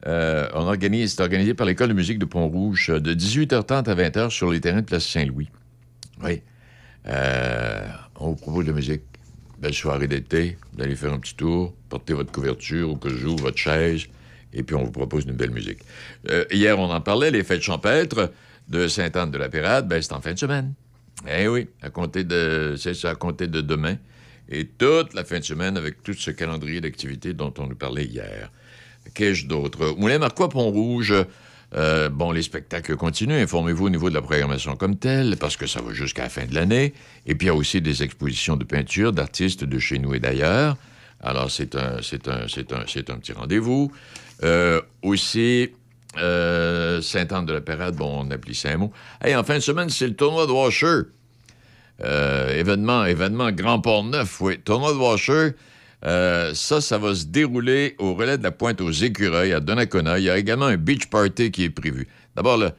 Euh, 0.06 0.48
on 0.54 0.62
organise, 0.62 1.14
c'est 1.14 1.22
organisé 1.22 1.54
par 1.54 1.66
l'École 1.66 1.88
de 1.88 1.94
musique 1.94 2.18
de 2.18 2.24
Pont-Rouge 2.24 2.90
euh, 2.90 3.00
de 3.00 3.14
18h30 3.14 3.88
à 3.88 3.94
20h 3.94 4.30
sur 4.30 4.50
les 4.50 4.60
terrains 4.60 4.80
de 4.80 4.86
Place 4.86 5.06
Saint-Louis. 5.06 5.48
Oui. 6.22 6.42
Euh, 7.06 7.86
on 8.18 8.30
vous 8.30 8.36
propose 8.36 8.66
de 8.66 8.72
musique. 8.72 9.02
Belle 9.62 9.74
soirée 9.74 10.08
d'été. 10.08 10.58
Vous 10.72 10.82
allez 10.82 10.96
faire 10.96 11.12
un 11.12 11.20
petit 11.20 11.36
tour, 11.36 11.72
portez 11.88 12.14
votre 12.14 12.32
couverture 12.32 12.90
ou 12.90 12.96
que 12.96 13.08
je 13.08 13.14
joue 13.14 13.36
votre 13.36 13.58
chaise, 13.58 14.06
et 14.52 14.64
puis 14.64 14.74
on 14.74 14.82
vous 14.82 14.90
propose 14.90 15.24
une 15.24 15.34
belle 15.34 15.52
musique. 15.52 15.78
Euh, 16.28 16.44
hier, 16.50 16.76
on 16.80 16.90
en 16.90 17.00
parlait, 17.00 17.30
les 17.30 17.44
fêtes 17.44 17.62
champêtres 17.62 18.32
de 18.68 18.88
Sainte-Anne-de-la-Pérade, 18.88 19.86
ben, 19.86 20.02
c'est 20.02 20.14
en 20.14 20.20
fin 20.20 20.32
de 20.32 20.38
semaine. 20.40 20.74
Eh 21.28 21.46
oui, 21.46 21.68
à 21.80 21.90
compter 21.90 22.24
de, 22.24 22.74
c'est 22.76 22.94
ça, 22.94 23.10
à 23.10 23.14
compter 23.14 23.46
de 23.46 23.60
demain. 23.60 23.98
Et 24.48 24.66
toute 24.66 25.14
la 25.14 25.22
fin 25.22 25.38
de 25.38 25.44
semaine 25.44 25.76
avec 25.76 26.02
tout 26.02 26.12
ce 26.12 26.32
calendrier 26.32 26.80
d'activités 26.80 27.32
dont 27.32 27.54
on 27.58 27.68
nous 27.68 27.76
parlait 27.76 28.04
hier. 28.04 28.50
Qu'ai-je 29.14 29.46
d'autre? 29.46 29.94
Moulin 29.96 30.18
Marquois 30.18 30.48
Pont-Rouge, 30.48 31.14
Euh, 31.74 32.10
bon, 32.10 32.32
les 32.32 32.42
spectacles 32.42 32.96
continuent. 32.96 33.40
Informez-vous 33.42 33.86
au 33.86 33.90
niveau 33.90 34.10
de 34.10 34.14
la 34.14 34.20
programmation 34.22 34.76
comme 34.76 34.96
telle, 34.96 35.36
parce 35.38 35.56
que 35.56 35.66
ça 35.66 35.80
va 35.80 35.92
jusqu'à 35.92 36.24
la 36.24 36.28
fin 36.28 36.44
de 36.44 36.54
l'année. 36.54 36.92
Et 37.26 37.34
puis, 37.34 37.46
il 37.46 37.48
y 37.48 37.50
a 37.50 37.54
aussi 37.54 37.80
des 37.80 38.02
expositions 38.02 38.56
de 38.56 38.64
peinture 38.64 39.12
d'artistes 39.12 39.64
de 39.64 39.78
chez 39.78 39.98
nous 39.98 40.14
et 40.14 40.20
d'ailleurs. 40.20 40.76
Alors, 41.20 41.50
c'est 41.50 41.76
un, 41.76 41.98
un, 41.98 42.36
un, 42.36 43.14
un 43.14 43.18
petit 43.18 43.32
rendez-vous. 43.32 43.92
Euh, 44.42 44.82
aussi, 45.02 45.70
euh, 46.18 47.00
Sainte-Anne-de-la-Pérade, 47.00 47.94
bon, 47.94 48.26
on 48.26 48.30
applique 48.30 48.56
ça 48.56 48.70
un 48.70 48.76
mot. 48.76 48.92
Hey, 49.22 49.34
en 49.36 49.44
fin 49.44 49.54
de 49.54 49.60
semaine, 49.60 49.88
c'est 49.88 50.08
le 50.08 50.14
tournoi 50.14 50.46
de 50.46 50.52
Washer. 50.52 51.02
Euh, 52.04 52.58
événement, 52.58 53.04
événement 53.04 53.52
Grand 53.52 53.80
Port-Neuf, 53.80 54.40
oui. 54.40 54.58
Tournoi 54.58 54.92
de 54.92 54.98
Washer. 54.98 55.52
Euh, 56.04 56.52
ça, 56.54 56.80
ça 56.80 56.98
va 56.98 57.14
se 57.14 57.26
dérouler 57.26 57.94
au 57.98 58.14
relais 58.14 58.38
de 58.38 58.42
la 58.42 58.50
pointe 58.50 58.80
aux 58.80 58.90
écureuils 58.90 59.52
à 59.52 59.60
Donnacona. 59.60 60.18
Il 60.18 60.24
y 60.24 60.30
a 60.30 60.38
également 60.38 60.66
un 60.66 60.76
beach 60.76 61.06
party 61.06 61.50
qui 61.52 61.64
est 61.64 61.70
prévu. 61.70 62.08
D'abord, 62.34 62.56
le, 62.56 62.70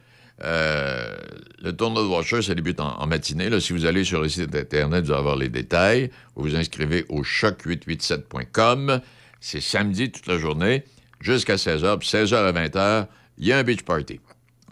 euh, 0.42 1.16
le 1.62 1.72
tournoi 1.74 2.02
de 2.02 2.08
Washer, 2.08 2.42
ça 2.42 2.54
débute 2.54 2.80
en, 2.80 2.98
en 2.98 3.06
matinée. 3.06 3.48
Là, 3.48 3.60
si 3.60 3.72
vous 3.72 3.86
allez 3.86 4.04
sur 4.04 4.20
le 4.20 4.28
site 4.28 4.54
Internet, 4.54 5.04
vous 5.04 5.12
allez 5.12 5.20
avoir 5.20 5.36
les 5.36 5.48
détails. 5.48 6.10
Vous 6.34 6.42
vous 6.42 6.56
inscrivez 6.56 7.06
au 7.08 7.22
choc887.com. 7.22 9.00
C'est 9.40 9.60
samedi 9.60 10.10
toute 10.10 10.26
la 10.26 10.38
journée 10.38 10.84
jusqu'à 11.20 11.56
16h. 11.56 11.98
Puis 11.98 12.08
16h 12.08 12.34
à 12.34 12.52
20h, 12.52 13.06
il 13.38 13.46
y 13.46 13.52
a 13.52 13.58
un 13.58 13.62
beach 13.62 13.82
party. 13.82 14.20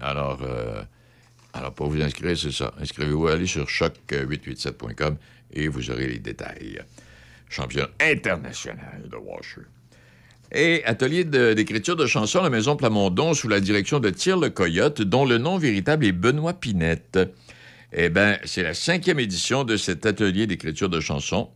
Alors, 0.00 0.40
euh, 0.42 0.82
alors 1.54 1.72
pour 1.72 1.88
vous 1.88 2.02
inscrire, 2.02 2.36
c'est 2.36 2.52
ça. 2.52 2.74
Inscrivez-vous, 2.80 3.28
allez 3.28 3.46
sur 3.46 3.66
choc887.com 3.66 5.16
et 5.52 5.68
vous 5.68 5.90
aurez 5.90 6.08
les 6.08 6.18
détails. 6.18 6.80
Champion 7.52 7.86
international 8.00 9.02
de 9.10 9.16
Washer. 9.16 9.66
Et 10.54 10.82
atelier 10.84 11.24
de- 11.24 11.52
d'écriture 11.52 11.96
de, 11.96 12.06
chansons 12.06 12.40
à 12.40 12.42
la 12.44 12.50
Maison 12.50 12.76
Plamondon 12.76 13.34
sous 13.34 13.48
la 13.48 13.60
direction 13.60 14.00
de 14.00 14.08
Tire 14.10 14.38
le 14.38 14.48
Coyote, 14.50 15.02
dont 15.02 15.24
le 15.26 15.36
nom 15.38 15.58
véritable 15.58 16.06
est 16.06 16.12
Benoît 16.12 16.54
Pinette. 16.54 17.18
Eh 17.92 18.08
bien, 18.08 18.38
c'est 18.44 18.62
la 18.62 18.72
cinquième 18.74 19.20
édition 19.20 19.64
de 19.64 19.76
cet 19.76 20.06
atelier 20.06 20.46
d'écriture 20.46 20.88
de 20.88 20.98
chansons. 21.00 21.50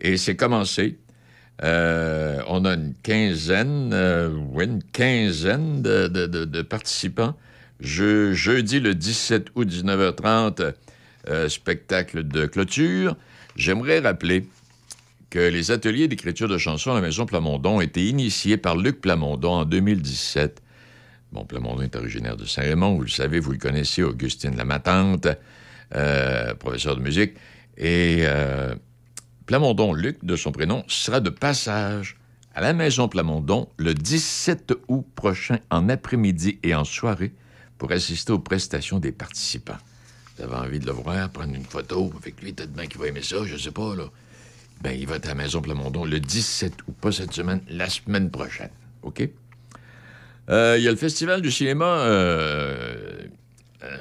Et 0.00 0.16
c'est 0.16 0.36
commencé. 0.36 0.98
Euh, 1.62 2.40
on 2.48 2.64
a 2.64 2.72
une 2.74 2.94
quinzaine, 3.02 3.90
euh, 3.92 4.30
oui, 4.52 4.64
une 4.64 4.82
quinzaine 4.82 5.82
de, 5.82 6.08
de- 6.08 6.26
de- 6.26 6.46
de 6.46 6.62
participants. 6.62 7.36
Je- 7.80 8.32
jeudi, 8.32 8.80
le 8.80 8.94
17 8.94 9.48
août, 9.54 9.68
19h30, 9.68 10.62
euh, 11.28 11.48
spectacle 11.50 12.22
de 12.26 12.46
clôture. 12.46 13.16
J'aimerais 13.56 13.98
rappeler 13.98 14.46
que 15.30 15.38
les 15.38 15.70
ateliers 15.70 16.08
d'écriture 16.08 16.48
de 16.48 16.58
chansons 16.58 16.90
à 16.90 16.94
la 16.94 17.00
Maison 17.00 17.24
Plamondon 17.24 17.76
ont 17.76 17.80
été 17.80 18.08
initiés 18.08 18.56
par 18.56 18.76
Luc 18.76 19.00
Plamondon 19.00 19.52
en 19.52 19.64
2017. 19.64 20.60
Bon, 21.32 21.44
Plamondon 21.44 21.82
est 21.82 21.94
originaire 21.94 22.36
de 22.36 22.44
Saint-Raymond, 22.44 22.96
vous 22.96 23.02
le 23.02 23.08
savez, 23.08 23.38
vous 23.38 23.52
le 23.52 23.58
connaissez, 23.58 24.02
Augustine 24.02 24.56
Lamatante, 24.56 25.28
euh, 25.94 26.52
professeur 26.54 26.96
de 26.96 27.00
musique. 27.00 27.34
Et 27.76 28.22
euh, 28.22 28.74
Plamondon, 29.46 29.92
Luc, 29.92 30.24
de 30.24 30.34
son 30.34 30.50
prénom, 30.50 30.82
sera 30.88 31.20
de 31.20 31.30
passage 31.30 32.16
à 32.56 32.60
la 32.60 32.72
Maison 32.72 33.08
Plamondon 33.08 33.68
le 33.76 33.94
17 33.94 34.74
août 34.88 35.06
prochain, 35.14 35.60
en 35.70 35.88
après-midi 35.88 36.58
et 36.64 36.74
en 36.74 36.82
soirée, 36.82 37.32
pour 37.78 37.92
assister 37.92 38.32
aux 38.32 38.40
prestations 38.40 38.98
des 38.98 39.12
participants. 39.12 39.78
Vous 40.36 40.42
avez 40.42 40.56
envie 40.56 40.80
de 40.80 40.86
le 40.86 40.92
voir, 40.92 41.30
prendre 41.30 41.54
une 41.54 41.64
photo 41.64 42.12
avec 42.20 42.42
lui, 42.42 42.52
peut-être 42.52 42.72
bien 42.72 42.86
qu'il 42.86 43.00
va 43.00 43.06
aimer 43.06 43.22
ça, 43.22 43.36
je 43.44 43.56
sais 43.56 43.70
pas, 43.70 43.94
là. 43.94 44.10
Ben, 44.82 44.96
il 44.98 45.06
va 45.06 45.16
être 45.16 45.26
à 45.26 45.30
la 45.30 45.34
Maison 45.34 45.60
Plamondon 45.60 46.04
le 46.04 46.20
17 46.20 46.72
août, 46.88 46.94
pas 47.00 47.12
cette 47.12 47.32
semaine, 47.32 47.60
la 47.68 47.88
semaine 47.90 48.30
prochaine. 48.30 48.70
OK? 49.02 49.28
Euh, 50.48 50.76
Il 50.78 50.84
y 50.84 50.88
a 50.88 50.90
le 50.90 50.96
Festival 50.96 51.42
du 51.42 51.50
cinéma. 51.50 51.84
euh, 52.00 53.24
euh, 53.82 53.96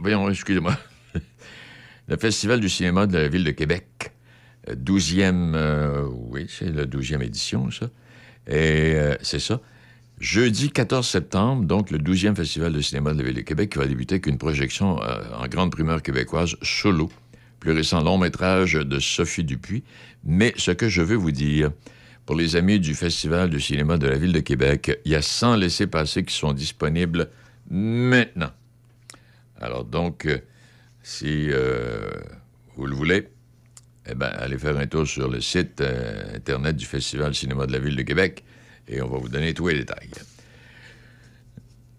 voyons, 0.00 0.28
excusez-moi. 0.30 0.76
le 2.08 2.16
Festival 2.16 2.60
du 2.60 2.68
cinéma 2.68 3.06
de 3.06 3.18
la 3.18 3.28
Ville 3.28 3.44
de 3.44 3.50
Québec. 3.50 4.12
Euh, 4.68 4.74
12e. 4.74 5.54
euh, 5.54 6.06
oui, 6.10 6.46
c'est 6.48 6.70
la 6.72 6.86
12e 6.86 7.22
édition, 7.22 7.70
ça. 7.70 7.90
Et 8.48 8.96
c'est 9.22 9.38
ça. 9.38 9.60
Jeudi 10.18 10.70
14 10.70 11.06
septembre, 11.06 11.64
donc 11.64 11.90
le 11.90 11.98
12e 11.98 12.34
Festival 12.34 12.72
de 12.72 12.80
cinéma 12.80 13.12
de 13.12 13.18
la 13.18 13.24
Ville 13.24 13.36
de 13.36 13.40
Québec 13.42 13.70
qui 13.70 13.78
va 13.78 13.86
débuter 13.86 14.14
avec 14.16 14.26
une 14.26 14.38
projection 14.38 14.96
en 14.96 15.46
grande 15.46 15.70
primeur 15.70 16.02
québécoise 16.02 16.56
solo 16.62 17.08
plus 17.62 17.70
récent 17.70 18.02
long 18.02 18.18
métrage 18.18 18.72
de 18.72 18.98
Sophie 18.98 19.44
Dupuis. 19.44 19.84
Mais 20.24 20.52
ce 20.56 20.72
que 20.72 20.88
je 20.88 21.00
veux 21.00 21.14
vous 21.14 21.30
dire, 21.30 21.70
pour 22.26 22.34
les 22.34 22.56
amis 22.56 22.80
du 22.80 22.92
Festival 22.92 23.50
du 23.50 23.60
cinéma 23.60 23.98
de 23.98 24.08
la 24.08 24.18
Ville 24.18 24.32
de 24.32 24.40
Québec, 24.40 24.98
il 25.04 25.12
y 25.12 25.14
a 25.14 25.22
100 25.22 25.54
laissés-passer 25.56 26.24
qui 26.24 26.34
sont 26.34 26.52
disponibles 26.52 27.30
maintenant. 27.70 28.50
Alors 29.60 29.84
donc, 29.84 30.26
euh, 30.26 30.38
si 31.04 31.50
euh, 31.52 32.10
vous 32.74 32.86
le 32.86 32.96
voulez, 32.96 33.28
eh 34.08 34.14
ben, 34.16 34.26
allez 34.26 34.58
faire 34.58 34.76
un 34.76 34.88
tour 34.88 35.06
sur 35.06 35.30
le 35.30 35.40
site 35.40 35.80
euh, 35.82 36.34
Internet 36.34 36.74
du 36.74 36.84
Festival 36.84 37.32
cinéma 37.32 37.66
de 37.66 37.72
la 37.72 37.78
Ville 37.78 37.94
de 37.94 38.02
Québec 38.02 38.42
et 38.88 39.00
on 39.02 39.08
va 39.08 39.18
vous 39.18 39.28
donner 39.28 39.54
tous 39.54 39.68
les 39.68 39.78
détails. 39.78 40.10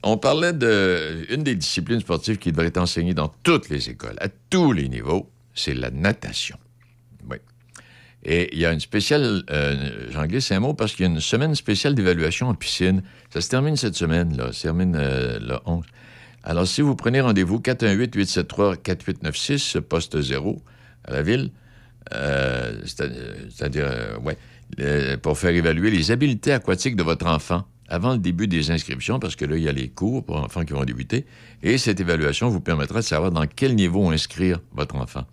On 0.04 0.18
parlait 0.18 0.52
de 0.52 1.26
une 1.30 1.44
des 1.44 1.56
disciplines 1.56 2.02
sportives 2.02 2.38
qui 2.38 2.52
devrait 2.52 2.68
être 2.68 2.80
enseignée 2.80 3.14
dans 3.14 3.34
toutes 3.44 3.70
les 3.70 3.90
écoles, 3.90 4.18
à 4.20 4.28
tous 4.28 4.74
les 4.74 4.90
niveaux, 4.90 5.33
c'est 5.54 5.74
la 5.74 5.92
natation. 5.92 6.58
Oui. 7.30 7.38
Et 8.24 8.54
il 8.54 8.60
y 8.60 8.66
a 8.66 8.72
une 8.72 8.80
spéciale, 8.80 9.44
euh, 9.50 10.08
j'en 10.12 10.24
un 10.24 10.60
mot 10.60 10.74
parce 10.74 10.94
qu'il 10.94 11.06
y 11.06 11.10
a 11.10 11.12
une 11.12 11.20
semaine 11.20 11.56
spéciale 11.56 11.94
d'évaluation 11.96 12.48
en 12.50 12.56
piscine. 12.56 13.04
Ça 13.34 13.42
se 13.42 13.50
termine 13.50 13.76
cette 13.76 13.96
semaine, 13.96 14.38
là. 14.38 14.48
Ça 14.48 14.54
se 14.54 14.62
termine 14.64 14.96
euh, 14.96 15.40
le 15.40 15.58
11. 15.66 15.84
Alors, 16.44 16.68
si 16.68 16.82
vous 16.82 16.96
prenez 16.96 17.22
rendez-vous 17.22 17.60
418-873-4896, 17.60 19.80
poste 19.82 20.20
0, 20.22 20.62
à 21.06 21.14
la 21.14 21.22
ville, 21.22 21.52
euh, 22.14 22.80
c'est- 22.86 23.12
c'est-à-dire, 23.50 23.86
euh, 24.80 25.18
pour 25.18 25.38
faire 25.38 25.52
évaluer 25.52 25.92
les 25.92 26.12
habiletés 26.12 26.54
aquatiques 26.54 26.96
de 26.96 27.04
votre 27.04 27.28
enfant 27.28 27.66
avant 27.88 28.14
le 28.14 28.20
début 28.20 28.48
des 28.48 28.72
inscriptions, 28.72 29.20
parce 29.20 29.36
que 29.36 29.46
là, 29.46 29.56
il 29.56 29.64
y 29.64 29.70
a 29.70 29.72
les 29.72 29.90
cours 29.90 30.26
pour 30.26 30.38
enfants 30.38 30.66
qui 30.66 30.74
vont 30.74 30.84
débuter, 30.86 31.26
et 31.62 31.78
cette 31.78 32.00
évaluation 32.00 32.50
vous 32.50 32.62
permettra 32.62 33.00
de 33.00 33.06
savoir 33.06 33.32
dans 33.32 33.46
quel 33.46 33.76
niveau 33.76 34.10
inscrire 34.10 34.60
votre 34.72 34.96
enfant. 34.96 35.26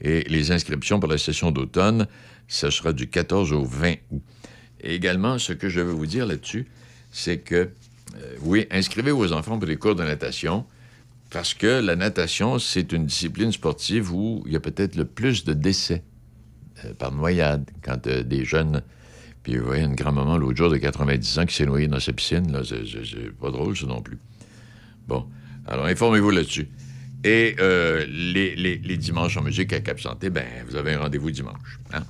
Et 0.00 0.24
les 0.28 0.50
inscriptions 0.50 0.98
pour 0.98 1.08
la 1.08 1.18
session 1.18 1.50
d'automne, 1.50 2.06
ce 2.48 2.70
sera 2.70 2.92
du 2.92 3.08
14 3.08 3.52
au 3.52 3.64
20 3.64 3.94
août. 4.10 4.22
Et 4.82 4.94
également, 4.94 5.38
ce 5.38 5.52
que 5.52 5.68
je 5.68 5.80
veux 5.80 5.92
vous 5.92 6.06
dire 6.06 6.26
là-dessus, 6.26 6.66
c'est 7.12 7.38
que, 7.38 7.70
euh, 8.16 8.36
oui, 8.42 8.66
inscrivez 8.70 9.10
vos 9.10 9.32
enfants 9.32 9.58
pour 9.58 9.66
des 9.66 9.76
cours 9.76 9.94
de 9.94 10.04
natation, 10.04 10.64
parce 11.30 11.54
que 11.54 11.80
la 11.80 11.96
natation, 11.96 12.58
c'est 12.58 12.92
une 12.92 13.06
discipline 13.06 13.52
sportive 13.52 14.12
où 14.12 14.42
il 14.46 14.52
y 14.52 14.56
a 14.56 14.60
peut-être 14.60 14.96
le 14.96 15.04
plus 15.04 15.44
de 15.44 15.52
décès 15.52 16.02
euh, 16.84 16.94
par 16.94 17.12
noyade 17.12 17.70
quand 17.82 18.06
euh, 18.06 18.22
des 18.22 18.44
jeunes. 18.44 18.82
Puis 19.42 19.56
vous 19.56 19.66
voyez 19.66 19.84
une 19.84 19.94
grand-maman 19.94 20.38
l'autre 20.38 20.56
jour 20.56 20.70
de 20.70 20.76
90 20.76 21.38
ans 21.38 21.46
qui 21.46 21.54
s'est 21.54 21.66
noyée 21.66 21.88
dans 21.88 22.00
sa 22.00 22.12
piscine. 22.12 22.60
C'est 22.64 23.30
pas 23.38 23.50
drôle, 23.50 23.76
ça 23.76 23.86
non 23.86 24.02
plus. 24.02 24.18
Bon, 25.06 25.26
alors 25.66 25.86
informez-vous 25.86 26.30
là-dessus. 26.30 26.68
Et 27.24 27.54
euh, 27.58 28.06
les, 28.08 28.96
dimanches 28.96 29.36
en 29.36 29.42
musique 29.42 29.72
à 29.72 29.80
Cap 29.80 30.00
Santé, 30.00 30.30
ben, 30.30 30.46
vous 30.66 30.76
avez 30.76 30.94
un 30.94 31.00
rendez-vous 31.00 31.30
dimanche. 31.30 31.78
hein? 31.92 32.04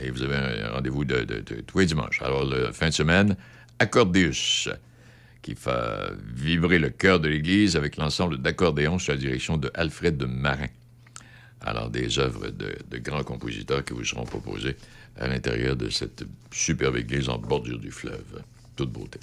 Et 0.00 0.10
vous 0.10 0.22
avez 0.22 0.36
un 0.62 0.70
rendez-vous 0.72 1.04
de, 1.04 1.24
de- 1.24 1.40
de- 1.40 1.60
tous 1.66 1.78
les 1.80 1.86
dimanches. 1.86 2.20
Alors, 2.22 2.44
le 2.44 2.72
fin 2.72 2.88
de 2.88 2.94
semaine, 2.94 3.36
Accordéus, 3.78 4.68
qui 5.42 5.54
fait 5.54 6.10
vibrer 6.34 6.78
le 6.78 6.90
cœur 6.90 7.20
de 7.20 7.28
l'Église 7.28 7.76
avec 7.76 7.96
l'ensemble 7.96 8.38
d'accordéons 8.38 8.98
sous 8.98 9.10
la 9.10 9.16
direction 9.16 9.56
de 9.58 9.70
Alfred 9.74 10.16
de 10.16 10.26
Marin. 10.26 10.66
Alors, 11.60 11.90
des 11.90 12.18
œuvres 12.18 12.48
de, 12.48 12.76
de 12.90 12.98
grands 12.98 13.24
compositeurs 13.24 13.84
qui 13.84 13.92
vous 13.94 14.04
seront 14.04 14.24
proposées 14.24 14.76
à 15.18 15.28
l'intérieur 15.28 15.76
de 15.76 15.88
cette 15.88 16.24
superbe 16.50 16.96
église 16.96 17.28
en 17.28 17.38
bordure 17.38 17.78
du 17.78 17.90
fleuve. 17.90 18.42
Toute 18.76 18.90
beauté. 18.90 19.18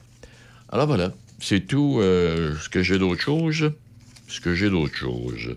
Alors 0.70 0.88
voilà, 0.88 1.14
c'est 1.40 1.68
tout 1.68 2.00
euh, 2.02 2.56
ce 2.58 2.70
que 2.70 2.82
j'ai 2.82 2.98
d'autre 2.98 3.22
chose. 3.22 3.72
Ce 4.34 4.42
que 4.42 4.56
j'ai 4.56 4.72
d'autre 4.72 4.96
chose. 4.96 5.56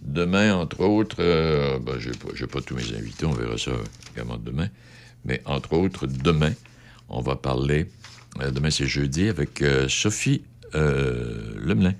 Demain, 0.00 0.54
entre 0.54 0.80
autres, 0.80 1.16
euh, 1.18 1.78
ben, 1.78 1.98
pas, 2.50 2.60
tous 2.62 2.74
mes 2.74 2.96
invités, 2.96 3.26
on 3.26 3.34
verra 3.34 3.58
ça 3.58 3.72
également 4.14 4.38
demain. 4.38 4.70
Mais 5.26 5.42
entre 5.44 5.74
autres, 5.74 6.06
demain, 6.06 6.54
on 7.10 7.20
va 7.20 7.36
parler, 7.36 7.86
euh, 8.40 8.50
demain 8.50 8.70
c'est 8.70 8.86
jeudi, 8.86 9.28
avec 9.28 9.60
euh, 9.60 9.90
Sophie 9.90 10.42
euh, 10.74 11.52
Lemelin, 11.58 11.92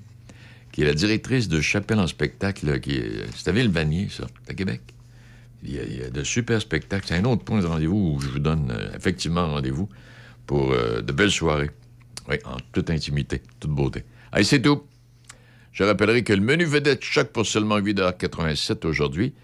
qui 0.73 0.81
est 0.81 0.87
la 0.87 0.95
directrice 0.95 1.47
de 1.47 1.61
Chapelle 1.61 1.99
en 1.99 2.07
spectacle, 2.07 2.81
qui 2.81 2.93
est, 2.93 3.27
c'est 3.37 3.51
à 3.51 3.53
Ville-Vanier, 3.53 4.09
ça, 4.11 4.27
à 4.49 4.55
Québec. 4.55 4.81
Il 5.63 5.75
y, 5.75 5.79
a, 5.79 5.83
il 5.83 5.97
y 5.99 6.03
a 6.05 6.09
de 6.09 6.25
super 6.25 6.59
spectacles. 6.59 7.05
C'est 7.07 7.17
un 7.17 7.25
autre 7.27 7.45
point 7.45 7.61
de 7.61 7.67
rendez-vous 7.67 8.15
où 8.17 8.21
je 8.23 8.29
vous 8.29 8.39
donne 8.39 8.75
effectivement 8.97 9.47
rendez-vous 9.47 9.91
pour 10.47 10.71
de 10.71 11.13
belles 11.13 11.31
soirées. 11.31 11.71
Oui, 12.31 12.37
en 12.47 12.57
toute 12.73 12.89
intimité, 12.89 13.43
toute 13.61 13.73
beauté. 13.73 14.05
Allez, 14.33 14.45
c'est 14.45 14.63
tout. 14.63 14.85
Je 15.75 15.83
rappellerai 15.83 16.23
que 16.23 16.33
le 16.33 16.41
menu 16.41 16.65
vedette 16.65 17.05
choc 17.05 17.33
pour 17.33 17.45
seulement 17.45 17.81
8,87 17.81 18.87
aujourd'hui. 18.87 19.35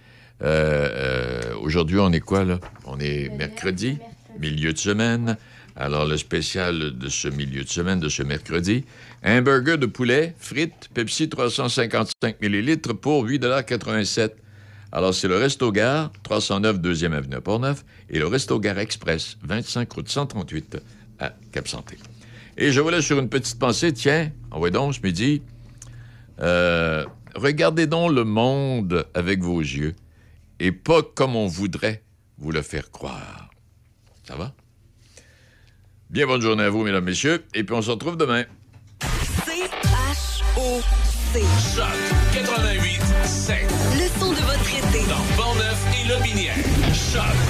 Euh, 0.42 0.88
euh, 0.92 1.54
aujourd'hui, 1.60 1.98
on 1.98 2.12
est 2.12 2.20
quoi, 2.20 2.44
là? 2.44 2.60
On 2.86 3.00
est 3.00 3.28
mercredi, 3.36 3.98
milieu 4.38 4.72
de 4.72 4.78
semaine. 4.78 5.36
Alors, 5.74 6.04
le 6.04 6.16
spécial 6.16 6.96
de 6.96 7.08
ce 7.08 7.26
milieu 7.26 7.64
de 7.64 7.68
semaine, 7.68 7.98
de 7.98 8.08
ce 8.08 8.22
mercredi, 8.22 8.84
un 9.24 9.42
burger 9.42 9.76
de 9.76 9.86
poulet, 9.86 10.36
frites, 10.38 10.88
Pepsi 10.94 11.28
355 11.28 12.36
ml 12.40 12.78
pour 12.94 13.26
8,87 13.26 14.30
Alors, 14.92 15.12
c'est 15.12 15.26
le 15.26 15.36
Resto 15.36 15.72
Gare, 15.72 16.12
309 16.22 16.78
2e 16.78 17.12
Avenue 17.12 17.34
à 17.34 17.40
Portneuf, 17.40 17.84
et 18.08 18.20
le 18.20 18.28
Resto 18.28 18.60
Gare 18.60 18.78
Express, 18.78 19.36
25 19.42 19.92
route 19.92 20.08
138 20.08 20.76
à 21.18 21.32
Cap-Santé. 21.50 21.98
Et 22.56 22.70
je 22.70 22.80
voulais 22.80 23.02
sur 23.02 23.18
une 23.18 23.28
petite 23.28 23.58
pensée, 23.58 23.92
tiens, 23.92 24.30
envoyez 24.52 24.72
donc 24.72 24.94
ce 24.94 25.00
midi, 25.02 25.42
euh, 26.40 27.04
regardez 27.34 27.86
donc 27.86 28.12
le 28.12 28.24
monde 28.24 29.06
avec 29.14 29.40
vos 29.40 29.60
yeux 29.60 29.94
et 30.58 30.72
pas 30.72 31.02
comme 31.02 31.36
on 31.36 31.46
voudrait 31.46 32.02
vous 32.38 32.52
le 32.52 32.62
faire 32.62 32.90
croire. 32.90 33.50
Ça 34.26 34.36
va? 34.36 34.52
Bien 36.10 36.26
bonne 36.26 36.40
journée 36.40 36.64
à 36.64 36.70
vous, 36.70 36.82
mesdames, 36.82 37.04
messieurs, 37.04 37.44
et 37.54 37.62
puis 37.62 37.74
on 37.74 37.82
se 37.82 37.90
retrouve 37.90 38.16
demain. 38.16 38.44
C-H-O-C. 39.46 41.40
Choc 41.74 41.86
88 42.34 43.00
7. 43.24 43.56
Le 43.94 44.08
son 44.18 44.30
de 44.30 44.36
votre 44.36 44.68
été. 44.70 45.06
Dans 45.08 45.22
Portneuf 45.36 45.86
et 45.94 46.08
Lobinière. 46.08 46.56
Choc 46.92 47.22
88 47.22 47.38
7. 47.38 47.49